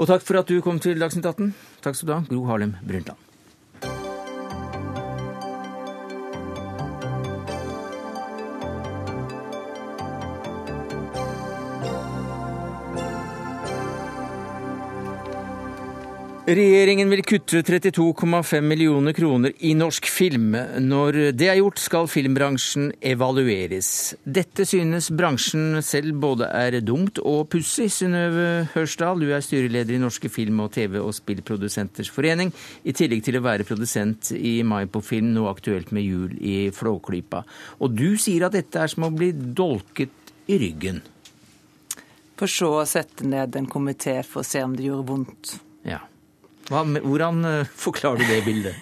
Og 0.01 0.09
takk 0.11 0.25
for 0.27 0.41
at 0.41 0.49
du 0.49 0.61
kom 0.65 0.81
til 0.83 0.99
Dagsnytt 0.99 1.29
18. 1.29 1.53
Takk 1.85 1.99
skal 1.99 2.09
du 2.09 2.15
ha, 2.17 2.25
Gro 2.29 2.47
Harlem 2.51 2.75
Brundtland. 2.83 3.32
Regjeringen 16.53 17.09
vil 17.09 17.23
kutte 17.25 17.63
32,5 17.65 18.67
millioner 18.67 19.15
kroner 19.17 19.55
i 19.65 19.71
norsk 19.79 20.05
film. 20.11 20.51
Når 20.85 21.17
det 21.39 21.47
er 21.49 21.57
gjort, 21.57 21.81
skal 21.81 22.11
filmbransjen 22.13 22.91
evalueres. 23.09 23.89
Dette 24.29 24.67
synes 24.69 25.09
bransjen 25.17 25.79
selv 25.87 26.19
både 26.21 26.51
er 26.53 26.77
dumt 26.85 27.23
og 27.23 27.47
pussig. 27.55 27.87
Synnøve 27.95 28.67
Hørsdal, 28.75 29.25
du 29.25 29.33
er 29.33 29.41
styreleder 29.41 29.97
i 29.97 30.03
Norske 30.03 30.29
film- 30.29 30.61
og 30.67 30.75
TV- 30.77 31.01
og 31.01 31.15
spillprodusenters 31.17 32.13
forening, 32.13 32.53
i 32.85 32.93
tillegg 32.93 33.25
til 33.25 33.41
å 33.41 33.45
være 33.49 33.65
produsent 33.65 34.35
i 34.37 34.59
Mai 34.61 34.85
på 34.85 35.01
film, 35.01 35.33
nå 35.33 35.49
aktuelt 35.49 35.89
med 35.97 36.05
Jul 36.05 36.37
i 36.37 36.69
Flåklypa. 36.69 37.47
Og 37.81 37.97
du 37.97 38.19
sier 38.21 38.45
at 38.45 38.59
dette 38.59 38.77
er 38.77 38.93
som 38.93 39.09
å 39.09 39.15
bli 39.15 39.33
dolket 39.33 40.37
i 40.53 40.61
ryggen. 40.61 41.01
For 42.37 42.51
så 42.51 42.75
å 42.83 42.87
sette 42.89 43.25
ned 43.25 43.57
en 43.57 43.73
komité 43.73 44.21
for 44.21 44.45
å 44.45 44.51
se 44.53 44.61
om 44.61 44.77
det 44.77 44.91
gjorde 44.91 45.13
vondt. 45.15 45.61
Ja. 45.89 46.03
Hva, 46.73 46.83
hvordan 47.05 47.45
eh, 47.45 47.71
forklarer 47.77 48.23
du 48.23 48.31
det 48.31 48.43
bildet? 48.47 48.77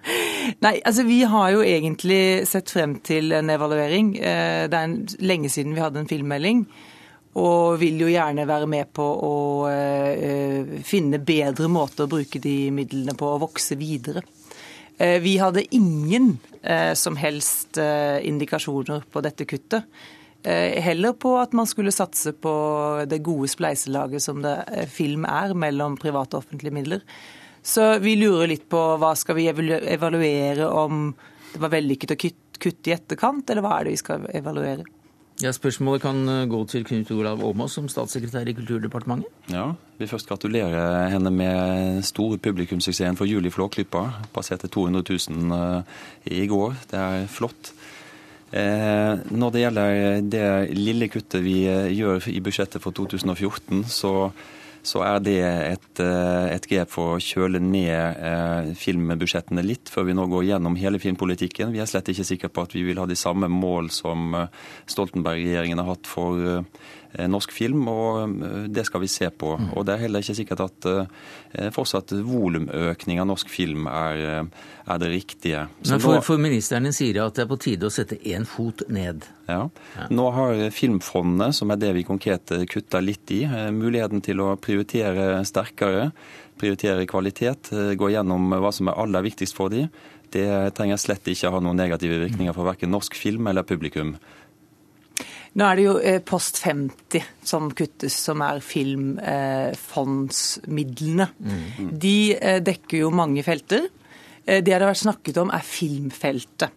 Nei, 0.64 0.76
altså 0.86 1.02
Vi 1.06 1.22
har 1.26 1.50
jo 1.50 1.64
egentlig 1.66 2.46
sett 2.46 2.70
frem 2.70 2.98
til 3.04 3.34
en 3.34 3.50
evaluering. 3.50 4.14
Eh, 4.18 4.66
det 4.70 4.78
er 4.78 4.86
en, 4.86 5.00
lenge 5.24 5.50
siden 5.50 5.74
vi 5.74 5.82
hadde 5.82 6.04
en 6.04 6.10
filmmelding. 6.10 6.64
Og 7.42 7.80
vil 7.80 7.98
jo 8.04 8.12
gjerne 8.12 8.46
være 8.46 8.68
med 8.70 8.92
på 8.94 9.04
å 9.26 9.36
uh, 9.66 10.74
finne 10.86 11.18
bedre 11.18 11.66
måter 11.66 12.04
å 12.04 12.12
bruke 12.12 12.38
de 12.38 12.68
midlene 12.70 13.16
på, 13.18 13.26
og 13.26 13.42
vokse 13.48 13.74
videre. 13.74 14.22
Vi 14.94 15.32
hadde 15.42 15.64
ingen 15.74 16.36
som 16.94 17.16
helst 17.18 17.80
indikasjoner 17.82 19.02
på 19.10 19.22
dette 19.26 19.42
kuttet. 19.50 19.88
Heller 20.44 21.14
på 21.16 21.30
at 21.40 21.54
man 21.56 21.64
skulle 21.64 21.92
satse 21.94 22.34
på 22.36 22.52
det 23.08 23.22
gode 23.24 23.48
spleiselaget 23.48 24.20
som 24.20 24.42
det 24.44 24.58
film 24.92 25.24
er 25.24 25.54
mellom 25.56 25.96
private 25.96 26.36
og 26.36 26.44
offentlige 26.44 26.74
midler. 26.76 27.04
Så 27.64 27.94
vi 28.04 28.12
lurer 28.20 28.50
litt 28.50 28.66
på 28.68 28.80
hva 29.00 29.14
skal 29.16 29.38
vi 29.38 29.46
evaluere 29.48 30.68
om 30.68 31.06
det 31.54 31.62
var 31.62 31.72
vellykket 31.72 32.12
å 32.12 32.18
kutte 32.18 32.90
i 32.90 32.94
etterkant, 32.96 33.48
eller 33.48 33.64
hva 33.64 33.78
er 33.78 33.86
det 33.86 33.94
vi 33.94 34.02
skal 34.02 34.28
evaluere? 34.34 34.84
Ja, 35.42 35.50
Spørsmålet 35.54 36.02
kan 36.04 36.28
eh, 36.30 36.44
gå 36.46 36.60
til 36.70 36.84
Knut 36.86 37.10
Olav 37.10 37.40
Åmås 37.42 37.74
som 37.74 37.88
statssekretær 37.90 38.46
i 38.46 38.54
Kulturdepartementet. 38.54 39.30
Ja, 39.50 39.72
vil 39.98 40.10
først 40.10 40.28
gratulere 40.30 41.08
henne 41.10 41.32
med 41.34 42.04
store 42.06 42.38
publikumssuksessen 42.38 43.18
for 43.18 43.26
Juli 43.26 43.50
Flåklypa. 43.50 44.04
Passerte 44.34 44.70
200 44.70 45.02
000 45.10 45.56
eh, 45.58 46.04
i 46.38 46.46
går. 46.50 46.76
Det 46.90 47.00
er 47.00 47.26
flott. 47.30 47.72
Eh, 48.54 49.22
når 49.34 49.54
det 49.54 49.62
gjelder 49.64 50.26
det 50.30 50.48
lille 50.78 51.08
kuttet 51.10 51.42
vi 51.42 51.64
gjør 51.66 52.28
i 52.30 52.42
budsjettet 52.44 52.82
for 52.84 52.94
2014, 52.94 53.82
så 53.90 54.14
så 54.84 55.00
er 55.00 55.22
det 55.24 55.38
et, 55.40 56.00
eh, 56.04 56.46
et, 56.52 56.66
grep 56.68 56.90
for 56.92 57.14
å 57.14 57.22
kjøle 57.22 57.60
ned 57.62 58.20
eh, 58.20 58.72
filmbudsjettene 58.76 59.64
litt, 59.64 59.88
før 59.88 60.10
vi 60.10 60.16
nå 60.16 60.26
går 60.28 60.44
gjennom 60.50 60.76
hele 60.76 61.00
filmpolitikken. 61.00 61.72
Vi 61.72 61.80
er 61.80 61.88
slett 61.88 62.10
ikke 62.12 62.26
sikre 62.28 62.52
på 62.52 62.66
at 62.66 62.76
vi 62.76 62.84
vil 62.84 63.00
ha 63.00 63.06
de 63.08 63.16
samme 63.16 63.48
mål 63.48 63.88
som 63.94 64.36
eh, 64.36 64.60
Stoltenberg-regjeringen 64.92 65.80
har 65.80 65.88
hatt 65.94 66.10
for 66.10 66.66
norsk 67.30 67.52
film, 67.54 67.86
og 67.88 68.32
det 68.74 68.86
skal 68.88 69.02
vi 69.04 69.08
se 69.10 69.28
på. 69.30 69.52
Mm. 69.60 69.68
Og 69.76 69.86
det 69.86 69.94
er 69.94 70.04
heller 70.06 70.24
ikke 70.24 70.36
sikkert 70.38 70.64
at 70.64 70.88
fortsatt 71.74 72.10
volumøkning 72.26 73.20
av 73.22 73.28
norsk 73.30 73.50
film 73.52 73.86
er, 73.86 74.48
er 74.84 75.00
det 75.02 75.10
riktige. 75.12 75.66
Men 75.86 76.02
for, 76.02 76.18
for 76.26 76.42
ministeren 76.42 76.90
sier 76.94 77.22
at 77.22 77.38
det 77.38 77.44
er 77.44 77.50
på 77.52 77.60
tide 77.62 77.86
å 77.86 77.94
sette 77.94 78.18
én 78.26 78.46
fot 78.48 78.82
ned. 78.92 79.26
Ja. 79.48 79.68
Nå 80.10 80.30
har 80.34 80.70
Filmfondet, 80.74 81.54
som 81.56 81.72
er 81.72 81.80
det 81.80 81.92
vi 81.98 82.06
konkret 82.06 82.52
kutter 82.70 83.04
litt 83.04 83.30
i, 83.34 83.44
eh, 83.44 83.70
muligheten 83.74 84.22
til 84.24 84.40
å 84.40 84.54
prioritere 84.56 85.44
sterkere, 85.44 86.10
prioritere 86.60 87.06
kvalitet, 87.06 87.72
eh, 87.72 87.94
gå 87.94 88.10
gjennom 88.14 88.48
hva 88.60 88.72
som 88.72 88.88
er 88.88 89.00
aller 89.00 89.22
viktigst 89.22 89.56
for 89.56 89.68
dem. 89.68 89.90
Det 90.30 90.74
trenger 90.74 90.98
slett 90.98 91.28
ikke 91.30 91.50
ha 91.52 91.60
noen 91.60 91.78
negative 91.78 92.18
virkninger 92.24 92.54
for 92.54 92.66
verken 92.66 92.90
norsk 92.90 93.14
film 93.14 93.46
eller 93.46 93.62
publikum. 93.62 94.16
Nå 95.54 95.62
er 95.66 95.74
det 95.78 95.84
jo 95.84 95.94
eh, 96.02 96.22
post 96.26 96.58
50 96.64 97.22
som 97.46 97.70
kuttes, 97.76 98.14
som 98.26 98.42
er 98.42 98.58
filmfondsmidlene. 98.64 101.26
Mm. 101.38 101.90
De 102.02 102.34
dekker 102.66 102.96
jo 103.04 103.10
mange 103.14 103.42
felter. 103.46 103.82
Det 104.44 104.60
det 104.66 104.74
har 104.74 104.90
vært 104.90 105.06
snakket 105.06 105.36
om, 105.40 105.50
er 105.54 105.62
filmfeltet. 105.64 106.70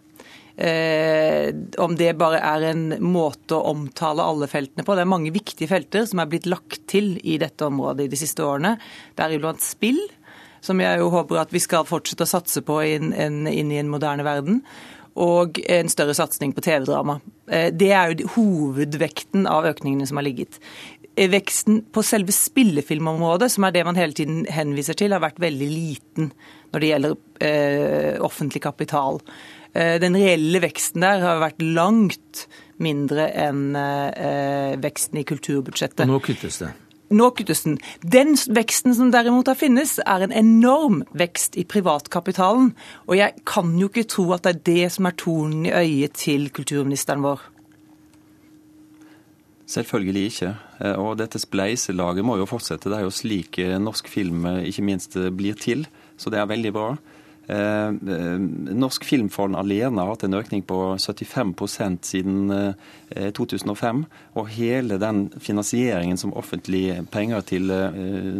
Eh, 0.58 1.54
om 1.78 1.92
det 1.94 2.16
bare 2.18 2.40
er 2.42 2.64
en 2.72 2.96
måte 2.98 3.54
å 3.54 3.70
omtale 3.70 4.24
alle 4.26 4.48
feltene 4.50 4.82
på. 4.82 4.96
Det 4.96 5.04
er 5.04 5.12
mange 5.12 5.30
viktige 5.30 5.70
felter 5.70 6.08
som 6.10 6.18
er 6.18 6.30
blitt 6.32 6.48
lagt 6.50 6.80
til 6.90 7.12
i 7.22 7.36
dette 7.38 7.68
området 7.68 8.08
i 8.08 8.10
de 8.10 8.18
siste 8.18 8.42
årene. 8.42 8.72
Deriblant 9.14 9.62
spill, 9.62 10.00
som 10.58 10.82
jeg 10.82 10.98
jo 10.98 11.12
håper 11.14 11.44
at 11.44 11.54
vi 11.54 11.62
skal 11.62 11.86
fortsette 11.86 12.26
å 12.26 12.32
satse 12.32 12.64
på 12.66 12.80
inn, 12.88 13.12
inn, 13.14 13.44
inn 13.46 13.70
i 13.70 13.78
en 13.78 13.92
moderne 13.92 14.26
verden. 14.26 14.64
Og 15.18 15.58
en 15.66 15.90
større 15.90 16.14
satsing 16.14 16.54
på 16.54 16.62
TV-drama. 16.62 17.18
Eh, 17.50 17.72
det 17.74 17.90
er 17.90 18.12
jo 18.12 18.30
hovedvekten 18.36 19.48
av 19.50 19.66
økningene 19.66 20.06
som 20.06 20.20
har 20.20 20.28
ligget. 20.28 20.60
Eh, 21.18 21.30
veksten 21.32 21.82
på 21.92 22.04
selve 22.06 22.34
spillefilmområdet, 22.34 23.50
som 23.52 23.66
er 23.66 23.74
det 23.74 23.84
man 23.88 23.98
hele 23.98 24.14
tiden 24.14 24.44
henviser 24.52 24.98
til, 24.98 25.14
har 25.16 25.24
vært 25.24 25.40
veldig 25.42 25.70
liten 25.72 26.32
når 26.72 26.82
det 26.82 26.90
gjelder 26.92 27.16
eh, 27.48 28.18
offentlig 28.24 28.62
kapital. 28.62 29.22
Eh, 29.72 29.96
den 30.02 30.16
reelle 30.18 30.62
veksten 30.62 31.04
der 31.04 31.24
har 31.24 31.42
vært 31.42 31.62
langt 31.64 32.46
mindre 32.82 33.28
enn 33.34 33.72
eh, 33.78 34.76
veksten 34.80 35.20
i 35.20 35.26
kulturbudsjettet. 35.26 36.04
Og 36.06 36.12
nå 36.12 36.20
kuttes 36.24 36.60
det? 36.62 36.70
Nå 37.08 37.30
kuttes 37.32 37.62
den. 37.64 37.78
Veksten 38.04 38.94
som 38.96 39.12
derimot 39.12 39.48
har 39.48 39.56
finnes, 39.56 39.96
er 40.04 40.26
en 40.26 40.34
enorm 40.34 41.02
vekst 41.16 41.56
i 41.56 41.64
privatkapitalen. 41.64 42.74
Og 43.08 43.16
jeg 43.16 43.44
kan 43.48 43.72
jo 43.80 43.88
ikke 43.88 44.08
tro 44.12 44.26
at 44.36 44.44
det 44.44 44.54
er 44.54 44.64
det 44.68 44.90
som 44.92 45.08
er 45.08 45.16
tonen 45.16 45.68
i 45.68 45.72
øyet 45.72 46.18
til 46.20 46.50
kulturministeren 46.52 47.24
vår. 47.24 47.40
Selvfølgelig 49.68 50.24
ikke. 50.32 50.54
Eh, 50.80 50.96
og 50.96 51.18
dette 51.20 51.40
spleiselaget 51.40 52.24
må 52.24 52.38
jo 52.40 52.48
fortsette. 52.48 52.88
Det 52.88 52.98
er 52.98 53.06
jo 53.08 53.12
slik 53.12 53.60
norsk 53.80 54.08
film 54.08 54.46
ikke 54.64 54.84
minst 54.84 55.16
blir 55.36 55.56
til. 55.56 55.86
Så 56.16 56.32
det 56.32 56.40
er 56.40 56.50
veldig 56.50 56.72
bra. 56.76 56.90
Eh, 57.48 57.86
eh, 57.88 58.38
Norsk 58.76 59.04
Filmfond 59.04 59.56
alene 59.56 60.02
har 60.02 60.10
hatt 60.12 60.26
en 60.26 60.36
økning 60.36 60.60
på 60.68 60.78
75% 61.00 62.04
siden 62.04 62.74
2005. 63.32 64.02
Eh, 64.04 64.32
og 64.36 64.50
hele 64.52 64.98
den 65.00 65.22
finansieringen 65.40 66.20
som 66.20 66.34
offentlige 66.36 67.00
penger 67.12 67.46
til 67.48 67.72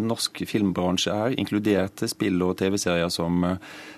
norsk 0.04 0.42
filmbransje 0.48 1.14
er, 1.14 1.38
inkludert 1.40 2.04
spill 2.10 2.42
og 2.44 2.58
TV-serier, 2.60 3.08
som, 3.08 3.46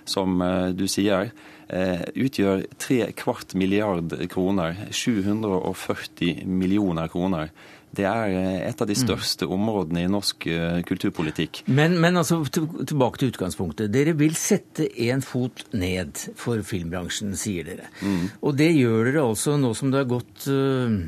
som, 0.08 0.38
du 0.78 0.86
sier, 0.88 1.32
utgjør 1.70 2.64
tre 2.78 3.10
kvart 3.18 3.54
milliard 3.58 4.14
kroner. 4.30 4.78
740 4.94 6.46
millioner 6.46 7.10
kroner. 7.10 7.50
Det 7.96 8.06
er 8.06 8.34
eh, 8.38 8.58
et 8.68 8.82
av 8.82 8.86
de 8.86 8.94
mm. 8.94 9.02
største 9.02 9.48
områdene 9.50 10.04
i 10.04 10.10
norsk 10.10 10.46
uh, 10.46 10.80
kulturpolitikk. 10.86 11.64
Men, 11.66 11.96
men 12.02 12.20
altså, 12.20 12.40
tilbake 12.46 13.20
til 13.20 13.32
utgangspunktet. 13.32 13.90
Dere 13.92 14.14
vil 14.18 14.36
sette 14.38 14.86
én 15.02 15.24
fot 15.24 15.64
ned 15.74 16.20
for 16.38 16.62
filmbransjen, 16.66 17.34
sier 17.38 17.66
dere. 17.66 17.90
Mm. 18.02 18.28
Og 18.46 18.54
det 18.60 18.70
gjør 18.76 19.10
dere 19.10 19.24
altså 19.26 19.56
nå 19.58 19.72
som 19.78 19.90
det 19.90 20.04
har 20.04 20.12
gått 20.12 20.46
uh, 20.46 21.00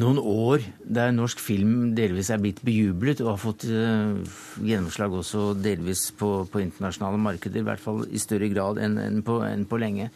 noen 0.00 0.20
år 0.22 0.66
der 0.82 1.14
norsk 1.14 1.40
film 1.42 1.92
delvis 1.98 2.30
er 2.30 2.42
blitt 2.42 2.60
bejublet 2.66 3.22
og 3.24 3.32
har 3.32 3.40
fått 3.42 3.68
uh, 3.70 4.18
gjennomslag 4.62 5.14
også 5.22 5.52
delvis 5.58 6.08
på, 6.18 6.32
på, 6.50 6.62
internasjonale 6.62 7.18
markeder, 7.22 7.62
i 7.62 7.66
hvert 7.70 7.82
fall 7.82 8.04
i 8.10 8.22
større 8.22 8.50
grad 8.52 8.82
enn, 8.82 8.98
enn, 9.02 9.22
på, 9.26 9.40
enn 9.46 9.66
på 9.70 9.80
lenge. 9.82 10.10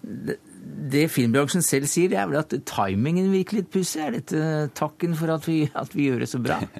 Det, 0.00 0.40
det 0.64 1.08
filmbransjen 1.12 1.64
selv 1.64 1.88
sier, 1.90 2.10
det 2.12 2.20
er 2.20 2.30
vel 2.30 2.40
at 2.40 2.54
timingen 2.68 3.32
virker 3.32 3.60
litt 3.60 3.72
pussig. 3.72 4.02
Er 4.04 4.16
dette 4.18 4.70
takken 4.76 5.16
for 5.18 5.34
at 5.34 5.48
vi, 5.48 5.64
at 5.74 5.96
vi 5.96 6.10
gjør 6.10 6.24
det 6.24 6.30
så 6.32 6.42
bra? 6.44 6.62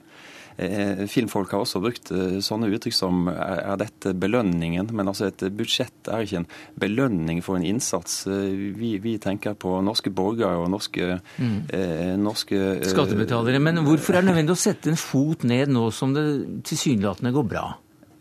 Eh, 0.55 1.09
filmfolk 1.11 1.51
har 1.51 1.65
også 1.65 1.81
brukt 1.83 2.13
eh, 2.15 2.37
sånne 2.45 2.69
uttrykk 2.71 2.95
som 2.95 3.25
er 3.27 3.75
dette 3.81 4.13
belønningen? 4.15 4.93
Men 4.95 5.11
altså 5.11 5.27
et 5.27 5.43
budsjett 5.51 6.07
er 6.07 6.23
ikke 6.23 6.45
en 6.45 6.47
belønning 6.79 7.41
for 7.43 7.59
en 7.59 7.67
innsats. 7.67 8.21
Eh, 8.31 8.53
vi, 8.79 8.93
vi 9.03 9.17
tenker 9.19 9.57
på 9.59 9.81
norske 9.83 10.13
borgere 10.15 10.63
og 10.63 10.71
norske, 10.71 11.17
mm. 11.43 11.57
eh, 11.75 12.13
norske 12.23 12.61
Skattebetalere. 12.87 13.59
Men 13.67 13.83
hvorfor 13.83 14.15
er 14.15 14.23
det 14.23 14.31
nødvendig 14.31 14.55
å 14.55 14.63
sette 14.69 14.93
en 14.95 15.01
fot 15.01 15.43
ned 15.43 15.75
nå 15.75 15.89
som 15.91 16.15
det 16.15 16.29
tilsynelatende 16.71 17.35
går 17.35 17.51
bra? 17.51 17.67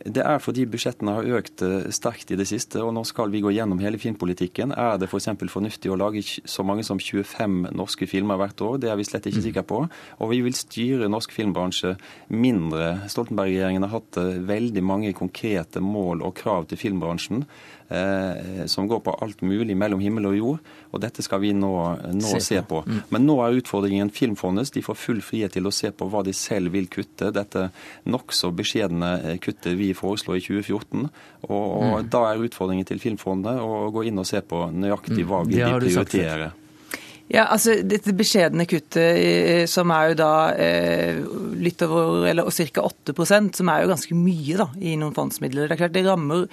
Det 0.03 0.19
er 0.19 0.41
fordi 0.43 0.65
budsjettene 0.67 1.13
har 1.15 1.27
økt 1.39 1.61
eh, 1.63 1.87
sterkt 1.95 2.31
i 2.33 2.37
det 2.39 2.47
siste, 2.49 2.81
og 2.83 2.91
nå 2.95 3.05
skal 3.07 3.31
vi 3.31 3.39
gå 3.43 3.53
gjennom 3.55 3.79
hele 3.79 3.99
filmpolitikken. 4.01 4.73
Er 4.75 4.97
det 4.99 5.07
f.eks. 5.07 5.29
For 5.39 5.53
fornuftig 5.59 5.91
å 5.91 5.97
lage 5.99 6.23
så 6.23 6.65
mange 6.67 6.83
som 6.83 6.99
25 6.99 7.69
norske 7.75 8.07
filmer 8.09 8.39
hvert 8.39 8.59
år? 8.65 8.81
Det 8.83 8.91
er 8.91 8.99
vi 8.99 9.07
slett 9.07 9.29
ikke 9.29 9.39
mm. 9.39 9.45
sikre 9.47 9.65
på. 9.69 9.79
Og 10.19 10.33
vi 10.33 10.41
vil 10.43 10.57
styre 10.57 11.07
norsk 11.11 11.31
filmbransje 11.35 11.95
mindre. 12.35 12.89
Stoltenberg-regjeringen 13.11 13.87
har 13.87 13.95
hatt 13.95 14.19
eh, 14.19 14.41
veldig 14.43 14.83
mange 14.83 15.13
konkrete 15.15 15.83
mål 15.83 16.25
og 16.27 16.35
krav 16.41 16.67
til 16.67 16.81
filmbransjen. 16.83 17.47
Eh, 17.89 18.65
som 18.65 18.87
går 18.87 18.99
på 18.99 19.13
alt 19.21 19.41
mulig 19.41 19.75
mellom 19.77 19.99
himmel 19.99 20.29
og 20.31 20.37
jord. 20.37 20.71
Og 20.93 21.01
dette 21.03 21.21
skal 21.25 21.41
vi 21.43 21.51
nå, 21.53 21.73
nå 22.15 22.25
se, 22.25 22.39
se, 22.41 22.61
på. 22.65 22.81
Mm. 22.87 23.01
Men 23.13 23.27
nå 23.27 23.35
er 23.43 23.59
utfordringen 23.59 24.09
Filmfondet. 24.13 24.71
De 24.73 24.81
får 24.85 24.97
full 24.97 25.21
frihet 25.25 25.53
til 25.53 25.67
å 25.67 25.73
se 25.73 25.91
på 25.91 26.07
hva 26.09 26.23
de 26.25 26.33
selv 26.37 26.73
vil 26.73 26.87
kutte. 26.91 27.33
Dette 27.35 27.67
nokså 28.09 28.53
beskjedne 28.55 29.13
eh, 29.19 29.37
kuttet 29.43 29.77
vi 29.79 29.91
foreslår 29.97 30.39
i 30.39 30.45
2014. 30.47 31.05
Og, 31.49 31.53
og 31.53 31.87
mm. 31.99 32.09
da 32.13 32.25
er 32.31 32.43
utfordringen 32.47 32.87
til 32.89 33.03
Filmfondet 33.03 33.61
å 33.61 33.87
gå 33.93 34.07
inn 34.09 34.21
og 34.21 34.29
se 34.29 34.41
på 34.41 34.65
nøyaktig 34.71 35.21
mm. 35.21 35.29
hva 35.29 35.45
vil 35.47 35.61
de 35.61 35.71
prioritere. 35.85 36.51
Ja, 37.31 37.47
altså 37.47 37.77
Dette 37.87 38.11
beskjedne 38.15 38.65
kuttet, 38.69 39.17
eh, 39.17 39.65
som 39.69 39.91
er 39.95 40.11
jo 40.11 40.19
da 40.19 40.33
eh, 40.59 41.19
litt 41.61 41.81
over, 41.85 42.27
eller 42.29 42.49
ca. 42.49 42.87
8% 43.11 43.59
som 43.59 43.71
er 43.71 43.83
jo 43.83 43.91
ganske 43.93 44.17
mye 44.17 44.59
da, 44.59 44.67
i 44.81 44.95
noen 44.99 45.15
fondsmidler. 45.15 45.69
Det 45.69 45.77
er 45.77 45.85
klart 45.85 45.95
det 45.95 46.07
rammer 46.07 46.47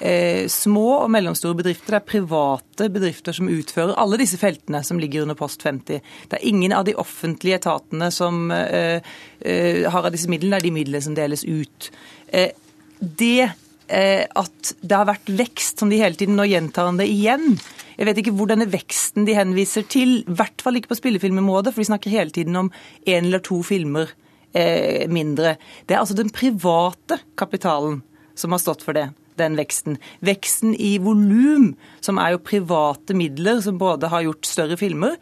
eh, 0.00 0.46
små 0.48 0.86
og 1.02 1.10
mellomstore 1.12 1.56
bedrifter. 1.58 1.96
Det 1.96 2.00
er 2.00 2.10
private 2.10 2.88
bedrifter 2.92 3.36
som 3.36 3.50
utfører 3.52 3.96
alle 4.00 4.18
disse 4.20 4.38
feltene 4.40 4.82
som 4.86 5.00
ligger 5.02 5.24
under 5.24 5.38
post 5.38 5.64
50. 5.66 6.02
Det 6.30 6.38
er 6.38 6.48
ingen 6.48 6.74
av 6.76 6.86
de 6.88 6.96
offentlige 6.98 7.60
etatene 7.60 8.10
som 8.14 8.50
eh, 8.54 9.00
eh, 9.40 9.84
har 9.90 10.06
av 10.06 10.12
disse 10.14 10.30
midlene, 10.32 10.56
det 10.56 10.64
er 10.64 10.68
de 10.68 10.76
midlene 10.78 11.04
som 11.04 11.16
deles 11.16 11.46
ut. 11.46 11.90
Eh, 12.28 12.52
det 13.00 13.48
eh, 13.88 14.24
at 14.26 14.74
det 14.80 14.98
har 14.98 15.08
vært 15.08 15.34
vekst, 15.38 15.80
som 15.80 15.92
de 15.92 16.00
hele 16.00 16.18
tiden 16.18 16.38
nå 16.38 16.48
gjentar 16.50 16.92
det 16.98 17.10
igjen, 17.10 17.58
Jeg 17.96 18.04
vet 18.04 18.18
ikke 18.20 18.32
hvor 18.36 18.48
denne 18.50 18.66
veksten 18.68 19.24
de 19.24 19.32
henviser 19.32 19.86
til, 19.88 20.18
i 20.20 20.34
hvert 20.36 20.60
fall 20.60 20.76
ikke 20.76 20.90
på 20.90 20.98
spillefilmområdet, 20.98 21.72
for 21.72 21.80
de 21.80 21.88
snakker 21.88 22.12
hele 22.12 22.28
tiden 22.28 22.56
om 22.60 22.68
én 23.08 23.24
eller 23.24 23.40
to 23.40 23.62
filmer 23.64 24.10
eh, 24.52 25.08
mindre. 25.08 25.56
Det 25.88 25.96
er 25.96 26.02
altså 26.02 26.12
den 26.18 26.28
private 26.28 27.22
kapitalen 27.40 28.02
som 28.36 28.52
har 28.52 28.60
stått 28.60 28.84
for 28.84 28.92
det 28.92 29.06
den 29.38 29.58
veksten. 29.58 30.00
Veksten 30.24 30.74
i 30.74 30.96
volum, 31.02 31.74
som 32.04 32.20
er 32.22 32.34
jo 32.34 32.42
private 32.44 33.16
midler 33.16 33.62
som 33.64 33.78
både 33.80 34.10
har 34.12 34.26
gjort 34.26 34.48
større 34.48 34.76
filmer, 34.80 35.16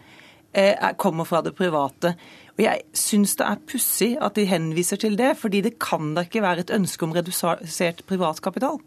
eh, 0.53 0.93
kommer 0.97 1.25
fra 1.25 1.43
det 1.43 1.55
private. 1.55 2.15
Og 2.55 2.65
Jeg 2.65 2.83
syns 2.95 3.35
det 3.37 3.47
er 3.47 3.63
pussig 3.67 4.17
at 4.23 4.35
de 4.35 4.47
henviser 4.47 4.97
til 4.97 5.17
det, 5.19 5.37
fordi 5.37 5.61
det 5.61 5.79
kan 5.79 6.15
da 6.15 6.23
ikke 6.23 6.43
være 6.43 6.61
et 6.61 6.71
ønske 6.71 7.03
om 7.03 7.13
redusert 7.13 8.05
privatkapital? 8.07 8.79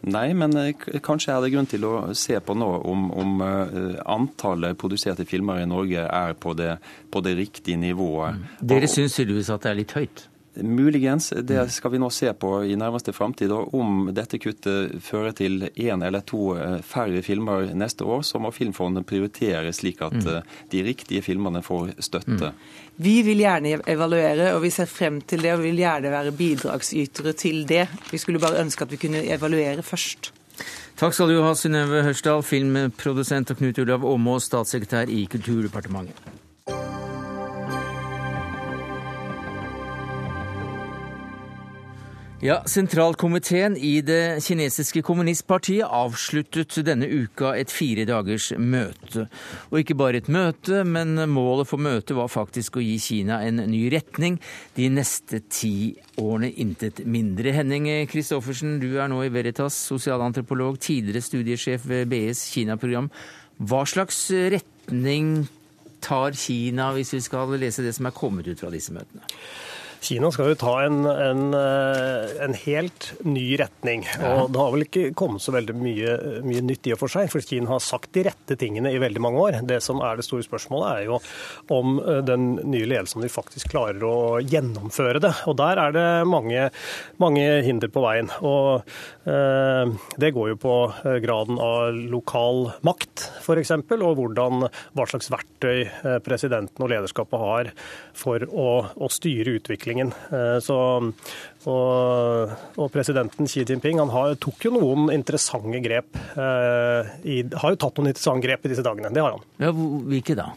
Nei, 0.00 0.32
men 0.32 0.56
eh, 0.56 0.72
kanskje 1.04 1.34
er 1.34 1.44
det 1.44 1.52
grunn 1.52 1.68
til 1.68 1.84
å 1.84 1.94
se 2.16 2.38
på 2.40 2.56
nå 2.56 2.68
om, 2.88 3.10
om 3.12 3.42
uh, 3.44 4.00
antallet 4.08 4.78
produserte 4.80 5.26
filmer 5.28 5.60
i 5.60 5.68
Norge 5.68 6.06
er 6.06 6.32
på 6.40 6.54
det, 6.56 6.78
på 7.12 7.20
det 7.20 7.36
riktige 7.36 7.76
nivået. 7.76 8.40
Dere 8.64 8.88
syns 8.88 9.18
tydeligvis 9.18 9.52
at 9.52 9.66
det 9.66 9.70
er 9.74 9.80
litt 9.82 9.96
høyt? 9.98 10.24
Muligens. 10.54 11.32
Det 11.42 11.70
skal 11.70 11.92
vi 11.94 12.00
nå 12.02 12.08
se 12.10 12.32
på 12.34 12.50
i 12.66 12.74
nærmeste 12.78 13.12
framtid. 13.14 13.52
Om 13.52 14.10
dette 14.14 14.40
kuttet 14.42 14.96
fører 15.04 15.34
til 15.36 15.68
én 15.70 16.02
eller 16.06 16.24
to 16.26 16.56
eh, 16.58 16.80
færre 16.82 17.22
filmer 17.22 17.70
neste 17.78 18.04
år, 18.04 18.24
så 18.26 18.40
må 18.42 18.50
Filmfondet 18.54 19.06
prioritere 19.06 19.72
slik 19.72 20.02
at 20.02 20.16
mm. 20.18 20.26
Eh, 20.30 20.58
de 20.72 20.82
riktige 20.84 21.22
filmene 21.22 21.62
får 21.62 21.94
støtte. 22.02 22.50
Mm. 22.50 22.66
Vi 23.00 23.14
vil 23.22 23.44
gjerne 23.44 23.78
evaluere, 23.88 24.50
og 24.56 24.64
vi 24.66 24.72
ser 24.74 24.90
frem 24.90 25.20
til 25.22 25.46
det 25.46 25.54
og 25.54 25.62
vil 25.62 25.78
gjerne 25.80 26.12
være 26.12 26.34
bidragsytere 26.36 27.32
til 27.32 27.62
det. 27.68 27.86
Vi 28.10 28.18
skulle 28.18 28.42
bare 28.42 28.60
ønske 28.60 28.84
at 28.84 28.92
vi 28.92 29.00
kunne 29.00 29.24
evaluere 29.30 29.86
først. 29.86 30.32
Takk 31.00 31.14
skal 31.16 31.30
du 31.32 31.38
ha, 31.40 31.54
Synnøve 31.56 32.02
Hørsdal, 32.04 32.42
filmprodusent, 32.44 33.54
og 33.54 33.62
Knut 33.62 33.78
Olav 33.80 34.04
Åmås, 34.04 34.50
statssekretær 34.50 35.08
i 35.08 35.24
Kulturdepartementet. 35.30 36.39
Ja, 42.40 42.62
Sentralkomiteen 42.64 43.74
i 43.76 43.98
det 44.00 44.40
kinesiske 44.40 45.02
kommunistpartiet 45.04 45.84
avsluttet 45.84 46.78
denne 46.86 47.04
uka 47.04 47.50
et 47.52 47.68
fire 47.68 48.06
dagers 48.08 48.46
møte. 48.56 49.26
Og 49.68 49.82
ikke 49.82 49.96
bare 50.00 50.22
et 50.22 50.30
møte, 50.32 50.78
men 50.88 51.20
målet 51.28 51.68
for 51.68 51.76
møtet 51.84 52.16
var 52.16 52.30
faktisk 52.32 52.78
å 52.80 52.84
gi 52.84 52.94
Kina 52.96 53.42
en 53.44 53.60
ny 53.68 53.82
retning 53.92 54.38
de 54.78 54.88
neste 54.88 55.42
ti 55.52 55.92
årene, 56.16 56.48
intet 56.64 57.02
mindre. 57.04 57.52
Henning 57.58 57.90
Christoffersen, 58.08 58.78
du 58.80 58.94
er 58.96 59.12
nå 59.12 59.20
i 59.26 59.32
Veritas, 59.34 59.76
sosialantropolog, 59.92 60.78
tidligere 60.80 61.20
studiesjef 61.26 61.84
ved 61.92 62.08
BS 62.08 62.46
Kina-program. 62.54 63.10
Hva 63.60 63.82
slags 63.84 64.22
retning 64.56 65.42
tar 66.00 66.32
Kina, 66.32 66.88
hvis 66.96 67.12
vi 67.18 67.20
skal 67.28 67.52
lese 67.60 67.84
det 67.84 67.92
som 68.00 68.08
er 68.08 68.16
kommet 68.16 68.48
ut 68.48 68.64
fra 68.64 68.72
disse 68.72 68.96
møtene? 68.96 69.28
Kina 70.00 70.30
skal 70.32 70.52
jo 70.52 70.56
ta 70.58 70.74
en, 70.86 71.02
en, 71.04 71.42
eh, 71.56 72.30
en 72.44 72.54
helt 72.56 73.10
ny 73.26 73.44
retning. 73.60 74.06
Og 74.24 74.48
det 74.52 74.60
har 74.60 74.72
vel 74.72 74.84
ikke 74.86 75.10
kommet 75.18 75.44
så 75.44 75.52
veldig 75.52 75.76
mye, 75.76 76.14
mye, 76.46 76.62
nytt 76.64 76.88
i 76.88 76.94
og 76.94 77.02
for 77.02 77.12
seg, 77.12 77.28
for 77.32 77.44
Kina 77.44 77.74
har 77.74 77.82
sagt 77.84 78.12
de 78.16 78.24
rette 78.30 78.56
tingene 78.60 78.92
i 78.94 79.00
veldig 79.02 79.22
mange 79.22 79.42
år. 79.44 79.58
Det 79.68 79.80
som 79.84 80.00
er 80.04 80.16
det 80.16 80.24
store 80.24 80.46
spørsmålet, 80.46 80.88
er 80.90 81.10
jo 81.10 81.20
om 81.76 82.00
eh, 82.00 82.22
den 82.24 82.54
nye 82.64 82.88
ledelsen 82.88 83.24
de 83.24 83.32
faktisk 83.32 83.74
klarer 83.74 84.04
å 84.08 84.40
gjennomføre 84.40 85.20
det. 85.22 85.34
Og 85.50 85.58
der 85.60 85.82
er 85.84 85.96
det 85.96 86.08
mange, 86.28 86.70
mange 87.20 87.46
hinder 87.66 87.92
på 87.92 88.04
veien. 88.06 88.32
Og 88.40 88.80
det 90.20 90.32
går 90.36 90.52
jo 90.52 90.58
på 90.60 90.74
eh, 91.04 91.18
graden 91.24 91.60
av 91.62 91.96
lokal 92.12 92.70
makt, 92.86 93.26
f.eks., 93.42 93.74
og 94.00 94.16
hvordan, 94.18 94.66
hva 94.96 95.06
slags 95.10 95.30
verktøy 95.32 95.84
presidenten 96.24 96.84
og 96.84 96.90
lederskapet 96.92 97.42
har 97.42 97.72
for 98.16 98.44
å, 98.48 98.70
å 98.96 99.10
styre 99.12 99.56
utviklingen. 99.60 100.12
Eh, 100.30 100.56
så, 100.64 100.78
og, 101.70 102.56
og, 102.76 102.86
presidenten 102.92 103.48
Xi 103.50 103.64
Jinping 103.68 104.00
han 104.02 104.12
har, 104.14 104.34
tok 104.40 104.66
jo 104.68 104.74
noen 104.76 105.12
interessante 105.14 105.82
grep. 105.84 106.18
Eh, 106.34 107.14
I, 107.24 107.42
har 107.62 107.74
jo 107.74 107.80
tatt 107.80 108.00
noen 108.00 108.12
interessante 108.12 108.46
grep 108.46 108.66
i 108.66 108.74
disse 108.74 108.84
dagene. 108.86 109.12
Det 109.14 109.24
har 109.24 109.36
han. 109.36 109.46
Ja, 109.62 109.72
Hvilke 109.74 110.36
da? 110.38 110.50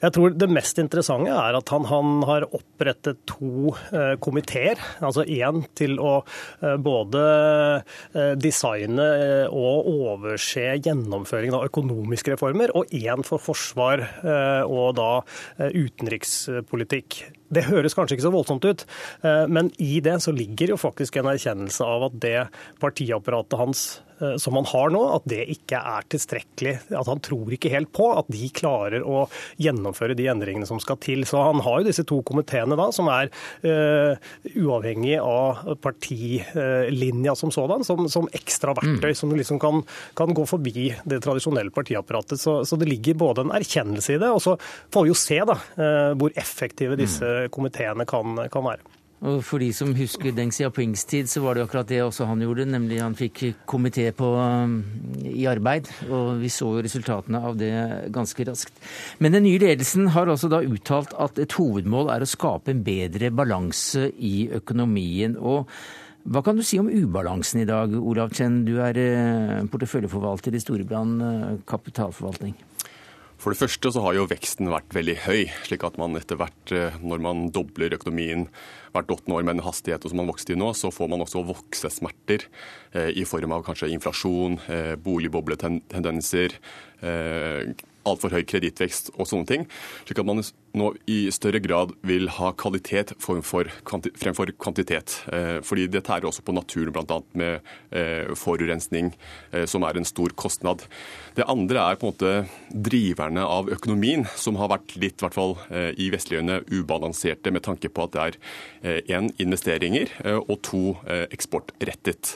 Jeg 0.00 0.14
tror 0.16 0.32
det 0.32 0.48
mest 0.48 0.78
interessante 0.80 1.32
er 1.36 1.56
at 1.58 1.70
han, 1.74 1.84
han 1.90 2.22
har 2.24 2.46
opprettet 2.56 3.20
to 3.28 3.74
eh, 3.92 4.14
komiteer. 4.22 4.80
Altså 5.04 5.26
én 5.28 5.60
til 5.76 5.98
å 6.00 6.14
eh, 6.64 6.78
både 6.80 7.24
eh, 8.14 8.32
designe 8.40 9.08
eh, 9.20 9.44
og 9.52 9.90
overse 9.92 10.78
gjennomføringen 10.80 11.58
av 11.58 11.68
økonomiske 11.68 12.34
reformer, 12.34 12.72
og 12.72 12.88
én 12.96 13.26
for 13.26 13.42
forsvar 13.44 14.06
eh, 14.24 14.64
og 14.64 14.96
da 14.96 15.10
eh, 15.60 15.76
utenrikspolitikk. 15.76 17.20
Det 17.50 17.66
høres 17.68 17.96
kanskje 17.98 18.16
ikke 18.16 18.28
så 18.28 18.30
voldsomt 18.30 18.62
ut, 18.62 18.84
men 19.50 19.72
i 19.82 19.96
det 20.04 20.20
så 20.22 20.30
ligger 20.30 20.70
jo 20.70 20.76
faktisk 20.78 21.16
en 21.18 21.32
erkjennelse 21.32 21.82
av 21.82 22.04
at 22.06 22.20
det 22.22 22.44
partiapparatet 22.78 23.58
hans 23.58 23.80
som 24.40 24.56
han 24.58 24.68
har 24.68 24.92
nå, 24.92 25.00
at 25.16 25.26
det 25.30 25.44
ikke 25.54 25.80
er 25.80 26.06
tilstrekkelig. 26.12 26.74
At 26.96 27.08
han 27.08 27.22
tror 27.24 27.54
ikke 27.54 27.72
helt 27.72 27.92
på 27.96 28.10
at 28.16 28.28
de 28.32 28.50
klarer 28.54 29.04
å 29.06 29.24
gjennomføre 29.60 30.16
de 30.18 30.28
endringene 30.30 30.68
som 30.68 30.80
skal 30.82 30.98
til. 31.02 31.24
Så 31.28 31.40
han 31.42 31.62
har 31.64 31.80
jo 31.80 31.88
disse 31.88 32.04
to 32.08 32.20
komiteene 32.26 32.78
da, 32.78 32.90
som 32.94 33.08
er 33.12 33.30
uh, 33.64 34.14
uavhengig 34.52 35.16
av 35.22 35.64
partilinja 35.82 37.34
som 37.38 37.52
sådan, 37.54 37.84
som, 37.86 38.06
som 38.12 38.28
ekstra 38.36 38.74
verktøy 38.78 39.10
mm. 39.12 39.18
som 39.18 39.34
liksom 39.36 39.60
kan, 39.62 39.82
kan, 40.18 40.34
gå 40.36 40.46
forbi 40.46 40.90
det 41.08 41.22
tradisjonelle 41.24 41.74
partiapparatet. 41.74 42.40
Så, 42.40 42.60
så, 42.68 42.78
det 42.80 42.88
ligger 42.90 43.18
både 43.20 43.46
en 43.46 43.56
erkjennelse 43.56 44.16
i 44.16 44.22
det, 44.22 44.30
og 44.30 44.42
så 44.44 44.56
får 44.92 45.06
vi 45.06 45.12
jo 45.12 45.18
se 45.18 45.42
da, 45.48 45.58
uh, 45.80 46.12
hvor 46.20 46.34
effektive 46.38 46.98
disse 47.00 47.24
mm. 47.24 47.52
komiteene 47.54 48.08
kan, 48.08 48.46
kan 48.52 48.66
være. 48.72 48.99
Og 49.20 49.42
For 49.44 49.60
de 49.60 49.68
som 49.76 49.92
husker 49.92 50.32
Deng 50.32 50.48
Xiaopings 50.54 51.02
tid, 51.04 51.28
så 51.28 51.42
var 51.44 51.56
det 51.56 51.66
akkurat 51.66 51.88
det 51.90 52.00
også 52.00 52.24
han 52.30 52.40
gjorde. 52.40 52.64
Nemlig 52.72 53.02
han 53.02 53.16
fikk 53.18 53.42
komité 53.68 54.06
um, 54.16 54.78
i 55.20 55.44
arbeid, 55.50 55.90
og 56.08 56.40
vi 56.40 56.48
så 56.48 56.70
jo 56.72 56.84
resultatene 56.86 57.42
av 57.44 57.58
det 57.60 57.72
ganske 58.14 58.46
raskt. 58.48 58.80
Men 59.20 59.36
den 59.36 59.44
nye 59.44 59.60
ledelsen 59.60 60.08
har 60.16 60.30
altså 60.30 60.48
da 60.48 60.62
uttalt 60.64 61.12
at 61.20 61.38
et 61.38 61.52
hovedmål 61.52 62.14
er 62.14 62.24
å 62.24 62.30
skape 62.30 62.72
en 62.72 62.84
bedre 62.86 63.30
balanse 63.30 64.08
i 64.16 64.48
økonomien. 64.56 65.36
og 65.36 65.68
hva 66.20 66.42
kan 66.44 66.56
du 66.56 66.60
si 66.62 66.76
om 66.78 66.90
ubalansen 66.92 67.62
i 67.62 67.68
dag, 67.68 67.94
Olav 67.96 68.34
Chen? 68.36 68.60
Du 68.66 68.74
er 68.84 68.98
eh, 69.00 69.62
porteføljeforvalter 69.72 70.52
i 70.52 70.60
Storebrand 70.60 71.22
eh, 71.24 71.54
kapitalforvaltning. 71.64 72.52
For 73.40 73.54
det 73.54 73.60
første 73.62 73.88
så 73.94 74.02
har 74.04 74.18
jo 74.18 74.26
veksten 74.28 74.68
vært 74.68 74.92
veldig 74.92 75.14
høy, 75.24 75.46
slik 75.64 75.84
at 75.86 75.96
man 76.00 76.18
etter 76.18 76.36
hvert, 76.36 76.72
eh, 76.76 76.98
når 77.00 77.22
man 77.24 77.46
dobler 77.56 77.96
økonomien 77.96 78.44
hvert 78.92 79.12
åttende 79.14 79.38
år 79.38 79.46
med 79.48 79.56
en 79.56 79.64
hastighet 79.64 80.04
som 80.04 80.20
man 80.20 80.28
vokste 80.28 80.52
i 80.52 80.58
nå, 80.60 80.68
så 80.76 80.90
får 80.92 81.08
man 81.08 81.24
også 81.24 81.46
voksesmerter 81.48 82.44
eh, 82.92 83.08
i 83.16 83.24
form 83.24 83.54
av 83.56 83.64
kanskje 83.64 83.88
inflasjon, 83.94 84.58
eh, 84.68 84.92
boligbobletendenser, 85.00 86.58
eh, 87.00 87.72
altfor 88.12 88.34
høy 88.34 88.42
kredittvekst 88.48 89.14
og 89.16 89.28
sånne 89.30 89.48
ting. 89.48 89.68
Slik 90.04 90.22
at 90.22 90.28
man 90.28 90.42
nå 90.76 90.90
i 91.10 91.24
større 91.34 91.60
grad 91.62 91.94
vil 92.06 92.28
ha 92.36 92.52
kvalitet 92.58 93.12
fremfor, 93.22 93.70
kvantitet. 93.82 95.16
Eh, 95.32 95.58
fordi 95.66 95.88
det 95.90 96.04
tærer 96.06 96.28
også 96.28 96.44
på 96.46 96.54
naturen, 96.54 96.92
bl.a. 96.94 97.18
med 97.38 97.70
eh, 97.90 98.30
forurensning, 98.38 99.12
eh, 99.50 99.66
som 99.70 99.84
er 99.86 99.98
en 99.98 100.08
stor 100.08 100.34
kostnad. 100.38 100.84
Det 101.34 101.46
andre 101.50 101.82
er 101.82 101.98
på 101.98 102.06
en 102.06 102.14
måte 102.14 102.32
driverne 102.70 103.42
av 103.42 103.70
økonomien, 103.72 104.26
som 104.38 104.58
har 104.60 104.70
vært 104.72 104.94
litt, 105.00 105.18
i 105.18 105.24
hvert 105.24 105.36
fall 105.36 105.56
i 105.70 106.08
vestlige 106.12 106.42
øyne, 106.42 106.60
ubalanserte 106.70 107.52
med 107.54 107.64
tanke 107.64 107.90
på 107.92 108.04
at 108.06 108.14
det 108.14 108.24
er 108.24 109.04
én 109.16 109.30
investeringer 109.42 110.10
og 110.40 110.56
to 110.66 110.82
eksportrettet. 111.32 112.34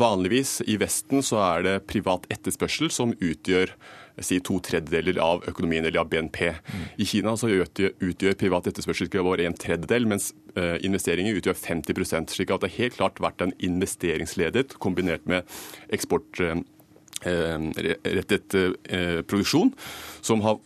Vanligvis 0.00 0.58
i 0.70 0.78
Vesten 0.80 1.22
så 1.26 1.42
er 1.44 1.66
det 1.66 1.76
privat 1.90 2.26
etterspørsel 2.32 2.90
som 2.94 3.14
utgjør 3.14 3.74
si 4.22 4.38
to 4.44 4.60
tredjedeler 4.62 5.18
av 5.22 5.42
økonomien 5.50 5.84
eller 5.84 6.00
av 6.02 6.08
BNP. 6.12 6.38
I 7.00 7.04
Kina 7.08 7.36
så 7.38 7.46
utgjør, 7.50 8.34
privat 8.38 8.66
etterspørsel 8.70 9.08
vår 9.14 9.40
en 9.46 9.58
tredjedel, 9.58 10.06
mens 10.10 10.24
uh, 10.58 10.76
investeringer 10.86 11.36
utgjør 11.38 11.56
50 11.58 11.94
slik 12.34 12.50
at 12.54 12.62
det 12.62 12.76
helt 12.78 12.96
klart 12.98 13.22
vært 13.22 13.40
en 13.44 13.56
investeringsledet 13.58 14.68
kombinert 14.82 15.24
med 15.30 15.40
eksportrettet 15.94 18.48
uh, 18.54 18.58
uh, 18.94 19.20
produksjon, 19.26 19.70
som, 20.22 20.38
har, 20.46 20.56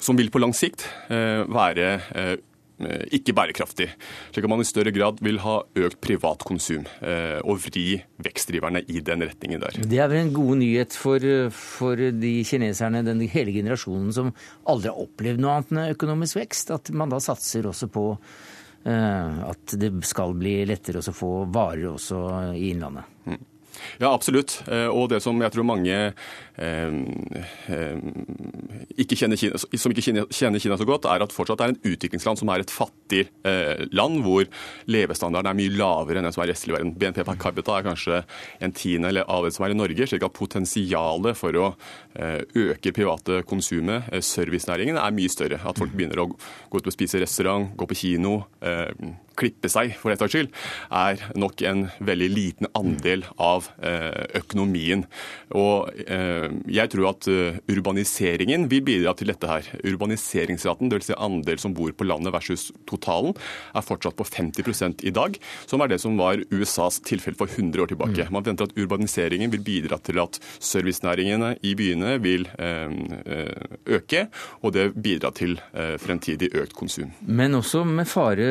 som, 0.00 0.16
vil 0.16 0.32
på 0.32 0.42
lang 0.42 0.54
sikt 0.56 0.80
være 1.08 1.86
Eh, 2.16 2.36
ikke 2.76 3.32
bærekraftig. 3.36 3.88
Slik 4.34 4.44
at 4.44 4.52
man 4.52 4.60
i 4.60 4.68
større 4.68 4.92
grad 4.94 5.22
vil 5.24 5.40
ha 5.44 5.58
økt 5.80 6.00
privat 6.04 6.44
konsum 6.46 6.84
eh, 7.00 7.38
og 7.40 7.62
vri 7.64 7.86
vekstdriverne 8.22 8.82
i 8.92 9.00
den 9.04 9.24
retningen 9.24 9.62
der. 9.62 9.80
Det 9.80 10.02
er 10.02 10.10
vel 10.12 10.26
en 10.26 10.34
god 10.36 10.60
nyhet 10.60 10.96
for, 10.96 11.24
for 11.56 11.96
de 11.96 12.34
kineserne, 12.48 13.04
den 13.06 13.24
hele 13.32 13.54
generasjonen 13.56 14.12
som 14.12 14.34
aldri 14.68 14.92
har 14.92 15.00
opplevd 15.06 15.42
noe 15.42 15.56
annet 15.56 15.72
enn 15.72 15.96
økonomisk 15.96 16.42
vekst, 16.42 16.74
at 16.76 16.92
man 16.92 17.12
da 17.12 17.22
satser 17.22 17.68
også 17.72 17.90
på 17.92 18.10
at 18.86 19.72
det 19.82 19.88
skal 20.06 20.30
bli 20.38 20.60
lettere 20.70 21.00
å 21.02 21.14
få 21.16 21.30
varer 21.50 21.88
også 21.90 22.20
i 22.54 22.68
Innlandet. 22.70 23.08
Mm. 23.26 23.40
Ja, 24.00 24.12
absolutt. 24.12 24.58
Eh, 24.70 24.88
og 24.90 25.10
det 25.12 25.22
som 25.24 25.40
jeg 25.42 25.52
tror 25.54 25.66
mange 25.68 25.96
eh, 25.96 26.96
eh, 27.72 27.98
ikke 29.02 29.18
kjenner 29.18 29.40
Kina, 29.40 29.58
som 29.60 29.92
ikke 29.92 30.04
kjenner 30.04 30.62
Kina 30.62 30.78
så 30.78 30.88
godt, 30.88 31.08
er 31.10 31.24
at 31.24 31.34
fortsatt 31.34 31.62
er 31.64 31.74
en 31.74 31.80
utviklingsland 31.80 32.40
som 32.40 32.50
er 32.52 32.64
et 32.64 32.72
fattig 32.72 33.26
land, 33.94 34.20
hvor 34.24 34.46
levestandarden 34.90 35.50
er 35.50 35.58
mye 35.58 35.74
lavere 35.76 36.20
enn 36.20 36.26
den 36.26 36.34
som 36.34 36.42
er 36.44 36.52
i 36.52 36.56
verden. 36.72 36.94
BNP 36.98 37.22
per 37.26 37.38
capita 37.40 37.76
er 37.76 37.86
kanskje 37.86 38.22
en 38.64 38.74
tiende 38.76 39.22
av 39.22 39.46
det 39.46 39.52
som 39.54 39.66
er 39.66 39.74
i 39.74 39.78
Norge, 39.78 40.08
slik 40.08 40.24
at 40.26 40.36
potensialet 40.36 41.38
for 41.38 41.60
å 41.60 41.68
øke 42.16 42.94
private 42.96 43.42
konsumet, 43.48 44.10
servicenæringen, 44.24 44.98
er 45.00 45.14
mye 45.14 45.32
større. 45.32 45.60
At 45.62 45.78
folk 45.78 45.94
begynner 45.94 46.24
å 46.24 46.30
gå 46.32 46.80
ut 46.80 46.90
og 46.90 46.96
spise 46.96 47.22
restaurant, 47.22 47.70
gå 47.78 47.88
på 47.90 48.00
kino, 48.02 48.40
klippe 49.36 49.70
seg, 49.70 49.94
for 50.00 50.12
et 50.12 50.22
saks 50.22 50.34
skyld, 50.34 50.52
er 50.90 51.20
nok 51.38 51.62
en 51.68 51.86
veldig 52.04 52.28
liten 52.32 52.70
andel 52.76 53.24
av 53.42 53.68
eh, 53.84 54.24
økonomien. 54.40 55.04
Og 55.56 55.90
eh, 56.06 56.48
jeg 56.72 56.92
tror 56.92 57.10
at 57.12 57.28
eh, 57.30 57.58
urbaniseringen 57.72 58.66
vil 58.72 58.84
bidra 58.86 59.14
til 59.18 59.30
dette 59.32 59.50
her. 59.50 59.68
Urbaniseringsraten, 59.86 60.90
dvs. 60.92 61.10
Si 61.10 61.18
andel 61.22 61.60
som 61.62 61.74
bor 61.76 61.92
på 61.94 62.06
landet 62.08 62.34
versus 62.34 62.70
totalen, 62.88 63.36
er 63.76 63.86
fortsatt 63.86 64.16
på 64.18 64.26
50% 64.26 65.04
i 65.06 65.14
dag, 65.14 65.36
som 65.68 65.84
er 65.84 65.92
det 65.92 66.00
som 66.02 66.16
var 66.18 66.42
USAs 66.50 67.00
tilfelle 67.06 67.38
for 67.38 67.50
100 67.50 67.84
år 67.84 67.92
tilbake. 67.92 68.26
Mm. 68.26 68.34
Man 68.34 68.46
venter 68.48 68.66
at 68.66 68.76
urbaniseringen 68.78 69.52
vil 69.52 69.62
bidra 69.66 70.00
til 70.02 70.20
at 70.22 70.40
servicenæringene 70.58 71.54
i 71.66 71.76
byene 71.78 72.16
vil 72.24 72.46
øke, 73.86 74.26
og 74.62 74.74
det 74.74 74.88
bidrar 74.94 75.34
til 75.36 75.56
fremtidig 76.02 76.50
økt 76.56 76.74
konsum. 76.76 77.12
Men 77.26 77.56
også 77.58 77.84
med 77.86 78.08
fare 78.10 78.48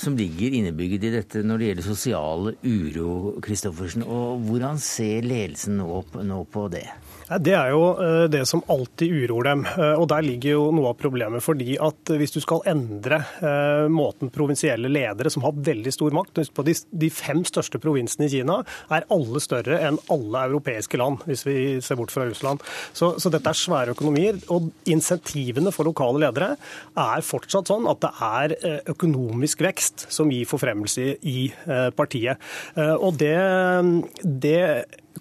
som 0.00 0.16
ligger 0.22 0.58
innebygget 0.58 1.08
i 1.08 1.14
dette 1.18 1.42
når 1.46 1.60
det 1.60 1.70
gjelder 1.70 1.88
sosial 1.88 2.52
uro, 2.62 3.12
Kristoffersen. 3.44 4.06
Og 4.06 4.46
hvordan 4.46 4.80
ser 4.82 5.26
ledelsen 5.26 5.82
nå 5.82 6.44
på 6.52 6.68
det? 6.72 6.86
Det 7.28 7.54
er 7.54 7.70
jo 7.70 7.82
eh, 8.02 8.24
det 8.30 8.42
som 8.48 8.62
alltid 8.72 9.12
uroer 9.22 9.46
dem. 9.50 9.64
Eh, 9.66 9.94
og 9.94 10.08
Der 10.10 10.24
ligger 10.26 10.56
jo 10.56 10.64
noe 10.74 10.90
av 10.90 10.98
problemet. 10.98 11.42
fordi 11.42 11.76
at 11.78 12.12
Hvis 12.18 12.34
du 12.34 12.40
skal 12.42 12.64
endre 12.66 13.22
eh, 13.40 13.88
måten 13.88 14.30
provinsielle 14.30 14.90
ledere, 14.90 15.30
som 15.30 15.44
har 15.46 15.54
veldig 15.54 15.92
stor 15.92 16.10
makt 16.10 16.40
på 16.52 16.64
De 16.66 17.10
fem 17.10 17.44
største 17.44 17.78
provinsene 17.78 18.26
i 18.26 18.32
Kina 18.32 18.62
er 18.90 19.06
alle 19.10 19.40
større 19.40 19.78
enn 19.86 19.98
alle 20.10 20.46
europeiske 20.50 20.98
land, 20.98 21.22
hvis 21.26 21.46
vi 21.46 21.56
ser 21.80 21.96
bort 21.96 22.12
fra 22.12 22.26
Russland. 22.26 22.62
Så, 22.92 23.14
så 23.18 23.30
dette 23.30 23.48
er 23.48 23.58
svære 23.58 23.94
økonomier. 23.94 24.40
Og 24.52 24.70
insentivene 24.86 25.72
for 25.72 25.88
lokale 25.88 26.24
ledere 26.26 26.56
er 26.98 27.26
fortsatt 27.26 27.70
sånn 27.70 27.88
at 27.90 28.02
det 28.02 28.12
er 28.22 28.56
økonomisk 28.90 29.62
vekst 29.64 30.06
som 30.12 30.30
gir 30.32 30.48
forfremmelse 30.48 31.16
i 31.28 31.52
partiet. 31.96 32.40
Og 32.76 33.14
det, 33.20 33.36
det 34.22 34.62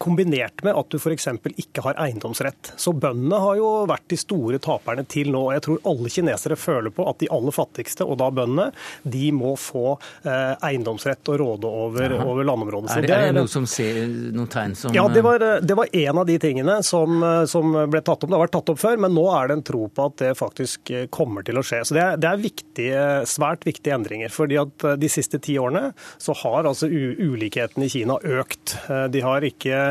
kombinert 0.02 0.64
med 0.66 0.78
at 0.78 0.90
du 0.90 0.98
f.eks. 0.98 1.28
ikke 1.62 1.84
har 1.86 2.00
eiendomsrett. 2.02 2.74
Så 2.80 2.94
bøndene 2.98 3.38
har 3.44 3.58
jo 3.60 3.70
vært 3.90 4.08
de 4.12 4.18
store 4.20 4.58
taperne 4.64 5.06
til 5.10 5.32
nå. 5.34 5.44
og 5.48 5.54
Jeg 5.56 5.66
tror 5.68 5.82
alle 5.92 6.12
kinesere 6.14 6.58
føler 6.60 6.94
på 6.96 7.06
at 7.10 7.22
de 7.22 7.30
aller 7.34 7.56
fattigste, 7.56 8.08
og 8.08 8.18
da 8.22 8.32
bøndene, 8.34 8.72
de 9.04 9.32
må 9.36 9.54
få 9.60 9.96
eh, 10.26 10.56
eiendomsrett 10.72 11.32
og 11.34 11.40
råde 11.42 11.70
over, 11.70 12.16
over 12.26 12.48
landområdet 12.48 12.96
sitt. 12.96 13.10
Er, 13.10 13.28
er 13.28 13.32
det 13.32 13.38
noe 13.42 13.52
som 13.52 13.68
ser 13.70 14.02
noen 14.08 14.50
tegn 14.52 14.76
som 14.80 14.96
Ja, 14.96 15.06
det 15.12 15.24
var, 15.26 15.46
det 15.62 15.78
var 15.78 15.92
en 16.02 16.24
av 16.24 16.28
de 16.30 16.38
tingene 16.42 16.80
som, 16.88 17.22
som, 17.50 17.78
ble 17.92 18.02
tatt 18.02 18.24
opp. 18.24 18.30
Det 18.32 18.38
har 18.38 18.46
vært 18.46 18.56
tatt 18.58 18.74
opp 18.74 18.82
før, 18.82 19.02
men 19.06 19.16
nå 19.16 19.28
er 19.36 19.52
det 19.52 19.60
en 19.60 19.66
tro 19.72 19.86
på 19.92 20.10
at 20.10 20.18
det 20.24 20.34
faktisk 20.40 20.94
kommer 21.14 21.46
til 21.46 21.62
å 21.62 21.66
skje. 21.66 21.84
Så 21.88 21.98
det 21.98 22.04
er, 22.04 22.20
det 22.22 22.32
er 22.32 22.42
viktige, 22.42 23.06
svært 23.30 23.68
viktige 23.68 23.96
endringer. 24.00 24.34
fordi 24.34 24.58
at 24.62 24.90
de 25.02 25.12
siste 25.12 25.40
ti 25.44 25.60
årene 25.62 25.92
så 26.22 26.36
har 26.42 26.70
altså 26.70 26.90
ulikheten 26.90 27.86
i 27.86 27.90
Kina 27.92 28.18
økt. 28.24 28.76
Eh, 28.90 29.06
de 29.12 29.22
har 29.26 29.46
ikke 29.46 29.78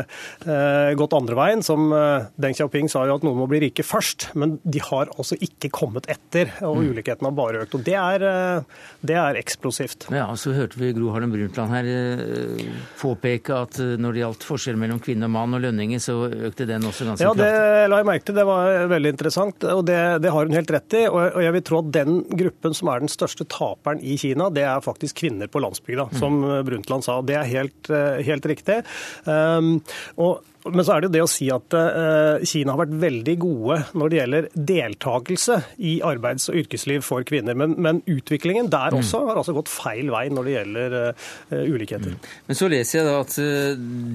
gått 0.97 1.13
andre 1.17 1.37
veien. 1.37 1.63
Som 1.65 1.91
eh, 1.95 2.27
Deng 2.41 2.55
Xiaoping 2.57 2.89
sa 2.91 3.05
jo 3.07 3.17
at 3.17 3.25
noen 3.25 3.39
må 3.41 3.47
bli 3.49 3.61
rike 3.65 3.85
først, 3.85 4.29
men 4.39 4.57
de 4.63 4.81
har 4.83 5.11
altså 5.17 5.37
ikke 5.41 5.71
kommet 5.73 6.07
etter. 6.11 6.51
Og 6.67 6.79
mm. 6.79 6.89
ulikheten 6.91 7.27
har 7.27 7.35
bare 7.37 7.63
økt. 7.65 7.77
Og 7.77 7.85
det 7.87 7.97
er, 7.97 8.25
eh, 8.27 8.85
det 9.07 9.17
er 9.19 9.39
eksplosivt. 9.41 10.09
Ja, 10.13 10.29
Så 10.39 10.55
hørte 10.55 10.79
vi 10.81 10.93
Gro 10.95 11.11
Harlem 11.15 11.33
Brundtland 11.33 11.73
her 11.75 11.89
eh, 11.89 12.65
påpeke 13.01 13.61
at 13.65 13.79
når 14.01 14.15
det 14.15 14.23
gjaldt 14.23 14.47
forskjell 14.47 14.79
mellom 14.79 15.01
kvinne 15.03 15.29
og 15.29 15.35
mann 15.35 15.57
og 15.57 15.63
lønninger, 15.65 16.01
så 16.01 16.17
økte 16.29 16.67
den 16.69 16.87
også 16.87 17.07
ganske 17.09 17.25
kraftig. 17.25 17.47
Ja, 17.47 17.59
det 17.61 17.91
la 17.91 18.01
jeg 18.01 18.09
merke 18.11 18.27
til. 18.29 18.39
Det 18.41 18.47
var 18.47 18.87
veldig 18.91 19.13
interessant, 19.15 19.67
og 19.71 19.83
det, 19.89 19.99
det 20.23 20.33
har 20.33 20.47
hun 20.47 20.57
helt 20.57 20.75
rett 20.75 20.97
i. 20.97 21.05
Og 21.11 21.41
jeg 21.43 21.55
vil 21.57 21.65
tro 21.67 21.81
at 21.81 21.91
den 21.99 22.21
gruppen 22.43 22.77
som 22.77 22.91
er 22.91 23.03
den 23.03 23.11
største 23.11 23.47
taperen 23.51 24.01
i 24.01 24.17
Kina, 24.21 24.49
det 24.53 24.65
er 24.67 24.83
faktisk 24.83 25.21
kvinner 25.23 25.51
på 25.51 25.61
landsbygda, 25.63 26.09
mm. 26.11 26.19
som 26.21 26.39
Brundtland 26.67 27.05
sa. 27.05 27.19
Det 27.25 27.37
er 27.37 27.49
helt, 27.49 27.91
helt 28.27 28.47
riktig. 28.49 28.81
Um, 29.25 29.80
og 30.21 30.47
men 30.61 30.85
så 30.85 30.93
er 30.93 31.01
det 31.01 31.07
jo 31.07 31.13
det 31.15 31.21
å 31.25 31.29
si 31.29 31.47
at 31.49 31.73
uh, 31.73 32.43
Kina 32.45 32.75
har 32.75 32.83
vært 32.83 32.93
veldig 33.01 33.33
gode 33.41 33.79
når 33.97 34.11
det 34.11 34.17
gjelder 34.19 34.47
deltakelse 34.69 35.55
i 35.89 35.93
arbeids- 36.05 36.45
og 36.51 36.59
yrkesliv 36.61 37.01
for 37.05 37.25
kvinner. 37.25 37.57
Men, 37.57 37.73
men 37.81 38.03
utviklingen 38.05 38.69
der 38.69 38.93
også 38.93 39.23
mm. 39.23 39.31
har 39.31 39.41
altså 39.41 39.55
gått 39.57 39.71
feil 39.73 40.11
vei 40.13 40.27
når 40.29 40.45
det 40.45 40.53
gjelder 40.53 40.97
uh, 41.01 41.31
ulikheter. 41.65 42.13
Mm. 42.13 42.29
Men 42.51 42.59
så 42.61 42.69
leser 42.69 42.99
jeg 42.99 43.09
da 43.09 43.17
at 43.23 43.37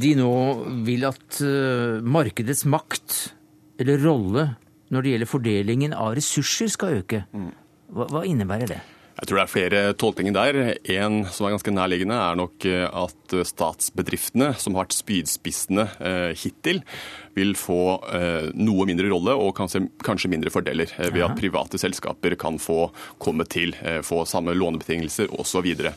de 0.06 0.12
nå 0.20 0.32
vil 0.86 1.08
at 1.10 1.42
markedets 2.06 2.62
makt 2.70 3.18
eller 3.82 4.06
rolle 4.06 4.48
når 4.94 5.02
det 5.02 5.16
gjelder 5.16 5.30
fordelingen 5.34 5.96
av 5.98 6.14
ressurser 6.14 6.70
skal 6.70 7.00
øke. 7.00 7.24
Mm. 7.34 7.50
Hva, 7.96 8.06
hva 8.12 8.22
innebærer 8.28 8.70
det? 8.70 8.84
Jeg 9.16 9.28
tror 9.28 9.38
det 9.38 9.42
er 9.46 9.52
flere 9.52 9.82
tolkninger 9.96 10.34
der. 10.36 10.56
En 10.98 11.22
som 11.32 11.46
er 11.46 11.54
ganske 11.54 11.72
nærliggende, 11.72 12.18
er 12.20 12.36
nok 12.36 12.66
eh, 12.68 12.84
at 12.84 13.36
statsbedriftene, 13.48 14.50
som 14.60 14.76
har 14.76 14.84
vært 14.84 14.98
spydspissene 14.98 15.86
eh, 16.04 16.32
hittil, 16.36 16.82
vil 17.36 17.54
få 17.58 17.80
eh, 18.16 18.48
noe 18.56 18.86
mindre 18.88 19.10
rolle 19.12 19.34
og 19.36 19.54
kanskje, 19.58 19.84
kanskje 20.06 20.30
mindre 20.32 20.52
fordeler 20.52 20.90
ved 21.12 21.22
at 21.24 21.36
private 21.38 21.80
selskaper 21.80 22.36
kan 22.40 22.58
få 22.62 22.88
komme 23.22 23.46
til, 23.48 23.74
få 24.06 24.24
samme 24.28 24.54
lånebetingelser 24.56 25.30
osv. 25.36 25.68
Det 25.76 25.92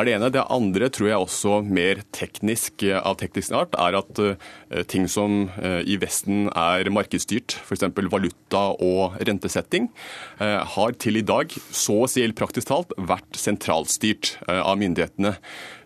er 0.00 0.08
det 0.08 0.14
ene. 0.16 0.30
Det 0.34 0.44
andre 0.52 0.88
tror 0.92 1.08
jeg 1.10 1.22
også 1.22 1.60
mer 1.64 2.02
teknisk 2.14 2.84
av 2.98 3.16
teknisk 3.20 3.54
art 3.56 3.76
er 3.80 3.98
at 4.00 4.20
ting 4.90 5.06
som 5.10 5.46
i 5.86 5.96
Vesten 6.02 6.48
er 6.50 6.90
markedsstyrt, 6.92 7.56
f.eks. 7.62 7.86
valuta 8.12 8.64
og 8.82 9.16
rentesetting, 9.24 9.88
har 10.38 10.98
til 11.00 11.20
i 11.20 11.26
dag 11.26 11.54
så 11.70 12.02
å 12.04 12.10
si 12.10 12.24
praktisk 12.34 12.70
talt 12.72 12.92
vært 12.98 13.38
sentralstyrt 13.38 14.34
av 14.48 14.76
myndighetene. 14.80 15.36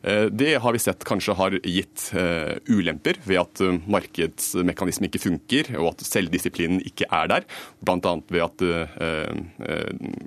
Eh, 0.02 0.26
det 0.30 0.54
har 0.62 0.72
vi 0.72 0.80
sett 0.82 1.04
kanskje 1.06 1.36
har 1.38 1.56
gitt 1.64 2.10
eh, 2.16 2.56
ulemper 2.70 3.18
ved 3.26 3.40
at 3.42 3.62
eh, 3.64 3.78
markedsmekanismen 3.90 5.08
ikke 5.08 5.22
funker, 5.22 5.72
og 5.80 5.92
at 5.92 6.04
selvdisiplinen 6.06 6.82
ikke 6.86 7.08
er 7.10 7.30
der. 7.32 7.48
Bl.a. 7.82 8.14
ved 8.28 8.44
at 8.44 8.64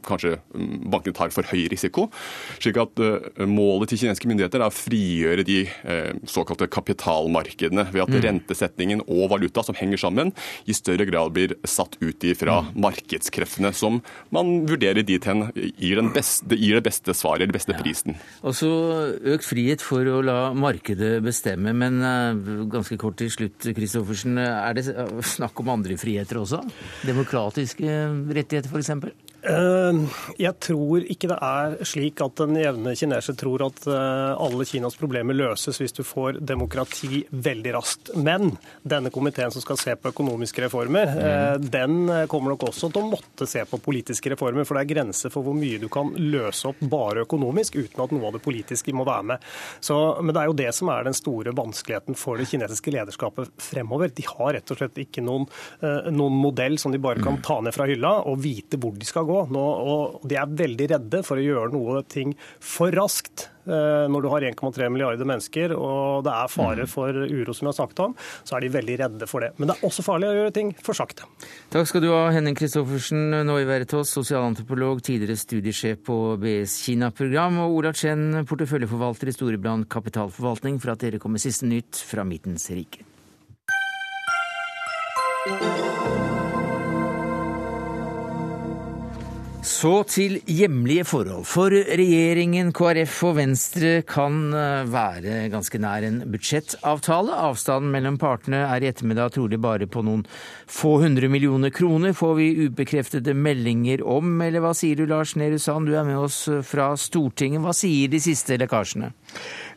kanskje 0.06 0.36
mm, 0.40 0.90
bankene 0.92 1.16
tar 1.16 1.32
for 1.34 1.48
høy 1.52 1.66
risiko. 1.72 2.08
slik 2.60 2.78
at 2.82 3.00
målet 3.48 3.92
til 3.92 4.02
kinesiske 4.02 4.30
myndigheter 4.30 4.62
er 4.62 4.72
å 4.72 4.74
frigjøre 4.74 5.46
de 5.48 5.60
såkalte 6.30 6.68
kapitalmarkedene 6.72 7.88
ved 7.92 8.04
at 8.04 8.14
mm. 8.14 8.20
rentesetningen 8.26 9.04
og 9.08 9.30
valuta 9.34 9.64
som 9.66 9.78
henger 9.78 10.02
sammen, 10.02 10.34
i 10.66 10.76
større 10.76 11.06
grad 11.10 11.34
blir 11.36 11.56
satt 11.68 11.98
ut 12.02 12.26
ifra 12.28 12.62
mm. 12.66 12.72
markedskreftene, 12.86 13.74
som 13.78 14.02
man 14.34 14.66
vurderer 14.70 15.06
dit 15.08 15.26
hen 15.28 15.48
gir, 15.56 16.02
beste, 16.16 16.58
gir 16.58 16.80
det 16.80 16.86
beste 16.88 17.16
svaret, 17.18 17.46
eller 17.46 17.58
beste 17.58 17.78
prisen. 17.78 18.18
Ja. 18.18 18.52
Altså, 18.52 18.72
økt 19.36 19.48
fri 19.48 19.61
frihet 19.62 19.84
for 19.86 20.08
å 20.10 20.22
la 20.26 20.52
markedet 20.58 21.22
bestemme. 21.24 21.74
Men 21.78 22.02
eh, 22.02 22.66
ganske 22.72 22.98
kort 22.98 23.20
til 23.22 23.30
slutt, 23.32 23.70
Kristoffersen. 23.78 24.38
Er 24.42 24.74
det 24.78 24.88
snakk 25.36 25.60
om 25.62 25.70
andre 25.70 25.98
friheter 26.02 26.42
også? 26.42 26.64
Demokratiske 27.06 27.86
rettigheter, 28.34 28.72
f.eks.? 28.72 29.31
Eh, 29.42 30.00
jeg 30.38 30.54
tror 30.62 31.06
ikke 31.10 31.30
det 31.32 31.38
er 31.42 31.78
slik 31.88 32.22
at 32.22 32.38
den 32.44 32.60
jevne 32.62 32.94
kineser 32.98 33.34
tror 33.40 33.64
at 33.66 33.88
eh, 33.90 34.34
alle 34.38 34.68
Kinas 34.70 34.98
problemer 35.00 35.34
løses 35.38 35.80
hvis 35.82 35.96
du 35.98 36.04
får 36.06 36.38
demokrati 36.46 37.24
veldig 37.32 37.74
raskt. 37.74 38.14
Men 38.22 38.52
denne 38.84 39.10
komiteen 39.14 39.54
som 39.54 39.64
skal 39.64 39.80
se 39.82 39.96
på 39.98 40.12
økonomiske 40.14 40.66
reformer, 40.68 41.10
mm. 41.12 41.70
den 41.74 41.98
kommer 42.30 42.54
nok 42.54 42.68
også 42.70 42.92
til 42.92 43.02
å 43.02 43.12
måtte 43.16 43.48
se 43.50 43.64
på 43.66 43.82
politiske 43.82 44.34
reformer. 44.34 44.68
For 44.68 44.78
det 44.78 44.86
er 44.86 44.92
grenser 44.94 45.34
for 45.34 45.46
hvor 45.46 45.58
mye 45.58 45.82
du 45.82 45.88
kan 45.92 46.14
løse 46.18 46.70
opp 46.70 46.84
bare 46.92 47.26
økonomisk 47.26 47.80
uten 47.80 48.04
at 48.04 48.14
noe 48.14 48.30
av 48.30 48.38
det 48.38 48.44
politiske 48.46 48.94
må 48.96 49.06
være 49.08 49.28
med. 49.34 49.50
Så, 49.82 49.98
men 50.22 50.36
det 50.36 50.44
er 50.44 50.52
jo 50.52 50.58
det 50.62 50.70
som 50.78 50.92
er 50.94 51.08
den 51.08 51.18
store 51.18 51.56
vanskeligheten 51.58 52.18
for 52.20 52.38
det 52.38 52.50
kinesiske 52.52 52.94
lederskapet 52.94 53.52
fremover. 53.72 54.14
De 54.14 54.26
har 54.28 54.54
rett 54.58 54.74
og 54.74 54.82
slett 54.82 55.02
ikke 55.02 55.24
noen, 55.26 55.48
noen 55.82 56.38
modell 56.38 56.78
som 56.82 56.94
de 56.94 57.02
bare 57.02 57.22
kan 57.24 57.40
mm. 57.40 57.44
ta 57.48 57.60
ned 57.64 57.76
fra 57.76 57.90
hylla 57.90 58.14
og 58.30 58.40
vite 58.44 58.80
hvor 58.82 58.94
de 58.98 59.08
skal 59.08 59.28
gå 59.28 59.31
gå. 59.32 59.40
Nå, 59.56 59.64
og 59.94 60.28
de 60.28 60.38
er 60.40 60.60
veldig 60.62 60.92
redde 60.96 61.24
for 61.28 61.40
å 61.40 61.46
gjøre 61.46 61.74
noe 61.74 62.04
ting 62.12 62.36
for 62.60 62.94
raskt. 62.96 63.50
Eh, 63.62 64.08
når 64.10 64.24
du 64.24 64.28
har 64.32 64.46
1,3 64.48 64.88
milliarder 64.90 65.28
mennesker 65.28 65.76
og 65.76 66.24
det 66.26 66.32
er 66.34 66.50
fare 66.50 66.88
mm. 66.88 66.90
for 66.90 67.14
uro, 67.14 67.54
som 67.54 67.68
vi 67.68 67.70
har 67.70 67.78
snakket 67.78 68.02
om, 68.08 68.16
så 68.42 68.58
er 68.58 68.66
de 68.66 68.72
veldig 68.74 68.96
redde 69.04 69.28
for 69.30 69.46
det. 69.46 69.52
Men 69.60 69.70
det 69.70 69.76
er 69.76 69.86
også 69.86 70.06
farlig 70.06 70.32
å 70.32 70.38
gjøre 70.40 70.56
ting 70.56 70.72
for 70.82 70.98
sakte. 70.98 71.30
Takk 71.74 71.90
skal 71.92 72.04
du 72.04 72.10
ha, 72.10 72.24
Henning 72.34 72.58
Christoffersen, 72.58 73.38
nå 73.46 73.60
i 73.62 73.68
Veritas, 73.70 74.16
sosialantropolog, 74.18 75.04
tidligere 75.06 75.38
studiesjef 75.40 76.02
på 76.10 76.18
BS 76.42 76.80
Kina-program, 76.88 77.62
og 77.68 77.78
Ola 77.78 77.94
Chen, 77.94 78.42
porteføljeforvalter 78.50 79.30
i 79.30 79.36
Storebrand 79.38 79.90
kapitalforvaltning, 79.94 80.82
for 80.82 80.96
at 80.96 81.06
dere 81.06 81.22
kommer 81.22 81.42
siste 81.42 81.70
nytt 81.70 82.02
fra 82.10 82.26
Midtens 82.26 82.66
rike. 82.74 83.06
Så 89.62 89.92
til 90.10 90.40
hjemlige 90.50 91.04
forhold. 91.06 91.44
For 91.46 91.70
regjeringen, 91.70 92.72
KrF 92.74 93.20
og 93.30 93.36
Venstre 93.38 93.92
kan 94.10 94.50
eh, 94.58 94.88
være 94.90 95.52
ganske 95.54 95.78
nær 95.78 96.02
en 96.08 96.18
budsjettavtale. 96.34 97.36
Avstanden 97.46 97.94
mellom 97.94 98.18
partene 98.22 98.64
er 98.66 98.82
i 98.82 98.90
ettermiddag 98.90 99.36
trolig 99.36 99.60
bare 99.62 99.86
på 99.86 100.02
noen 100.08 100.24
få 100.66 100.96
hundre 101.04 101.30
millioner 101.30 101.70
kroner, 101.70 102.16
får 102.18 102.34
vi 102.40 102.50
ubekreftede 102.66 103.38
meldinger 103.38 104.02
om. 104.02 104.34
Eller 104.42 104.66
hva 104.66 104.74
sier 104.78 104.98
du, 104.98 105.06
Lars 105.06 105.36
Nehru 105.38 105.62
Sand, 105.62 105.86
du 105.86 105.94
er 105.94 106.10
med 106.10 106.18
oss 106.18 106.48
fra 106.66 106.96
Stortinget. 106.98 107.62
Hva 107.62 107.78
sier 107.78 108.10
de 108.10 108.22
siste 108.24 108.58
lekkasjene? 108.58 109.14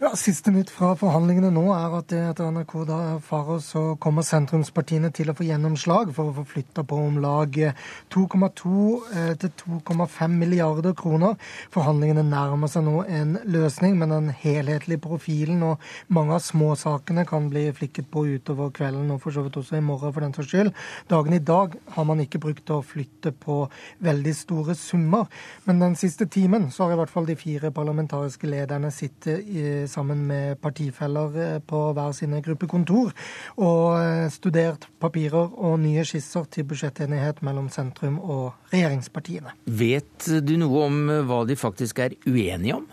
Ja, 0.05 0.11
Siste 0.21 0.53
nytt 0.53 0.69
fra 0.69 0.91
forhandlingene 1.01 1.49
nå 1.55 1.63
er 1.73 1.95
at 1.97 2.13
etter 2.13 2.51
NRK 2.53 2.73
da 2.91 2.97
erfarer, 3.15 3.61
så 3.65 3.83
kommer 3.97 4.21
sentrumspartiene 4.27 5.09
til 5.17 5.31
å 5.33 5.35
få 5.39 5.47
gjennomslag 5.47 6.11
for 6.13 6.29
å 6.29 6.35
få 6.37 6.43
flytta 6.51 6.83
på 6.85 6.99
om 7.07 7.15
lag 7.23 7.57
2,2 8.13 8.83
eh, 9.17 9.31
til 9.41 9.53
2,5 9.63 10.35
milliarder 10.43 10.93
kroner. 10.99 11.39
Forhandlingene 11.73 12.27
nærmer 12.29 12.69
seg 12.69 12.85
nå 12.85 12.99
en 13.07 13.39
løsning, 13.49 13.97
men 13.97 14.13
den 14.13 14.29
helhetlige 14.43 15.01
profilen 15.07 15.63
og 15.71 15.87
mange 16.13 16.37
av 16.37 16.45
småsakene 16.45 17.25
kan 17.31 17.49
bli 17.49 17.65
flikket 17.73 18.13
på 18.13 18.27
utover 18.35 18.75
kvelden 18.77 19.09
og 19.17 19.23
for 19.25 19.33
så 19.33 19.47
vidt 19.47 19.57
også 19.63 19.81
i 19.81 19.87
morgen 19.89 20.13
for 20.13 20.27
den 20.27 20.37
saks 20.37 20.53
skyld. 20.53 20.73
Dagen 21.15 21.39
i 21.39 21.41
dag 21.41 21.79
har 21.97 22.09
man 22.11 22.21
ikke 22.27 22.43
brukt 22.45 22.75
å 22.77 22.83
flytte 22.85 23.33
på 23.33 23.63
veldig 24.05 24.37
store 24.37 24.77
summer, 24.77 25.33
men 25.65 25.81
den 25.81 25.97
siste 25.97 26.29
timen 26.29 26.69
så 26.69 26.85
har 26.85 26.99
i 26.99 27.01
hvert 27.01 27.17
fall 27.17 27.33
de 27.33 27.41
fire 27.41 27.73
parlamentariske 27.73 28.53
lederne 28.53 28.93
sittet 28.93 29.49
i 29.49 29.67
sammen 29.95 30.27
med 30.29 30.59
partifeller 30.63 31.39
eh, 31.45 31.61
på 31.63 31.81
hver 31.97 32.13
sine 32.17 32.43
gruppekontor 32.45 33.13
og 33.57 33.87
eh, 34.01 34.27
studert 34.35 34.89
papirer 35.03 35.55
og 35.55 35.79
nye 35.85 36.05
skisser 36.09 36.49
til 36.55 36.67
budsjettenighet 36.71 37.43
mellom 37.47 37.71
sentrum 37.73 38.19
og 38.21 38.75
regjeringspartiene. 38.75 39.55
Vet 39.65 40.29
du 40.45 40.57
noe 40.61 40.85
om 40.89 41.01
eh, 41.09 41.25
hva 41.29 41.45
de 41.49 41.59
faktisk 41.59 42.05
er 42.05 42.19
uenige 42.27 42.83
om? 42.83 42.87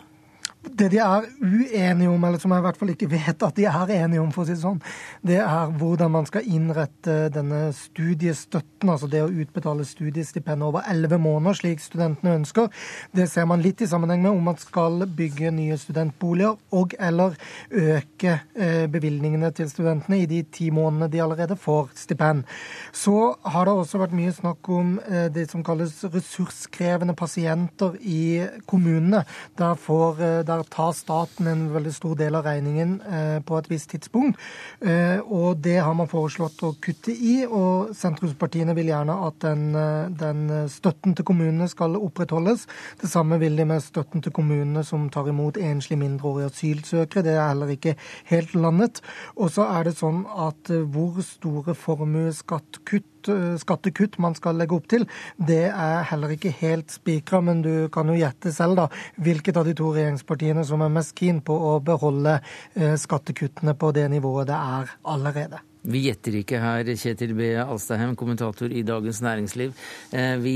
Det 0.62 0.92
de 0.94 1.00
er 1.02 1.26
uenige 1.42 2.10
om, 2.10 2.24
eller 2.24 2.38
som 2.38 2.52
jeg 2.54 2.62
i 2.62 2.66
hvert 2.68 2.78
fall 2.78 2.92
ikke 2.94 3.10
vet 3.10 3.44
at 3.48 3.56
de 3.58 3.66
er 3.66 3.94
enige 3.96 4.22
om, 4.22 4.30
for 4.34 4.44
å 4.44 4.46
si 4.46 4.54
det 4.54 4.62
sånn, 4.62 4.82
det 5.26 5.40
er 5.42 5.72
hvordan 5.80 6.12
man 6.14 6.28
skal 6.30 6.46
innrette 6.46 7.16
denne 7.34 7.64
studiestøtten, 7.74 8.92
altså 8.94 9.10
det 9.10 9.24
å 9.26 9.32
utbetale 9.32 9.86
studiestipend 9.90 10.62
over 10.68 10.86
elleve 10.92 11.18
måneder, 11.22 11.58
slik 11.58 11.82
studentene 11.82 12.36
ønsker. 12.38 12.70
Det 13.10 13.26
ser 13.32 13.48
man 13.50 13.64
litt 13.66 13.82
i 13.82 13.88
sammenheng 13.90 14.22
med 14.22 14.36
om 14.36 14.52
man 14.52 14.60
skal 14.62 15.02
bygge 15.10 15.50
nye 15.56 15.80
studentboliger 15.82 16.60
og 16.78 16.94
eller 17.02 17.34
øke 17.72 18.38
eh, 18.54 18.86
bevilgningene 18.92 19.50
til 19.58 19.70
studentene 19.72 20.22
i 20.22 20.30
de 20.30 20.44
ti 20.46 20.70
månedene 20.70 21.10
de 21.10 21.24
allerede 21.26 21.58
får 21.58 21.90
stipend. 22.04 22.46
Så 22.94 23.34
har 23.50 23.66
det 23.66 23.74
også 23.74 24.04
vært 24.04 24.16
mye 24.18 24.36
snakk 24.38 24.70
om 24.70 24.94
eh, 25.08 25.26
det 25.34 25.48
som 25.50 25.66
kalles 25.66 25.98
ressurskrevende 26.06 27.18
pasienter 27.18 27.98
i 28.02 28.46
kommunene. 28.70 29.26
Der 29.58 29.76
får 29.90 30.22
eh, 30.22 30.40
der 30.52 30.64
tar 30.72 30.92
staten 30.96 31.48
en 31.48 31.64
veldig 31.74 31.94
stor 31.96 32.18
del 32.20 32.38
av 32.38 32.46
regningen 32.48 32.98
eh, 33.02 33.40
på 33.46 33.58
et 33.60 33.70
visst 33.72 33.92
tidspunkt. 33.94 34.40
Eh, 34.84 35.20
og 35.22 35.62
det 35.64 35.78
har 35.80 35.96
man 35.98 36.10
foreslått 36.12 36.62
å 36.68 36.74
kutte 36.84 37.14
i, 37.14 37.42
og 37.46 37.94
sentrumspartiene 37.98 38.76
vil 38.78 38.92
gjerne 38.92 39.18
at 39.28 39.40
den, 39.46 39.64
eh, 39.76 40.10
den 40.22 40.44
støtten 40.72 41.16
til 41.18 41.28
kommunene 41.28 41.70
skal 41.72 41.98
opprettholdes. 42.00 42.68
Det 43.02 43.12
samme 43.12 43.40
vil 43.42 43.58
de 43.60 43.68
med 43.70 43.84
støtten 43.86 44.24
til 44.24 44.36
kommunene 44.36 44.84
som 44.88 45.10
tar 45.14 45.30
imot 45.32 45.60
enslige 45.62 46.02
mindreårige 46.02 46.52
asylsøkere. 46.52 47.26
Det 47.28 47.36
er 47.38 47.48
heller 47.48 47.72
ikke 47.76 47.96
helt 48.32 48.56
landet. 48.56 49.02
Og 49.38 49.54
så 49.56 49.68
er 49.70 49.88
det 49.88 49.98
sånn 50.00 50.26
at 50.30 50.72
hvor 50.92 51.22
store 51.26 51.76
formuesskattkutt 51.78 53.21
Eh, 53.30 53.56
skattekutt 53.62 54.18
man 54.22 54.36
skal 54.38 54.58
legge 54.60 54.78
opp 54.78 54.88
til, 54.92 55.08
det 55.38 55.68
er 55.70 56.06
heller 56.10 56.36
ikke 56.36 56.54
helt 56.62 56.94
spikra. 56.94 57.42
Men 57.46 57.64
du 57.66 57.74
kan 57.94 58.10
jo 58.10 58.18
gjette 58.18 58.54
selv 58.56 58.80
da, 58.80 58.88
hvilket 59.22 59.58
av 59.60 59.68
de 59.68 59.76
to 59.78 59.92
regjeringspartiene 59.96 60.66
som 60.68 60.82
er 60.82 60.94
mest 60.94 61.16
keen 61.18 61.42
på 61.46 61.56
å 61.56 61.76
beholde 61.86 62.40
eh, 62.76 62.96
skattekuttene 63.00 63.76
på 63.78 63.92
det 63.96 64.08
nivået 64.14 64.50
det 64.52 64.58
er 64.58 64.96
allerede. 65.12 65.62
Vi 65.82 66.04
gjetter 66.04 66.36
ikke 66.38 66.60
her, 66.62 66.86
Kjetil 66.86 67.32
B. 67.34 67.48
Alstaheim, 67.58 68.12
kommentator 68.14 68.70
i 68.70 68.84
Dagens 68.86 69.18
Næringsliv. 69.26 69.72
Eh, 70.14 70.36
vi 70.38 70.54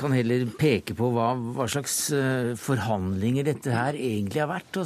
kan 0.00 0.14
heller 0.16 0.46
peke 0.56 0.96
på 0.96 1.10
hva, 1.12 1.34
hva, 1.36 1.66
slags 1.68 1.98
forhandlinger 2.56 3.44
dette 3.50 3.74
her 3.74 3.98
egentlig 3.98 4.40
har 4.40 4.48
vært. 4.54 4.80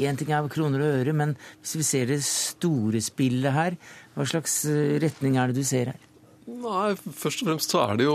Én 0.00 0.16
ting 0.16 0.32
er 0.32 0.48
kroner 0.48 0.86
og 0.86 1.02
øre, 1.02 1.12
men 1.12 1.36
hvis 1.60 1.76
vi 1.82 1.86
ser 1.90 2.08
det 2.14 2.22
store 2.24 3.04
spillet 3.04 3.52
her, 3.52 3.78
hva 4.16 4.24
slags 4.24 4.62
retning 5.04 5.36
er 5.36 5.52
det 5.52 5.60
du 5.60 5.68
ser 5.68 5.92
her? 5.92 6.10
Nei, 6.44 6.92
Først 7.16 7.40
og 7.40 7.48
fremst 7.48 7.72
så 7.72 7.80
er 7.86 7.98
det 7.98 8.04
jo 8.04 8.14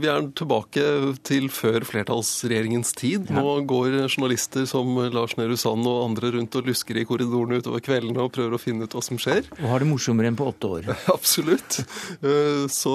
Vi 0.00 0.08
er 0.10 0.24
tilbake 0.38 0.82
til 1.26 1.46
før 1.52 1.84
flertallsregjeringens 1.86 2.90
tid. 2.98 3.30
Nå 3.30 3.60
går 3.70 4.00
journalister 4.00 4.66
som 4.68 4.90
Lars 5.14 5.36
Nehru 5.38 5.54
Sand 5.60 5.86
og 5.86 6.00
andre 6.08 6.32
rundt 6.36 6.58
og 6.58 6.66
lusker 6.66 6.98
i 6.98 7.04
korridorene 7.06 7.60
utover 7.62 7.84
kveldene 7.84 8.24
og 8.24 8.32
prøver 8.34 8.56
å 8.56 8.62
finne 8.62 8.88
ut 8.88 8.96
hva 8.96 9.02
som 9.04 9.20
skjer. 9.20 9.46
Og 9.60 9.68
har 9.70 9.84
det 9.84 9.90
morsommere 9.90 10.32
enn 10.32 10.38
på 10.38 10.48
åtte 10.50 10.72
år. 10.78 10.90
Absolutt. 11.16 11.78
Eh, 12.18 12.64
så, 12.72 12.94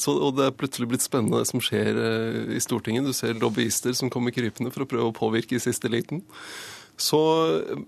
så, 0.00 0.16
og 0.16 0.34
det 0.38 0.48
er 0.48 0.56
plutselig 0.58 0.90
blitt 0.90 1.06
spennende 1.06 1.44
det 1.44 1.50
som 1.52 1.62
skjer 1.62 2.02
eh, 2.02 2.40
i 2.58 2.62
Stortinget. 2.64 3.06
Du 3.06 3.14
ser 3.16 3.38
lobbyister 3.38 3.94
som 3.98 4.10
kommer 4.12 4.34
krypende 4.34 4.74
for 4.74 4.82
å 4.84 4.90
prøve 4.90 5.12
å 5.12 5.16
påvirke 5.16 5.58
i 5.58 5.62
siste 5.62 5.90
liten. 5.92 6.24
Så, 6.98 7.18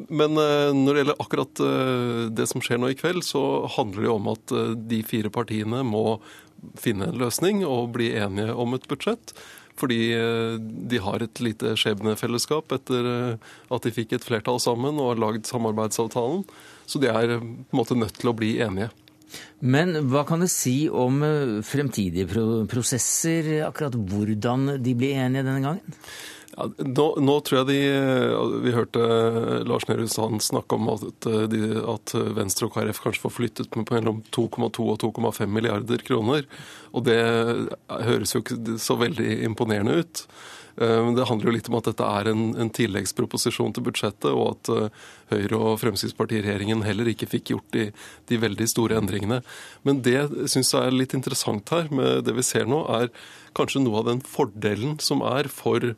men 0.08 0.38
eh, 0.38 0.70
når 0.70 0.94
det 0.94 1.02
gjelder 1.02 1.22
akkurat 1.22 1.62
eh, 1.66 2.26
det 2.30 2.46
som 2.46 2.62
skjer 2.62 2.78
nå 2.78 2.92
i 2.92 2.98
kveld, 2.98 3.24
så 3.26 3.66
handler 3.74 4.06
det 4.06 4.12
om 4.12 4.28
at 4.30 4.54
eh, 4.54 4.76
de 4.92 5.00
fire 5.06 5.32
partiene 5.34 5.82
må 5.86 6.20
finne 6.78 7.08
en 7.10 7.18
løsning 7.18 7.64
og 7.66 7.90
bli 7.96 8.12
enige 8.20 8.54
om 8.54 8.76
et 8.76 8.86
budsjett. 8.90 9.34
Fordi 9.80 10.12
de 10.92 10.98
har 11.00 11.22
et 11.24 11.40
lite 11.40 11.70
skjebnefellesskap 11.78 12.74
etter 12.74 13.06
at 13.72 13.86
de 13.86 13.92
fikk 13.96 14.10
et 14.12 14.26
flertall 14.26 14.58
sammen 14.60 14.98
og 15.00 15.14
har 15.14 15.22
lagd 15.22 15.48
samarbeidsavtalen. 15.48 16.42
Så 16.84 17.00
de 17.00 17.08
er 17.08 17.32
på 17.38 17.46
en 17.46 17.78
måte 17.78 17.96
nødt 17.96 18.18
til 18.20 18.28
å 18.28 18.34
bli 18.36 18.50
enige. 18.60 18.90
Men 19.64 19.94
hva 20.12 20.26
kan 20.28 20.44
det 20.44 20.50
si 20.52 20.82
om 20.92 21.24
fremtidige 21.64 22.44
prosesser, 22.68 23.48
akkurat 23.70 23.96
hvordan 23.96 24.74
de 24.84 24.94
blir 25.00 25.16
enige 25.22 25.48
denne 25.48 25.64
gangen? 25.64 25.96
Nå, 26.68 27.06
nå, 27.22 27.34
tror 27.44 27.60
jeg 27.60 27.68
de 27.70 27.78
Vi 28.64 28.74
hørte 28.74 29.00
Lars 29.68 29.86
Nehru 29.88 30.06
Sand 30.10 30.42
snakke 30.44 30.76
om 30.76 30.90
at, 30.92 31.28
de, 31.52 31.62
at, 31.94 32.14
Venstre 32.36 32.68
og 32.68 32.76
KrF 32.76 33.02
kanskje 33.04 33.24
får 33.24 33.36
flyttet 33.36 33.76
med 33.78 33.88
på 33.88 33.96
mellom 33.96 34.22
2,2 34.34 34.86
og 34.92 35.02
2,5 35.02 35.50
milliarder 35.50 36.04
kroner. 36.06 36.48
Og 36.92 37.06
det 37.08 37.20
høres 37.88 38.34
jo 38.34 38.42
ikke 38.44 38.78
så 38.82 38.98
veldig 39.00 39.40
imponerende 39.48 40.00
ut. 40.02 40.24
Eh, 40.80 41.10
det 41.16 41.26
handler 41.28 41.50
jo 41.50 41.56
litt 41.56 41.70
om 41.70 41.78
at 41.80 41.90
dette 41.90 42.12
er 42.20 42.30
en, 42.32 42.44
en 42.60 42.72
tilleggsproposisjon 42.76 43.74
til 43.76 43.86
budsjettet, 43.86 44.30
og 44.30 44.54
at 44.54 44.94
Høyre- 45.30 45.60
og 45.60 45.76
Fremskrittspartiregjeringen 45.82 46.84
heller 46.86 47.10
ikke 47.12 47.28
fikk 47.30 47.52
gjort 47.54 47.68
de, 47.76 47.90
de 48.30 48.40
veldig 48.42 48.66
store 48.70 48.98
endringene. 49.00 49.42
Men 49.86 50.02
det 50.06 50.24
syns 50.50 50.72
jeg 50.74 50.88
er 50.88 50.96
litt 50.96 51.14
interessant 51.16 51.70
her 51.74 51.90
med 51.94 52.24
det 52.26 52.34
vi 52.38 52.46
ser 52.46 52.66
nå, 52.70 52.82
er 53.00 53.12
kanskje 53.56 53.82
noe 53.84 54.02
av 54.02 54.10
den 54.10 54.24
fordelen 54.26 54.98
som 55.02 55.24
er 55.26 55.50
for 55.50 55.92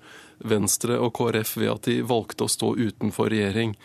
Venstre 0.48 0.98
og 1.02 1.12
KrF 1.16 1.56
ved 1.60 1.72
at 1.72 1.88
de 1.88 2.00
valgte 2.06 2.46
å 2.46 2.52
stå 2.52 2.74
utenfor 2.78 3.30
regjering. 3.32 3.76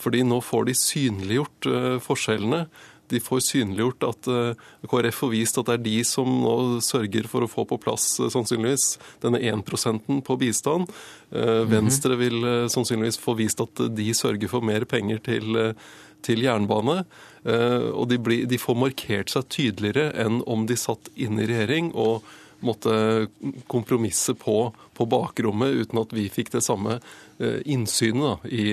Fordi 0.00 0.24
nå 0.26 0.40
får 0.42 0.68
de 0.68 0.74
synliggjort 0.78 1.70
uh, 1.70 1.94
forskjellene. 2.02 2.64
De 3.12 3.20
får 3.20 3.42
synliggjort 3.46 4.06
at 4.08 4.28
uh, 4.32 4.70
KrF 4.90 5.20
får 5.22 5.32
vist 5.34 5.58
at 5.60 5.68
det 5.68 5.76
er 5.76 5.84
de 5.84 5.98
som 6.08 6.28
nå 6.42 6.54
sørger 6.84 7.28
for 7.30 7.44
å 7.44 7.50
få 7.50 7.66
på 7.68 7.78
plass 7.82 8.14
uh, 8.20 8.30
sannsynligvis 8.32 8.94
denne 9.24 9.40
1% 9.40 10.22
på 10.26 10.38
bistand. 10.40 10.88
-hmm. 11.30 11.66
Venstre 11.70 12.16
vil 12.16 12.68
sannsynligvis 12.70 13.18
få 13.18 13.34
vist 13.34 13.60
at 13.60 13.86
de 13.96 14.14
sørger 14.14 14.48
for 14.48 14.60
mer 14.60 14.84
penger 14.84 15.18
til, 15.18 15.74
til 16.22 16.42
jernbane. 16.42 17.04
Og 17.92 18.08
de, 18.08 18.18
blir, 18.18 18.46
de 18.46 18.58
får 18.58 18.74
markert 18.74 19.30
seg 19.30 19.48
tydeligere 19.48 20.12
enn 20.14 20.42
om 20.46 20.66
de 20.66 20.76
satt 20.76 21.10
inne 21.16 21.42
i 21.42 21.46
regjering. 21.46 21.90
og 21.94 22.22
måtte 22.64 23.26
kompromisse 23.70 24.34
på, 24.38 24.72
på, 24.94 25.06
bakrommet 25.06 25.84
uten 25.84 26.00
at 26.02 26.14
vi 26.16 26.28
fikk 26.32 26.52
det 26.54 26.64
samme 26.64 26.98
eh, 27.38 27.60
innsynet 27.64 28.44
i, 28.48 28.66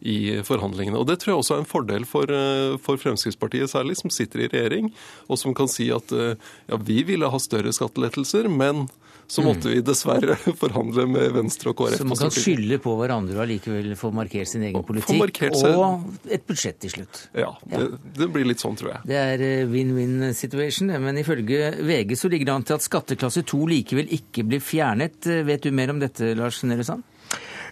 i, 0.00 0.18
forhandlingene. 0.46 0.98
Og 0.98 1.06
Det 1.08 1.20
tror 1.20 1.34
jeg 1.34 1.42
også 1.44 1.56
er 1.56 1.62
en 1.64 1.70
fordel 1.70 2.08
for, 2.08 2.32
eh, 2.34 2.76
for, 2.82 3.00
Fremskrittspartiet 3.00 3.72
særlig, 3.72 3.98
som 4.00 4.12
sitter 4.14 4.44
i 4.44 4.50
regjering, 4.52 4.90
og 5.28 5.40
som 5.40 5.56
kan 5.56 5.70
si 5.70 5.90
at 5.94 6.12
eh, 6.12 6.34
ja, 6.70 6.80
vi 6.80 7.02
ville 7.08 7.30
ha 7.30 7.42
større 7.42 7.74
skattelettelser, 7.76 8.50
men 8.50 8.88
så 9.30 9.44
måtte 9.46 9.70
vi 9.70 9.80
dessverre 9.86 10.34
forhandle 10.62 11.06
med 11.10 11.34
Venstre 11.36 11.70
og 11.70 11.78
KrF. 11.78 12.00
Så 12.00 12.06
man 12.08 12.18
kan 12.18 12.32
skylde 12.34 12.80
på 12.82 12.94
hverandre 12.98 13.38
og 13.38 13.44
allikevel 13.44 13.94
få 13.98 14.10
markert 14.14 14.50
sin 14.50 14.64
egen 14.66 14.82
politikk, 14.86 15.44
og 15.60 16.26
et 16.26 16.46
budsjett 16.48 16.80
til 16.82 16.94
slutt. 16.96 17.22
Ja, 17.38 17.52
det, 17.70 17.84
det, 18.18 18.30
blir 18.34 18.48
litt 18.48 18.62
sånn, 18.62 18.78
tror 18.80 18.96
jeg. 18.96 19.04
Det 19.12 19.20
er 19.20 19.70
win-win 19.70 20.32
situation, 20.36 20.90
men 21.04 21.22
ifølge 21.22 21.76
VG 21.78 22.16
så 22.18 22.32
ligger 22.32 22.50
det 22.50 22.56
an 22.56 22.66
til 22.66 22.78
at 22.80 22.88
skatteklasse 22.88 23.44
2 23.46 23.62
likevel 23.70 24.10
ikke 24.18 24.46
blir 24.50 24.64
fjernet. 24.64 25.30
Vet 25.46 25.62
du 25.62 25.70
mer 25.74 25.94
om 25.94 26.02
dette, 26.02 26.34
Lars 26.38 26.62
Nehru 26.66 26.86
Sand? 26.86 27.06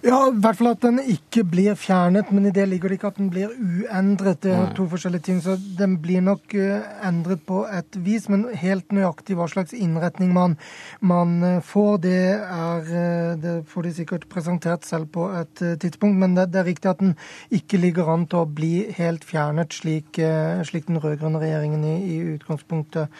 Ja, 0.04 0.18
i 0.30 0.38
hvert 0.38 0.58
fall 0.60 0.70
at 0.70 0.84
den 0.84 1.00
ikke 1.02 1.42
blir 1.48 1.74
fjernet, 1.78 2.28
men 2.30 2.44
i 2.46 2.52
det 2.54 2.68
ligger 2.70 2.92
det 2.92 2.98
ikke 3.00 3.08
at 3.10 3.16
den 3.18 3.30
blir 3.32 3.50
uendret. 3.50 4.44
Det 4.44 4.52
er 4.54 4.68
to 4.76 4.86
forskjellige 4.86 5.24
ting, 5.26 5.40
så 5.42 5.56
Den 5.78 5.96
blir 6.02 6.20
nok 6.22 6.54
uh, 6.54 6.86
endret 7.08 7.42
på 7.46 7.64
et 7.66 7.98
vis, 8.04 8.28
men 8.30 8.46
helt 8.54 8.92
nøyaktig 8.94 9.34
hva 9.38 9.48
slags 9.50 9.74
innretning 9.74 10.30
man, 10.32 10.54
man 11.00 11.42
uh, 11.42 11.58
får, 11.66 11.96
det, 12.04 12.20
er, 12.38 12.86
uh, 12.86 13.40
det 13.42 13.56
får 13.66 13.88
de 13.88 13.92
sikkert 13.96 14.28
presentert 14.30 14.86
selv 14.86 15.10
på 15.10 15.26
et 15.34 15.64
tidspunkt. 15.82 16.18
Men 16.18 16.36
det, 16.36 16.52
det, 16.52 16.62
er 16.62 16.70
riktig 16.70 16.92
at 16.92 17.02
den 17.02 17.16
ikke 17.50 17.82
ligger 17.82 18.12
an 18.14 18.28
til 18.30 18.44
å 18.44 18.46
bli 18.46 18.86
helt 18.94 19.26
fjernet, 19.26 19.74
slik, 19.74 20.22
slik 20.68 20.86
den 20.86 21.02
rød-grønne 21.02 21.42
regjeringen 21.42 21.82
i, 21.84 21.96
i 22.06 22.18
utgangspunktet 22.36 23.10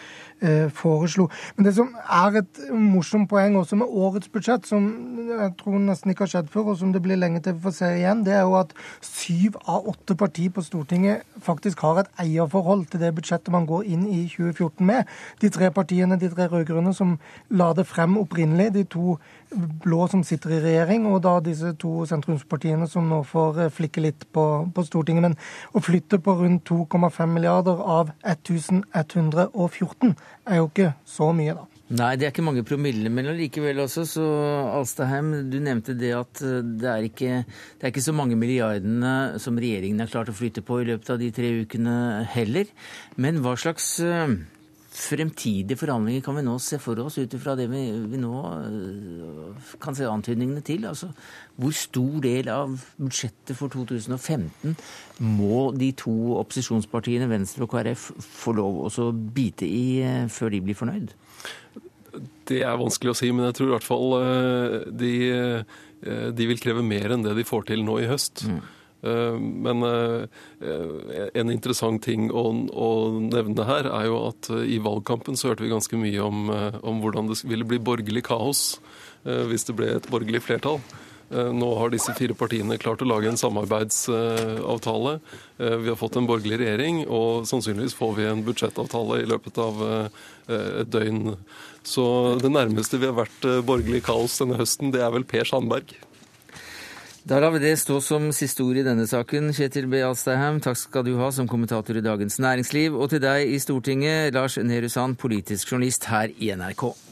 foreslo. 0.71 1.27
Men 1.57 1.65
det 1.67 1.73
som 1.75 1.91
er 1.99 2.39
et 2.39 2.59
morsomt 2.71 3.27
poeng 3.29 3.57
også 3.59 3.75
med 3.75 3.91
årets 3.91 4.31
budsjett, 4.31 4.67
som 4.67 4.87
jeg 5.27 5.51
tror 5.59 5.81
nesten 5.83 6.13
ikke 6.13 6.23
har 6.23 6.31
skjedd 6.37 6.51
før, 6.53 6.68
og 6.69 6.77
som 6.79 6.93
det 6.93 7.01
blir 7.03 7.19
lenge 7.19 7.41
til 7.43 7.57
vi 7.57 7.63
får 7.65 7.75
se 7.79 7.89
igjen, 7.97 8.23
det 8.25 8.35
er 8.37 8.45
jo 8.47 8.55
at 8.59 8.73
syv 9.05 9.57
av 9.65 9.87
åtte 9.91 10.15
partier 10.19 10.53
på 10.53 10.63
Stortinget 10.65 11.25
faktisk 11.43 11.81
har 11.85 12.03
et 12.03 12.11
eierforhold 12.23 12.85
til 12.91 13.03
det 13.03 13.13
budsjettet 13.17 13.53
man 13.53 13.67
går 13.69 13.87
inn 13.89 14.05
i 14.07 14.21
2014 14.31 14.85
med. 14.85 15.09
De 15.41 15.49
tre 15.53 15.71
partiene, 15.75 16.19
de 16.19 16.29
tre 16.31 16.47
rød-grønne, 16.51 16.93
som 16.95 17.17
la 17.49 17.71
det 17.77 17.87
frem 17.89 18.17
opprinnelig, 18.21 18.71
de 18.75 18.85
to 18.89 19.17
blå 19.83 20.07
som 20.11 20.23
sitter 20.23 20.57
i 20.57 20.61
regjering, 20.63 21.07
og 21.09 21.23
da 21.25 21.39
disse 21.43 21.73
to 21.81 22.05
sentrumspartiene 22.09 22.87
som 22.89 23.09
nå 23.09 23.23
får 23.27 23.63
eh, 23.65 23.73
flikke 23.73 24.03
litt 24.03 24.27
på, 24.35 24.45
på 24.75 24.85
Stortinget. 24.85 25.25
Men 25.29 25.37
å 25.73 25.83
flytte 25.83 26.21
på 26.23 26.37
rundt 26.41 26.69
2,5 26.69 27.33
milliarder 27.33 27.81
av 27.81 28.13
1114 28.21 30.15
er 30.49 30.61
jo 30.61 30.69
ikke 30.69 30.93
så 31.07 31.33
mye, 31.35 31.57
da. 31.57 31.68
Nei, 31.89 32.11
det 32.21 32.27
er 32.27 32.29
ikke 32.29 32.43
mange 32.45 32.61
promille, 32.61 33.09
men 33.09 33.31
likevel 33.33 33.81
også. 33.81 34.03
Så 34.05 34.25
Alstaheim, 34.77 35.31
du 35.49 35.57
nevnte 35.63 35.95
det 35.97 36.11
at 36.13 36.41
eh, 36.45 36.59
det 36.61 36.89
er, 36.91 37.07
ikke, 37.07 37.39
det 37.49 37.87
er 37.87 37.93
ikke 37.93 38.05
så 38.05 38.13
mange 38.13 38.37
milliardene 38.37 39.41
som 39.41 39.57
regjeringen 39.57 40.03
har 40.03 40.11
klart 40.11 40.29
å 40.29 40.37
flytte 40.37 40.61
på 40.65 40.83
i 40.83 40.85
løpet 40.91 41.09
av 41.15 41.17
de 41.21 41.31
tre 41.33 41.49
ukene 41.63 41.95
heller. 42.29 42.69
Men 43.17 43.41
hva 43.41 43.55
slags 43.57 43.95
eh, 44.05 44.37
fremtidige 44.99 45.77
forhandlinger 45.79 46.23
kan 46.25 46.37
vi 46.37 46.43
nå 46.45 46.55
se 46.63 46.79
for 46.81 46.99
oss 47.03 47.17
ut 47.19 47.33
ifra 47.35 47.55
det 47.57 47.67
vi, 47.71 47.81
vi, 48.11 48.19
nå 48.21 48.33
eh, 48.51 49.67
kan 49.81 49.97
se 49.97 50.07
antydningene 50.09 50.63
til? 50.65 50.85
Altså, 50.89 51.11
hvor 51.59 51.75
stor 51.75 52.19
del 52.25 52.51
av 52.53 52.75
budsjettet 52.99 53.55
for 53.57 53.71
2015 53.73 54.75
må 55.25 55.69
de 55.77 55.91
to 55.99 56.15
opposisjonspartiene 56.39 57.29
Venstre 57.31 57.65
og 57.65 57.73
KrF 57.73 58.09
få 58.23 58.55
lov 58.57 58.81
å 58.89 59.11
bite 59.11 59.67
i 59.67 60.01
før 60.31 60.55
de 60.55 60.63
blir 60.67 60.79
fornøyd? 60.79 61.13
Det 62.49 62.63
er 62.65 62.81
vanskelig 62.81 63.13
å 63.13 63.17
si, 63.17 63.29
men 63.31 63.47
jeg 63.49 63.59
tror 63.59 63.69
i 63.69 63.75
hvert 63.77 63.87
fall 63.87 64.17
eh, 64.19 64.75
de, 64.89 65.13
de 66.35 66.49
vil 66.51 66.61
kreve 66.61 66.83
mer 66.85 67.15
enn 67.15 67.23
det 67.25 67.37
de 67.37 67.47
får 67.47 67.69
til 67.71 67.85
nå 67.87 68.01
i 68.03 68.09
høst. 68.09 68.47
Mm. 68.49 68.61
Eh, 69.03 69.35
men 69.39 69.83
en 69.83 71.53
interessant 71.53 72.03
ting 72.03 72.29
å, 72.31 72.45
nevne 73.19 73.67
her 73.67 73.89
er 73.89 74.07
jo 74.09 74.23
at 74.29 74.49
i 74.63 74.79
valgkampen 74.83 75.39
så 75.39 75.51
hørte 75.51 75.65
vi 75.65 75.73
ganske 75.73 75.99
mye 75.99 76.23
om, 76.23 76.49
om 76.81 77.03
hvordan 77.03 77.29
det 77.31 77.41
ville 77.47 77.67
bli 77.67 77.79
borgerlig 77.79 78.25
kaos 78.29 78.79
hvis 79.23 79.65
det 79.67 79.73
ble 79.75 79.89
et 79.97 80.05
borgerlig 80.07 80.39
flertall. 80.45 80.79
Eh, 81.29 81.51
nå 81.53 81.69
har 81.77 81.91
disse 81.93 82.13
fire 82.17 82.33
partiene 82.37 82.79
klart 82.81 83.03
å 83.05 83.07
lage 83.07 83.29
en 83.29 83.37
samarbeidsavtale. 83.37 85.19
Eh, 85.61 85.75
vi 85.83 85.91
har 85.91 85.99
fått 85.99 86.17
en 86.17 86.27
borgerlig 86.29 86.57
regjering, 86.63 87.03
og 87.05 87.45
sannsynligvis 87.49 87.97
får 87.97 88.15
vi 88.17 88.27
en 88.29 88.43
budsjettavtale 88.47 89.21
i 89.21 89.27
løpet 89.29 89.61
av 89.61 89.83
eh, 89.85 90.23
et 90.81 90.89
døgn. 90.89 91.35
Så 91.85 92.05
det 92.41 92.49
nærmeste 92.53 92.97
vi 92.97 93.09
har 93.09 93.17
vært 93.17 93.45
borgerlig 93.65 94.01
kaos 94.07 94.39
denne 94.41 94.57
høsten, 94.59 94.93
det 94.93 95.03
er 95.05 95.13
vel 95.13 95.27
Per 95.29 95.45
Sandberg. 95.47 95.93
Da 97.27 97.39
lar 97.39 97.51
vi 97.51 97.59
det 97.59 97.75
stå 97.79 97.99
som 98.01 98.29
siste 98.31 98.63
ord 98.63 98.79
i 98.79 98.85
denne 98.85 99.03
saken. 99.07 99.51
Kjetil 99.55 99.89
B. 99.91 99.99
Alstadheim, 100.05 100.61
takk 100.63 100.79
skal 100.79 101.03
du 101.03 101.17
ha 101.19 101.27
som 101.35 101.49
kommentator 101.51 101.99
i 101.99 102.03
Dagens 102.05 102.39
Næringsliv. 102.39 102.95
Og 102.95 103.11
til 103.11 103.23
deg 103.23 103.51
i 103.51 103.59
Stortinget, 103.59 104.33
Lars 104.33 104.55
Nehru 104.57 104.87
Sand, 104.89 105.19
politisk 105.19 105.73
journalist 105.73 106.07
her 106.07 106.31
i 106.39 106.53
NRK. 106.55 107.08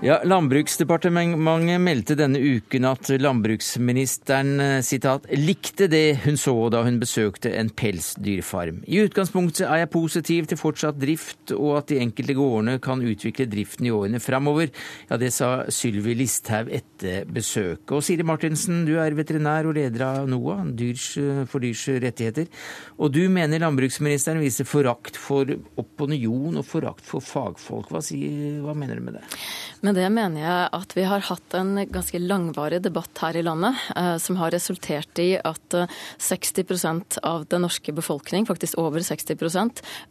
Ja, 0.00 0.14
Landbruksdepartementet 0.24 1.80
meldte 1.84 2.14
denne 2.16 2.38
uken 2.40 2.86
at 2.88 3.10
landbruksministeren 3.20 4.54
eh, 4.64 4.78
citat, 4.80 5.26
likte 5.36 5.90
det 5.92 6.22
hun 6.22 6.38
så 6.40 6.54
da 6.72 6.80
hun 6.86 6.96
besøkte 7.02 7.50
en 7.52 7.68
pelsdyrfarm. 7.68 8.78
I 8.88 9.02
utgangspunktet 9.02 9.66
er 9.66 9.82
jeg 9.82 9.90
positiv 9.92 10.48
til 10.48 10.56
fortsatt 10.56 10.96
drift 10.96 11.52
og 11.52 11.82
at 11.82 11.92
de 11.92 11.98
enkelte 12.00 12.36
gårdene 12.38 12.78
kan 12.80 13.04
utvikle 13.04 13.44
driften 13.52 13.90
i 13.90 13.92
årene 13.92 14.22
framover. 14.24 14.72
Ja, 15.10 15.18
det 15.20 15.34
sa 15.36 15.50
Sylvi 15.68 16.16
Listhaug 16.16 16.72
etter 16.72 17.28
besøket. 17.28 17.92
Og 17.92 18.00
Siri 18.06 18.24
Martinsen, 18.24 18.86
du 18.88 18.94
er 19.04 19.18
veterinær 19.18 19.68
og 19.68 19.76
leder 19.76 20.06
av 20.06 20.32
NOAH, 20.32 20.64
dyrs, 20.80 21.10
for 21.52 21.60
dyrs 21.60 21.84
rettigheter. 22.06 22.48
Og 22.96 23.12
du 23.12 23.26
mener 23.28 23.60
landbruksministeren 23.66 24.40
viser 24.40 24.64
forakt 24.64 25.20
for 25.20 25.44
opinion 25.76 26.56
og 26.56 26.64
forakt 26.72 27.04
for 27.04 27.20
fagfolk. 27.20 27.92
Hva, 27.92 28.00
sier, 28.00 28.62
hva 28.64 28.72
mener 28.72 28.96
du 28.96 29.10
med 29.10 29.20
det? 29.20 29.28
Med 29.90 29.96
det 29.98 30.10
mener 30.14 30.38
jeg 30.38 30.66
at 30.76 30.92
vi 30.94 31.02
har 31.02 31.24
hatt 31.26 31.54
en 31.58 31.72
ganske 31.90 32.18
langvarig 32.22 32.78
debatt 32.84 33.18
her 33.24 33.34
i 33.34 33.42
landet 33.42 33.74
eh, 33.98 34.12
som 34.22 34.36
har 34.38 34.52
resultert 34.54 35.18
i 35.18 35.32
at 35.34 35.74
60 36.22 36.60
eh, 36.62 37.00
av 37.26 37.48
den 37.50 37.64
norske 37.66 37.90
befolkning, 37.96 38.46
faktisk 38.46 38.78
over 38.78 39.02
60 39.02 39.34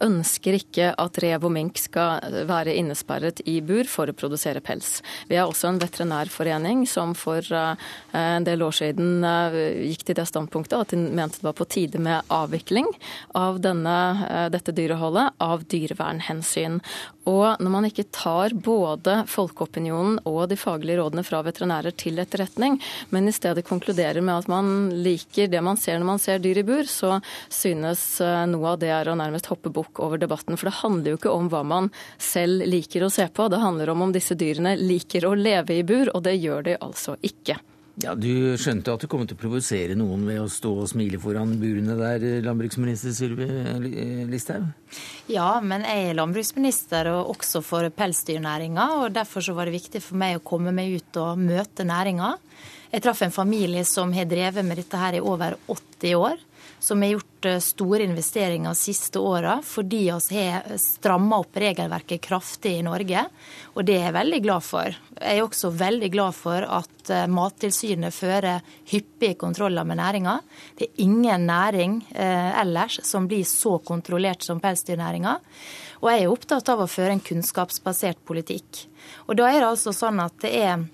ønsker 0.03 0.57
ikke 0.57 0.89
at 0.99 1.19
rev 1.23 1.47
og 1.47 1.53
mink 1.55 1.79
skal 1.79 2.19
eh, 2.27 2.41
være 2.49 2.73
innesperret 2.75 3.39
i 3.47 3.61
bur 3.63 3.87
for 3.87 4.11
å 4.11 4.17
produsere 4.19 4.59
pels. 4.59 4.97
Vi 5.31 5.39
har 5.39 5.47
også 5.47 5.71
en 5.71 5.79
veterinærforening 5.79 6.83
som 6.83 7.15
for 7.15 7.39
en 7.47 8.43
del 8.43 8.65
år 8.65 8.75
siden 8.75 9.23
gikk 9.85 10.03
til 10.09 10.19
det 10.19 10.27
standpunktet 10.27 10.75
at 10.75 10.91
de 10.91 10.99
mente 10.99 11.39
det 11.39 11.47
var 11.47 11.55
på 11.55 11.69
tide 11.71 12.03
med 12.03 12.27
avvikling 12.27 12.91
av 13.39 13.63
denne, 13.63 13.95
dette 14.51 14.75
dyreholdet 14.75 15.39
av 15.39 15.63
dyrevernhensyn. 15.71 16.81
Og 17.27 17.59
når 17.59 17.71
man 17.73 17.87
ikke 17.89 18.07
tar 18.15 18.53
både 18.55 19.23
folkeopinionen 19.29 20.19
og 20.29 20.45
de 20.51 20.57
faglige 20.59 20.99
rådene 21.01 21.23
fra 21.27 21.41
veterinærer 21.45 21.95
til 21.99 22.19
etterretning, 22.21 22.77
men 23.11 23.27
i 23.27 23.35
stedet 23.35 23.65
konkluderer 23.67 24.21
med 24.23 24.45
at 24.45 24.51
man 24.51 24.89
liker 25.03 25.51
det 25.51 25.61
man 25.65 25.79
ser 25.79 25.99
når 25.99 26.11
man 26.13 26.23
ser 26.23 26.43
dyr 26.43 26.61
i 26.61 26.65
bur, 26.67 26.87
så 26.89 27.17
synes 27.51 28.03
eh, 28.23 28.45
noe 28.49 28.73
av 28.73 28.79
det 28.81 28.91
er 28.95 29.11
å 29.11 29.17
nærmest 29.19 29.49
hoppe 29.51 29.71
bukk 29.73 30.01
over 30.05 30.21
debatten. 30.21 30.57
For 30.57 30.69
det 30.69 30.79
handler 30.79 31.13
jo 31.13 31.19
ikke 31.19 31.35
om 31.35 31.49
hva 31.51 31.63
man 31.67 31.91
selv 32.17 32.65
liker 32.69 33.05
å 33.05 33.13
se 33.13 33.27
på, 33.27 33.49
det 33.51 33.61
handler 33.63 33.91
om 33.93 34.07
om 34.07 34.15
disse 34.15 34.37
dyrene 34.39 34.77
liker 34.79 35.27
å 35.27 35.35
leve 35.37 35.79
i 35.79 35.83
bur, 35.83 36.13
og 36.15 36.23
det 36.25 36.39
gjør 36.39 36.69
de 36.69 36.79
altså 36.79 37.17
ikke. 37.25 37.59
Ja, 37.99 38.13
Du 38.15 38.55
skjønte 38.55 38.93
at 38.95 39.03
du 39.03 39.09
kom 39.11 39.25
til 39.27 39.35
å 39.35 39.41
provosere 39.41 39.95
noen 39.99 40.23
ved 40.23 40.39
å 40.39 40.47
stå 40.51 40.71
og 40.85 40.87
smile 40.87 41.19
foran 41.19 41.57
burene 41.59 41.97
der, 41.99 42.23
landbruksminister 42.45 43.11
Sylvi 43.11 43.47
Listhaug? 44.29 44.69
Ja, 45.27 45.49
men 45.59 45.83
jeg 45.83 46.05
er 46.07 46.15
landbruksminister 46.15 47.11
og 47.11 47.33
også 47.35 47.59
for 47.65 47.89
pelsdyrnæringa. 47.91 48.85
og 49.01 49.17
Derfor 49.17 49.43
så 49.43 49.55
var 49.57 49.67
det 49.67 49.75
viktig 49.75 50.01
for 50.05 50.19
meg 50.21 50.37
å 50.37 50.45
komme 50.47 50.71
meg 50.75 50.95
ut 50.95 51.19
og 51.19 51.43
møte 51.43 51.83
næringa. 51.87 52.37
Jeg 52.93 53.03
traff 53.03 53.25
en 53.25 53.35
familie 53.35 53.83
som 53.85 54.15
har 54.15 54.31
drevet 54.31 54.65
med 54.65 54.79
dette 54.79 54.97
her 54.97 55.19
i 55.19 55.21
over 55.21 55.59
80 55.67 56.15
år 56.17 56.39
som 56.79 57.01
har 57.01 57.09
gjort 57.09 57.45
eh, 57.45 57.59
store 57.59 58.03
investeringer 58.03 58.69
de 58.69 58.75
siste 58.75 59.19
åra 59.19 59.59
fordi 59.65 60.01
vi 60.29 60.43
har 60.47 60.77
stramma 60.79 61.41
opp 61.43 61.57
regelverket 61.57 62.21
kraftig 62.21 62.77
i 62.79 62.85
Norge. 62.85 63.25
Og 63.75 63.85
det 63.85 63.97
er 63.97 64.07
jeg 64.07 64.17
veldig 64.17 64.41
glad 64.43 64.65
for. 64.65 64.99
Jeg 65.19 65.37
er 65.37 65.43
også 65.43 65.71
veldig 65.75 66.11
glad 66.13 66.37
for 66.37 66.67
at 66.79 67.13
eh, 67.13 67.25
Mattilsynet 67.31 68.15
fører 68.15 68.63
hyppige 68.91 69.37
kontroller 69.39 69.87
med 69.87 69.99
næringa. 69.99 70.37
Det 70.77 70.89
er 70.89 71.03
ingen 71.05 71.47
næring 71.49 71.99
eh, 72.13 72.61
ellers 72.61 73.01
som 73.07 73.27
blir 73.27 73.43
så 73.47 73.77
kontrollert 73.83 74.45
som 74.45 74.61
pelsdyrnæringa. 74.63 75.39
Og 75.99 76.13
jeg 76.13 76.23
er 76.23 76.31
opptatt 76.31 76.71
av 76.71 76.83
å 76.83 76.87
føre 76.87 77.17
en 77.17 77.23
kunnskapsbasert 77.23 78.23
politikk. 78.27 78.85
Og 79.27 79.35
da 79.39 79.49
er 79.49 79.59
det 79.59 79.73
altså 79.73 79.91
sånn 79.95 80.21
at 80.23 80.37
det 80.43 80.53
er 80.55 80.87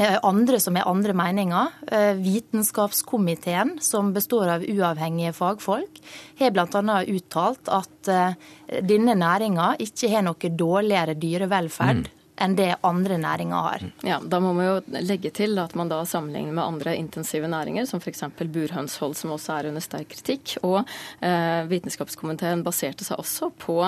andre 0.00 0.58
som 0.60 0.76
er 0.76 0.88
andre 0.90 1.14
meninger. 1.14 1.70
Eh, 1.86 2.14
vitenskapskomiteen, 2.18 3.76
som 3.80 4.12
består 4.14 4.48
av 4.56 4.64
uavhengige 4.66 5.32
fagfolk, 5.36 6.00
har 6.40 6.50
bl.a. 6.50 6.98
uttalt 7.06 7.70
at 7.70 8.10
eh, 8.10 8.34
denne 8.82 9.14
næringa 9.14 9.74
ikke 9.78 10.10
har 10.10 10.26
noe 10.26 10.50
dårligere 10.50 11.14
dyrevelferd 11.14 12.04
mm. 12.04 12.13
Enn 12.36 12.56
det 12.58 12.74
andre 12.82 13.16
næringer 13.20 13.62
har. 13.62 13.84
Ja, 14.02 14.18
Da 14.20 14.40
må 14.42 14.52
vi 14.58 14.66
jo 14.66 15.02
legge 15.04 15.30
til 15.34 15.58
at 15.62 15.74
man 15.78 15.90
da 15.90 16.00
sammenligner 16.08 16.54
med 16.54 16.64
andre 16.64 16.96
intensive 16.98 17.48
næringer, 17.50 17.86
som 17.86 18.00
f.eks. 18.02 18.24
burhønshold, 18.40 19.14
som 19.14 19.34
også 19.34 19.54
er 19.58 19.68
under 19.70 19.84
sterk 19.84 20.10
kritikk. 20.10 20.56
Og 20.66 20.80
eh, 21.22 21.62
Vitenskapskomiteen 21.70 22.64
baserte 22.66 23.06
seg 23.06 23.20
også 23.22 23.50
på 23.58 23.78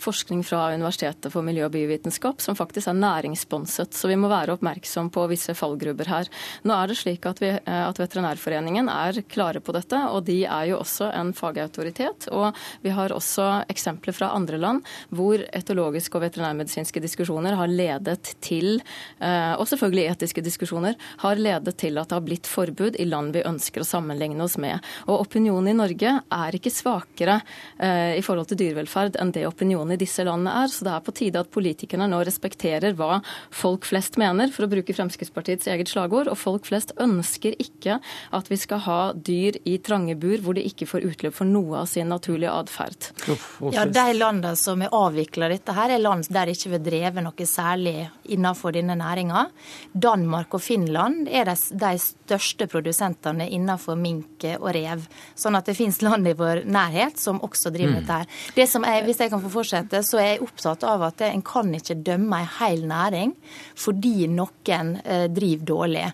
forskning 0.00 0.44
fra 0.44 0.66
Universitetet 0.74 1.32
for 1.32 1.46
miljø- 1.46 1.66
og 1.68 1.72
biovitenskap, 1.72 2.42
som 2.44 2.58
faktisk 2.58 2.92
er 2.92 2.98
næringssponset. 2.98 3.96
Så 3.96 4.10
vi 4.10 4.18
må 4.20 4.28
være 4.32 4.58
oppmerksom 4.58 5.08
på 5.14 5.24
visse 5.32 5.56
fallgrubber 5.56 6.12
her. 6.12 6.30
Nå 6.68 6.76
er 6.76 6.92
det 6.92 6.98
slik 7.00 7.24
at, 7.30 7.40
vi, 7.40 7.54
eh, 7.56 7.82
at 7.88 8.00
Veterinærforeningen 8.00 8.92
er 8.92 9.22
klare 9.32 9.64
på 9.64 9.72
dette, 9.76 10.02
og 10.12 10.26
de 10.28 10.42
er 10.44 10.68
jo 10.74 10.82
også 10.82 11.08
en 11.14 11.32
fagautoritet. 11.32 12.28
Og 12.36 12.52
vi 12.84 12.92
har 12.92 13.16
også 13.16 13.64
eksempler 13.72 14.12
fra 14.12 14.34
andre 14.36 14.60
land 14.60 14.84
hvor 15.14 15.40
etologiske 15.56 16.18
og 16.18 16.26
veterinærmedisinske 16.26 17.00
diskusjoner 17.00 17.56
har 17.56 17.70
ledet 17.70 17.93
ledet 17.94 18.34
til, 18.44 18.80
eh, 19.20 19.54
og 19.58 19.66
selvfølgelig 19.68 20.10
etiske 20.12 20.44
diskusjoner, 20.44 20.96
har 21.22 21.40
ledet 21.40 21.76
til 21.80 21.98
at 21.98 22.10
det 22.10 22.18
har 22.18 22.24
blitt 22.24 22.48
forbud 22.50 22.98
i 23.00 23.06
land 23.08 23.34
vi 23.34 23.44
ønsker 23.46 23.82
å 23.82 23.88
sammenligne 23.88 24.42
oss 24.44 24.56
med. 24.58 24.82
Og 25.08 25.24
opinionen 25.26 25.72
i 25.72 25.76
Norge 25.76 26.14
er 26.20 26.56
ikke 26.56 26.72
svakere 26.72 27.40
eh, 27.78 28.18
i 28.18 28.24
forhold 28.24 28.50
til 28.50 28.60
dyrevelferd 28.62 29.18
enn 29.20 29.32
det 29.34 29.46
opinionen 29.48 29.94
i 29.96 30.00
disse 30.00 30.24
landene 30.26 30.64
er. 30.64 30.72
Så 30.72 30.86
det 30.86 30.94
er 30.94 31.04
på 31.04 31.14
tide 31.16 31.42
at 31.42 31.52
politikerne 31.54 32.08
nå 32.10 32.22
respekterer 32.26 32.96
hva 32.98 33.20
folk 33.54 33.86
flest 33.88 34.18
mener, 34.20 34.52
for 34.54 34.66
å 34.66 34.72
bruke 34.72 34.94
Fremskrittspartiets 34.96 35.68
eget 35.70 35.90
slagord. 35.92 36.30
Og 36.32 36.38
folk 36.40 36.68
flest 36.68 36.94
ønsker 37.00 37.56
ikke 37.60 38.00
at 38.34 38.50
vi 38.50 38.58
skal 38.60 38.82
ha 38.86 39.00
dyr 39.14 39.58
i 39.68 39.78
trange 39.84 40.16
bur 40.20 40.40
hvor 40.44 40.56
de 40.56 40.64
ikke 40.66 40.88
får 40.88 41.06
utløp 41.10 41.36
for 41.36 41.48
noe 41.48 41.82
av 41.82 41.90
sin 41.90 42.10
naturlige 42.12 42.52
atferd. 42.54 43.10
Ja, 43.74 43.86
de 43.88 44.06
landene 44.16 44.54
som 44.58 44.82
har 44.84 44.94
avvikla 44.94 45.48
dette, 45.52 45.74
her 45.74 45.92
er 45.94 46.02
land 46.02 46.28
der 46.32 46.48
det 46.48 46.56
ikke 46.56 46.74
vil 46.74 46.84
drevet 46.86 47.24
noe 47.24 47.46
særlig 47.48 47.83
særlig 47.84 48.10
innenfor 48.24 48.72
denne 48.72 48.94
næringa. 48.96 49.50
Danmark 49.92 50.54
og 50.54 50.62
Finland 50.62 51.28
er 51.28 51.44
de, 51.44 51.98
største 51.98 52.66
produsentene 52.66 53.48
innenfor 53.50 53.96
mink 53.96 54.44
og 54.58 54.70
rev. 54.72 55.02
Sånn 55.36 55.56
at 55.56 55.66
det 55.66 55.76
finnes 55.76 56.00
land 56.02 56.26
i 56.26 56.32
vår 56.32 56.64
nærhet 56.64 57.18
som 57.20 57.40
også 57.44 57.70
driver 57.70 57.92
mm. 57.92 57.98
dette 58.00 58.16
her. 58.18 58.26
Det 58.56 58.66
som 58.68 58.84
jeg, 58.84 59.04
hvis 59.04 59.20
jeg 59.20 59.30
kan 59.30 59.42
få 59.42 59.50
fortsette, 59.52 60.00
så 60.02 60.18
er 60.18 60.28
jeg 60.32 60.42
opptatt 60.46 60.84
av 60.84 61.04
at 61.10 61.20
en 61.28 61.42
kan 61.44 61.68
ikke 61.74 61.98
dømme 62.00 62.40
en 62.40 62.50
hel 62.58 62.86
næring 62.88 63.34
fordi 63.76 64.28
noen 64.32 64.94
eh, 65.04 65.26
driver 65.28 65.66
dårlig. 65.68 66.06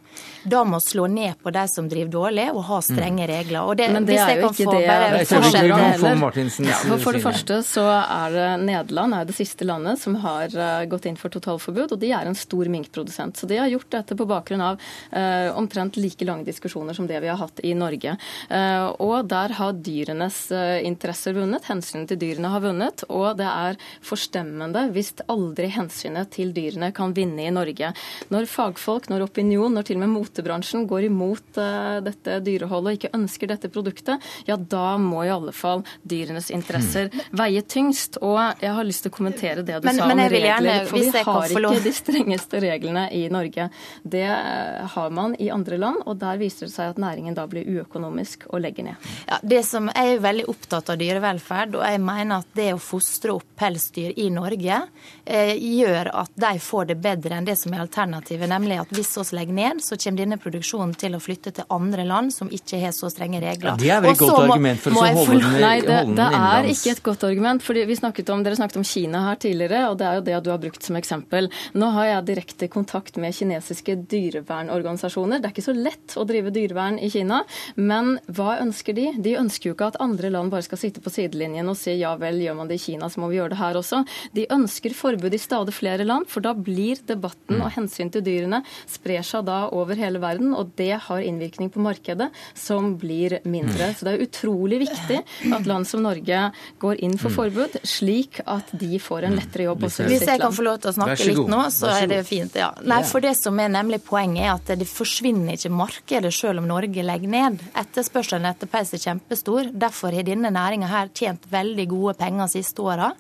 Da 0.51 0.65
må 0.65 0.81
slå 0.83 1.07
ned 1.07 1.39
på 1.43 1.53
de 1.55 1.65
som 1.71 1.89
driver 1.89 2.11
dårlig, 2.11 2.49
og 2.51 2.65
ha 2.67 2.81
strenge 2.83 3.23
mm. 3.23 3.31
regler. 3.31 3.63
Og 3.63 3.79
det, 3.79 3.91
Men 3.95 4.09
det 4.09 4.19
er 4.19 4.41
jo 4.41 4.51
ikke 4.51 4.67
det 4.73 4.83
bare 4.89 5.23
ja, 5.23 6.99
For 7.05 7.15
det 7.15 7.23
første 7.23 7.61
så 7.67 7.87
er 8.01 8.35
det 8.35 8.49
Nederland 8.67 9.15
er 9.15 9.29
det 9.29 9.37
siste 9.37 9.67
landet 9.69 10.01
som 10.03 10.19
har 10.25 10.51
uh, 10.57 10.83
gått 10.91 11.07
inn 11.07 11.19
for 11.21 11.31
totalforbud, 11.61 11.93
og 11.93 12.01
de 12.01 12.11
er 12.13 12.27
en 12.27 12.35
stor 12.35 12.69
minkprodusent. 12.69 13.37
Så 13.37 13.47
de 13.47 13.59
har 13.59 13.69
gjort 13.69 13.91
dette 13.91 14.17
på 14.17 14.27
bakgrunn 14.27 14.61
av 14.61 14.81
eh, 15.13 15.51
omtrent 15.57 15.97
like 15.97 16.25
lange 16.25 16.45
diskusjoner 16.45 16.95
som 16.95 17.07
det 17.07 17.21
vi 17.21 17.29
har 17.29 17.39
hatt 17.39 17.61
i 17.63 17.75
Norge. 17.75 18.17
Eh, 18.49 18.87
og 19.01 19.29
der 19.29 19.55
har 19.59 19.73
dyrenes 19.73 20.51
interesser 20.85 21.35
vunnet, 21.35 21.67
hensynet 21.69 22.09
til 22.11 22.19
dyrene 22.21 22.51
har 22.51 22.63
vunnet, 22.63 23.05
og 23.09 23.37
det 23.39 23.47
er 23.49 23.79
forstemmende 24.03 24.89
hvis 24.95 25.13
aldri 25.29 25.69
hensynet 25.71 26.31
til 26.33 26.53
dyrene 26.55 26.93
kan 26.93 27.15
vinne 27.15 27.47
i 27.47 27.53
Norge. 27.53 27.93
Når 28.31 28.49
fagfolk, 28.51 29.11
når 29.11 29.27
opinion, 29.27 29.73
når 29.75 29.89
til 29.89 29.99
og 29.99 30.05
med 30.05 30.15
motebransjen 30.15 30.87
går 30.91 31.09
imot 31.11 31.61
dette 32.05 32.39
dyreholdet 32.45 32.91
og 32.91 32.99
ikke 32.99 33.13
ønsker 33.17 33.51
dette 33.51 33.71
produktet, 33.73 34.23
ja 34.49 34.57
da 34.57 34.97
må 35.01 35.25
i 35.27 35.33
alle 35.33 35.53
fall 35.57 35.85
dyrenes 36.03 36.51
interesser 36.55 37.11
mm. 37.11 37.21
veie 37.41 37.63
tyngst. 37.63 38.21
Og 38.25 38.39
jeg 38.63 38.75
har 38.77 38.87
lyst 38.87 39.07
til 39.07 39.13
å 39.13 39.17
kommentere 39.17 39.65
det 39.67 39.81
du 39.81 39.89
men, 39.91 39.99
sa 39.99 40.09
om 40.11 40.25
regler. 40.31 40.87
For 40.89 40.99
vi 40.99 41.11
har 41.11 41.50
ikke 41.59 41.83
de 41.85 41.93
strengeste 41.95 42.61
reglene 42.63 43.07
i 43.17 43.25
Norge. 43.33 43.69
Det 44.03 44.25
eh, 44.27 44.87
har 44.95 45.11
man 45.15 45.35
i 45.39 45.51
andre 45.53 45.79
land, 45.81 46.05
og 46.07 46.19
der 46.21 46.41
viser 46.41 46.69
det 46.69 46.75
seg 46.75 46.95
at 46.95 47.01
næringen 47.03 47.37
da 47.37 47.47
blir 47.51 47.67
uøkonomisk 47.67 48.47
og 48.51 48.63
legger 48.65 48.91
ned. 48.91 49.11
Ja, 49.29 49.41
det 49.43 49.65
som 49.67 49.91
Jeg 49.91 50.17
er 50.17 50.23
veldig 50.23 50.47
opptatt 50.51 50.91
av 50.93 50.99
dyrevelferd, 51.01 51.77
og 51.79 51.85
jeg 51.85 52.01
mener 52.03 52.45
at 52.45 52.53
det 52.57 52.71
å 52.75 52.81
fostre 52.81 53.35
opp 53.35 53.47
pelsdyr 53.59 54.15
i 54.21 54.29
Norge 54.33 54.81
eh, 55.25 55.55
gjør 55.57 56.13
at 56.23 56.33
de 56.35 56.53
får 56.63 56.91
det 56.93 56.99
bedre 57.03 57.37
enn 57.37 57.49
det 57.49 57.57
som 57.59 57.75
er 57.75 57.85
alternativet, 57.85 58.49
nemlig 58.51 58.81
at 58.83 58.95
hvis 58.95 59.13
vi 59.19 59.37
legger 59.37 59.57
ned, 59.57 59.83
så 59.85 59.99
kommer 60.01 60.23
denne 60.23 60.39
produksjonen 60.41 60.95
til 60.99 61.17
å 61.17 61.23
flytte 61.23 61.53
til 61.57 61.69
andre 61.73 62.07
land 62.09 62.35
som 62.35 62.51
ikke 62.53 62.81
har 62.83 62.95
så 62.97 63.11
strenge 63.13 63.41
regler. 63.43 63.73
Ja, 63.73 63.77
det 63.81 63.93
er 63.97 64.05
vel 64.05 64.15
et 64.15 64.23
godt 64.23 64.39
argument 64.45 64.83
for 64.85 64.97
å 64.97 65.05
holde 65.21 65.41
den 65.41 65.61
Nei, 65.61 65.77
det, 65.85 65.99
det 66.17 66.29
er 66.41 66.69
ikke 66.73 66.95
et 66.95 67.03
godt 67.05 67.27
argument. 67.29 67.65
fordi 67.65 67.85
vi 67.89 67.97
snakket 67.97 68.33
om, 68.35 68.45
Dere 68.45 68.59
snakket 68.59 68.81
om 68.81 68.87
Kina 68.87 69.25
her 69.29 69.41
tidligere, 69.41 69.83
og 69.91 69.99
det 70.01 70.07
er 70.09 70.19
jo 70.19 70.25
det 70.29 70.39
du 70.45 70.51
har 70.53 70.61
brukt 70.63 70.85
som 70.87 70.97
eksempel. 70.99 71.40
Nå 71.79 71.91
har 71.97 72.09
jeg 72.11 72.27
direkte 72.29 72.69
kontakt 72.73 73.17
med 73.23 73.35
kinesiske 73.37 73.97
dyrevernorganisasjoner. 74.11 75.41
Det 75.41 75.49
er 75.49 75.55
ikke 75.55 75.67
så 75.71 75.77
lett 75.77 76.17
å 76.19 76.27
drive 76.29 76.53
dyrevern 76.55 76.99
i 77.01 77.11
Kina, 77.13 77.43
men 77.77 78.19
hva 78.29 78.59
ønsker 78.61 78.97
de? 78.97 79.07
De 79.23 79.37
ønsker 79.41 79.71
jo 79.71 79.77
ikke 79.77 79.91
at 79.95 80.01
andre 80.03 80.33
land 80.35 80.53
bare 80.53 80.67
skal 80.67 80.81
sitte 80.81 81.03
på 81.05 81.13
sidelinjen 81.13 81.71
og 81.71 81.79
si 81.79 81.97
ja 82.01 82.13
vel, 82.21 82.41
gjør 82.43 82.59
man 82.61 82.71
det 82.71 82.81
i 82.81 82.85
Kina, 82.85 83.09
så 83.11 83.23
må 83.23 83.31
vi 83.31 83.39
gjøre 83.39 83.55
det 83.55 83.61
her 83.63 83.79
også. 83.81 84.03
De 84.37 84.47
ønsker 84.53 84.95
forbud 84.97 85.35
i 85.35 85.41
stadig 85.41 85.75
flere 85.77 86.07
land, 86.07 86.29
for 86.31 86.45
da 86.45 86.55
blir 86.57 87.01
debatten 87.09 87.61
og 87.61 87.73
hensyn 87.77 88.11
til 88.13 88.25
dyrene 88.27 88.63
sprer 88.91 89.25
seg 89.27 89.47
da 89.49 89.63
over 89.75 89.99
hele 89.99 90.21
verden, 90.23 90.53
og 90.57 90.75
det 90.79 90.93
har 91.07 91.25
innvirkning 91.25 91.71
på 91.73 91.83
markedet, 91.85 92.31
som 92.59 92.95
blir 93.01 93.39
mindre. 93.49 93.93
Så 93.97 94.07
det 94.07 94.15
er 94.15 94.25
utrolig 94.27 94.83
viktig 94.85 95.21
at 95.55 95.69
land 95.69 95.89
som 95.89 96.05
Norge 96.05 96.43
går 96.83 97.03
inn 97.05 97.17
for 97.21 97.35
forbud, 97.35 97.81
slik 97.87 98.41
at 98.47 98.71
de 98.81 98.99
får 99.03 99.29
en 99.29 99.39
lettere 99.39 99.69
jobb 99.69 99.87
også 99.89 100.05
i 100.05 100.07
sitt 100.07 100.11
land. 100.11 100.17
Hvis 100.17 100.33
jeg 100.33 100.43
kan 100.43 100.57
få 100.57 100.67
lov 100.67 100.81
til 100.83 100.93
å 100.93 100.97
snakke 100.99 101.30
litt 101.31 101.53
nå, 101.53 101.61
så 101.75 101.93
er 101.95 102.11
det 102.11 102.21
fint. 102.29 102.59
ja. 102.59 102.71
Nei, 102.83 103.01
for 103.09 103.25
det 103.25 103.35
som 103.39 103.59
er 103.63 103.73
nemlig 103.73 104.03
Poenget 104.07 104.45
er 104.45 104.53
at 104.55 104.75
det 104.81 104.89
forsvinner 104.91 105.57
ikke 105.57 105.73
markedet 105.73 106.33
selv 106.35 106.63
om 106.63 106.69
Norge 106.71 107.05
legger 107.07 107.31
ned. 107.31 107.63
Etterspørselen 107.79 108.49
etter 108.51 108.71
peis 108.71 108.95
er 108.97 109.03
kjempestor. 109.03 109.71
Derfor 109.73 110.15
har 110.17 110.27
denne 110.27 110.53
næringa 110.55 111.07
tjent 111.15 111.47
veldig 111.51 111.89
gode 111.91 112.17
penger 112.21 112.51
siste 112.51 112.83
åra. 112.83 113.13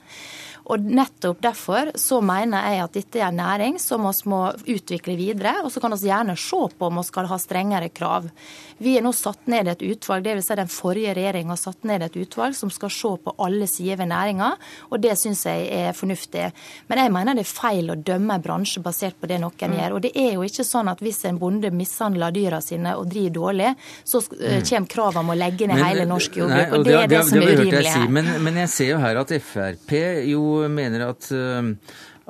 Og 0.70 0.84
nettopp 0.86 1.40
derfor 1.42 1.90
så 1.98 2.20
mener 2.22 2.68
jeg 2.70 2.82
at 2.84 2.94
dette 2.94 3.20
er 3.20 3.28
en 3.30 3.40
næring 3.40 3.78
som 3.82 4.04
vi 4.06 4.30
må 4.30 4.42
utvikle 4.70 5.16
videre. 5.18 5.56
Og 5.64 5.72
så 5.72 5.82
kan 5.82 5.94
vi 5.96 6.10
gjerne 6.10 6.36
se 6.38 6.60
på 6.78 6.90
om 6.90 7.00
vi 7.00 7.06
skal 7.08 7.30
ha 7.30 7.38
strengere 7.42 7.90
krav. 7.94 8.28
Vi 8.80 8.94
har 8.94 9.04
nå 9.04 9.12
satt 9.12 9.48
ned 9.52 9.68
et 9.68 9.82
utvalg, 9.84 10.24
dvs. 10.24 10.46
Si 10.46 10.56
den 10.56 10.70
forrige 10.72 11.12
regjeringa 11.16 11.52
har 11.52 11.60
satt 11.60 11.84
ned 11.88 12.04
et 12.06 12.16
utvalg 12.16 12.56
som 12.56 12.72
skal 12.72 12.92
se 12.94 13.10
på 13.24 13.34
alle 13.44 13.68
sider 13.68 13.98
ved 14.00 14.08
næringa, 14.08 14.50
og 14.88 15.02
det 15.04 15.16
syns 15.20 15.44
jeg 15.44 15.66
er 15.76 15.96
fornuftig. 15.96 16.46
Men 16.88 17.02
jeg 17.02 17.12
mener 17.12 17.36
det 17.36 17.44
er 17.44 17.50
feil 17.50 17.92
å 17.92 17.98
dømme 18.10 18.38
en 18.38 18.44
bransje 18.44 18.80
basert 18.84 19.18
på 19.20 19.28
det 19.28 19.40
noen 19.42 19.74
mm. 19.74 19.76
gjør. 19.76 19.96
Og 19.98 20.04
det 20.06 20.14
er 20.16 20.32
jo 20.38 20.46
ikke 20.48 20.64
sånn 20.66 20.88
at 20.92 21.02
hvis 21.04 21.22
en 21.28 21.40
bonde 21.40 21.72
mishandler 21.76 22.32
dyra 22.34 22.62
sine 22.64 22.96
og 22.96 23.10
driver 23.12 23.36
dårlig, 23.36 23.74
så 24.04 24.22
eh, 24.40 24.60
mm. 24.60 24.68
kommer 24.70 24.94
kravet 24.96 25.22
om 25.24 25.34
å 25.34 25.38
legge 25.38 25.68
ned 25.68 25.76
men, 25.76 25.86
hele 25.86 26.06
norsk 26.08 26.40
jordbruk. 26.40 26.78
og 26.78 26.86
det, 26.88 26.94
er 26.96 27.10
det, 27.10 27.18
det 27.18 27.24
som 27.28 27.42
er 27.42 27.52
urimelig 27.60 27.96
her. 27.98 28.14
Men, 28.20 28.32
men 28.46 28.62
jeg 28.64 28.72
ser 28.78 28.94
jo 28.94 29.02
her 29.04 29.20
at 29.20 29.36
Frp 29.50 29.92
jo 30.30 30.46
mener 30.72 31.04
at 31.10 31.28
uh, 31.36 31.74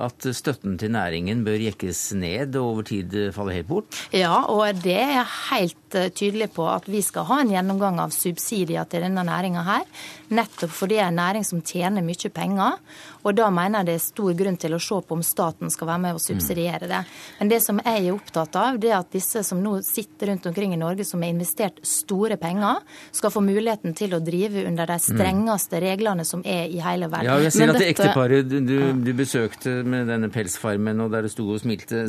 at 0.00 0.26
støtten 0.36 0.78
til 0.80 0.92
næringen 0.94 1.42
bør 1.44 1.60
jekkes 1.60 2.00
ned 2.18 2.56
og 2.58 2.68
over 2.70 2.86
tid 2.88 3.16
falle 3.36 3.58
helt 3.58 3.68
bort? 3.68 3.98
Ja, 4.16 4.42
og 4.48 4.80
det 4.84 4.96
er 4.96 5.12
jeg 5.18 5.26
helt 5.50 5.89
eh, 5.98 6.10
tydelig 6.14 6.50
på 6.54 6.66
at 6.70 6.88
vi 6.90 7.02
skal 7.02 7.26
ha 7.30 7.40
en 7.42 7.52
gjennomgang 7.54 8.00
av 8.02 8.14
subsidier 8.14 8.88
til 8.90 9.06
denne 9.06 9.24
næringa 9.26 9.64
her. 9.66 9.86
Nettopp 10.30 10.72
fordi 10.74 10.98
det 10.98 11.02
er 11.04 11.08
en 11.10 11.20
næring 11.20 11.44
som 11.46 11.62
tjener 11.62 12.04
mye 12.04 12.30
penger. 12.34 12.78
Og 13.22 13.36
da 13.36 13.50
mener 13.52 13.82
jeg 13.82 13.88
det 13.90 13.94
er 13.98 14.02
stor 14.02 14.32
grunn 14.36 14.56
til 14.60 14.74
å 14.74 14.80
se 14.80 14.98
på 15.06 15.16
om 15.16 15.22
staten 15.24 15.72
skal 15.72 15.90
være 15.90 16.02
med 16.06 16.16
og 16.16 16.22
subsidiere 16.24 16.88
det. 16.88 17.00
Men 17.40 17.50
det 17.52 17.60
som 17.64 17.80
jeg 17.82 18.06
er 18.06 18.14
opptatt 18.14 18.56
av, 18.56 18.78
det 18.80 18.90
er 18.90 18.98
at 19.00 19.10
disse 19.12 19.42
som 19.46 19.60
nå 19.60 19.76
sitter 19.84 20.30
rundt 20.32 20.48
omkring 20.48 20.74
i 20.74 20.80
Norge 20.80 21.04
som 21.04 21.22
har 21.22 21.32
investert 21.32 21.80
store 21.86 22.38
penger, 22.40 22.80
skal 23.12 23.32
få 23.34 23.42
muligheten 23.44 23.94
til 23.98 24.16
å 24.16 24.22
drive 24.24 24.64
under 24.68 24.88
de 24.88 24.98
strengeste 25.04 25.82
reglene 25.84 26.24
som 26.28 26.44
er 26.48 26.70
i 26.72 26.80
hele 26.82 27.10
verden. 27.12 27.28
Ja, 27.28 27.38
jeg 27.44 27.54
ser 27.54 27.66
Men 27.66 27.74
at 27.74 27.80
det 27.80 27.90
dette... 27.90 28.06
ekteparet 28.06 28.50
du, 28.50 28.78
du, 29.04 29.12
besøkte 29.20 29.76
med 29.84 30.08
denne 30.08 30.30
pelsfarmen 30.32 31.04
og 31.04 31.12
der 31.12 31.26
du 31.26 31.32
sto 31.32 31.44
og 31.50 31.60
smilte, 31.60 32.06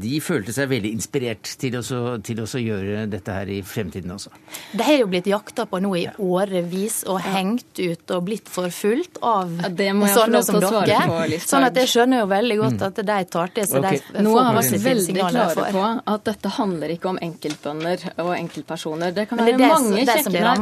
de 0.00 0.14
følte 0.24 0.54
seg 0.56 0.70
veldig 0.72 0.94
inspirert 0.96 1.52
til 1.60 1.76
å, 1.80 2.16
til 2.24 2.44
å 2.44 2.48
gjøre 2.48 3.07
dette 3.12 3.34
her 3.34 3.50
i 3.52 3.58
fremtiden 3.66 4.12
også? 4.14 4.32
De 4.72 4.84
har 4.86 4.98
jo 5.00 5.08
blitt 5.10 5.28
jakta 5.30 5.66
på 5.68 5.80
nå 5.82 5.92
i 5.98 6.04
årevis 6.18 7.00
og 7.08 7.20
hengt 7.24 7.80
ut 7.80 8.14
og 8.14 8.24
blitt 8.28 8.48
forfulgt 8.52 9.20
av 9.24 9.52
ja, 9.58 9.94
sånne 10.14 10.42
som 10.46 10.60
dere. 10.62 11.00
På, 11.08 11.40
sånn 11.44 11.66
at 11.68 11.80
jeg 11.82 11.92
skjønner 11.92 12.22
jo 12.22 12.28
veldig 12.30 12.58
godt 12.62 12.78
mm. 12.78 12.86
at 12.88 13.02
de 13.10 13.18
tar 13.32 13.54
til 13.56 13.68
seg 13.70 13.84
okay. 13.84 14.02
de 14.14 14.24
Nå 14.26 14.34
har 14.38 14.58
vært 14.58 14.78
veldig 14.84 15.16
klare 15.18 15.66
på 15.74 15.84
at 16.14 16.26
dette 16.28 16.54
handler 16.58 16.94
ikke 16.94 17.12
om 17.12 17.20
enkeltbønder 17.28 18.06
og 18.24 18.32
enkeltpersoner. 18.36 19.14
Det 19.16 19.28
kan 19.30 19.42
være 19.42 19.56
det 19.58 19.72
mange 19.72 20.04
det 20.04 20.18
kjekke 20.18 20.44
nei, 20.44 20.54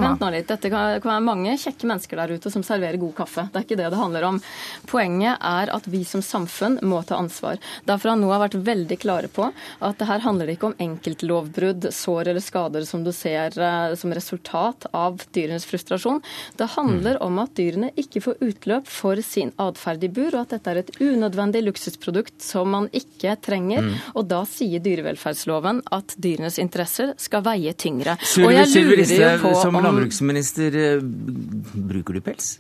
kan, 0.57 0.71
kan, 0.73 1.11
være 1.13 1.25
mange 1.27 1.57
kjekke 1.61 1.91
mennesker 1.91 2.23
der 2.23 2.37
ute 2.37 2.53
som 2.53 2.65
serverer 2.67 3.01
god 3.01 3.17
kaffe. 3.23 3.49
Det 3.53 3.63
er 3.63 3.69
ikke 3.69 3.81
det 3.83 3.91
det 3.93 4.01
handler 4.01 4.29
om. 4.31 4.43
Poenget 4.91 5.37
er 5.41 5.75
at 5.75 5.91
vi 5.91 6.05
som 6.07 6.25
samfunn 6.25 6.47
samfunn 6.47 6.79
må 6.89 7.03
ta 7.03 7.17
ansvar. 7.17 7.59
Derfor 7.85 8.13
har 8.13 8.17
NOAH 8.21 8.41
vært 8.47 8.59
veldig 8.67 8.99
klare 9.01 9.29
på 9.29 9.51
at 9.81 9.99
det 9.99 10.09
her 10.09 10.25
handler 10.25 10.53
ikke 10.53 10.71
om 10.71 10.77
enkeltlovbrudd, 10.79 11.89
sår 11.93 12.33
eller 12.33 12.36
skader 12.43 12.85
som 12.89 13.05
du 13.07 13.13
ser 13.15 13.57
eh, 13.59 13.95
som 13.99 14.13
resultat 14.15 14.89
av 14.97 15.23
dyrenes 15.37 15.67
frustrasjon. 15.69 16.23
Det 16.57 16.69
handler 16.77 17.21
om 17.25 17.41
at 17.43 17.55
dyrene 17.59 17.93
ikke 17.99 18.23
får 18.25 18.43
utløp 18.45 18.91
for 18.91 19.21
sin 19.25 19.53
atferd 19.63 20.05
i 20.05 20.11
bur, 20.13 20.33
og 20.35 20.45
at 20.45 20.57
dette 20.57 20.73
er 20.73 20.83
et 20.83 20.93
unødvendig 21.01 21.65
luksusprodukt 21.67 22.39
som 22.45 22.73
man 22.75 22.91
ikke 22.97 23.37
trenger. 23.43 23.87
Mm. 23.87 23.97
Og 24.15 24.29
da 24.31 24.43
sier 24.49 24.83
dyrevelferdsloven 24.85 25.83
at 25.97 26.17
dyrenes 26.21 26.61
interesser 26.63 27.15
skal 27.21 27.45
veie 27.47 27.75
tyngre. 27.79 28.19
Sylvi 28.27 29.01
Listhaug, 29.03 29.53
som 29.63 29.81
landbruksminister, 29.81 30.81
eh, 30.83 31.03
bruker 31.03 32.17
du 32.17 32.25
pels? 32.25 32.57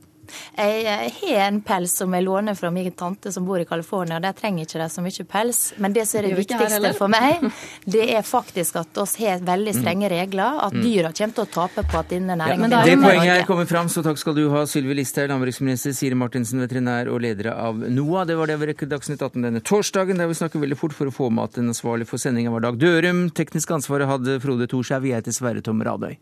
Jeg 0.57 1.12
har 1.20 1.47
en 1.47 1.61
pels 1.64 1.97
som 2.01 2.14
jeg 2.14 2.24
låner 2.27 2.57
fra 2.59 2.70
min 2.74 2.91
tante 2.93 3.33
som 3.33 3.47
bor 3.47 3.61
i 3.61 3.66
California. 3.68 4.20
Der 4.22 4.35
trenger 4.37 4.66
ikke 4.66 4.81
de 4.81 4.89
så 4.93 5.05
mye 5.05 5.27
pels. 5.29 5.61
Men 5.83 5.95
det 5.97 6.07
som 6.09 6.20
er 6.20 6.29
det 6.29 6.39
viktigste 6.41 6.93
for 6.99 7.12
meg, 7.12 7.45
det 7.85 8.09
er 8.14 8.27
faktisk 8.27 8.81
at 8.81 9.01
vi 9.16 9.29
har 9.29 9.43
veldig 9.45 9.74
mm. 9.74 9.81
strenge 9.81 10.11
regler. 10.12 10.61
At 10.66 10.77
mm. 10.77 10.85
dyra 10.85 11.12
kommer 11.16 11.39
til 11.39 11.47
å 11.47 11.51
tape 11.57 11.87
på 11.87 12.01
at 12.01 12.12
denne 12.12 12.37
næringen 12.39 12.72
ja, 12.72 12.83
Det 12.87 12.99
poenget 13.01 13.35
er 13.37 13.49
kommet 13.49 13.70
fram, 13.70 13.91
så 13.93 14.05
takk 14.07 14.20
skal 14.20 14.37
du 14.39 14.47
ha, 14.53 14.64
Sylvi 14.70 14.97
Listhaug, 14.99 15.31
landbruksminister, 15.33 15.95
Siri 15.97 16.18
Martinsen, 16.18 16.62
veterinær 16.64 17.11
og 17.12 17.22
leder 17.24 17.53
av 17.55 17.81
NOAH. 17.81 18.29
Det 18.31 18.39
var 18.39 18.53
det 18.53 18.61
vi 18.62 18.70
rekker 18.72 18.91
Dagsnytt 18.91 19.22
18 19.22 19.49
denne 19.49 19.64
torsdagen, 19.64 20.20
der 20.20 20.31
vi 20.31 20.39
snakker 20.39 20.62
veldig 20.62 20.79
fort 20.81 20.97
for 20.97 21.11
å 21.11 21.14
få 21.14 21.31
med 21.31 21.51
at 21.51 21.61
den 21.61 21.72
ansvarlig 21.72 22.09
for 22.11 22.22
sendinga 22.22 22.55
var 22.55 22.66
Dag 22.66 22.81
Dørum. 22.81 23.29
Teknisk 23.37 23.77
ansvaret 23.77 24.11
hadde 24.11 24.41
Frode 24.45 24.70
Thorshaug. 24.70 25.07
Jeg 25.09 25.22
heter 25.22 25.37
Sverre 25.37 25.64
Tom 25.64 25.85
Radøy. 25.85 26.16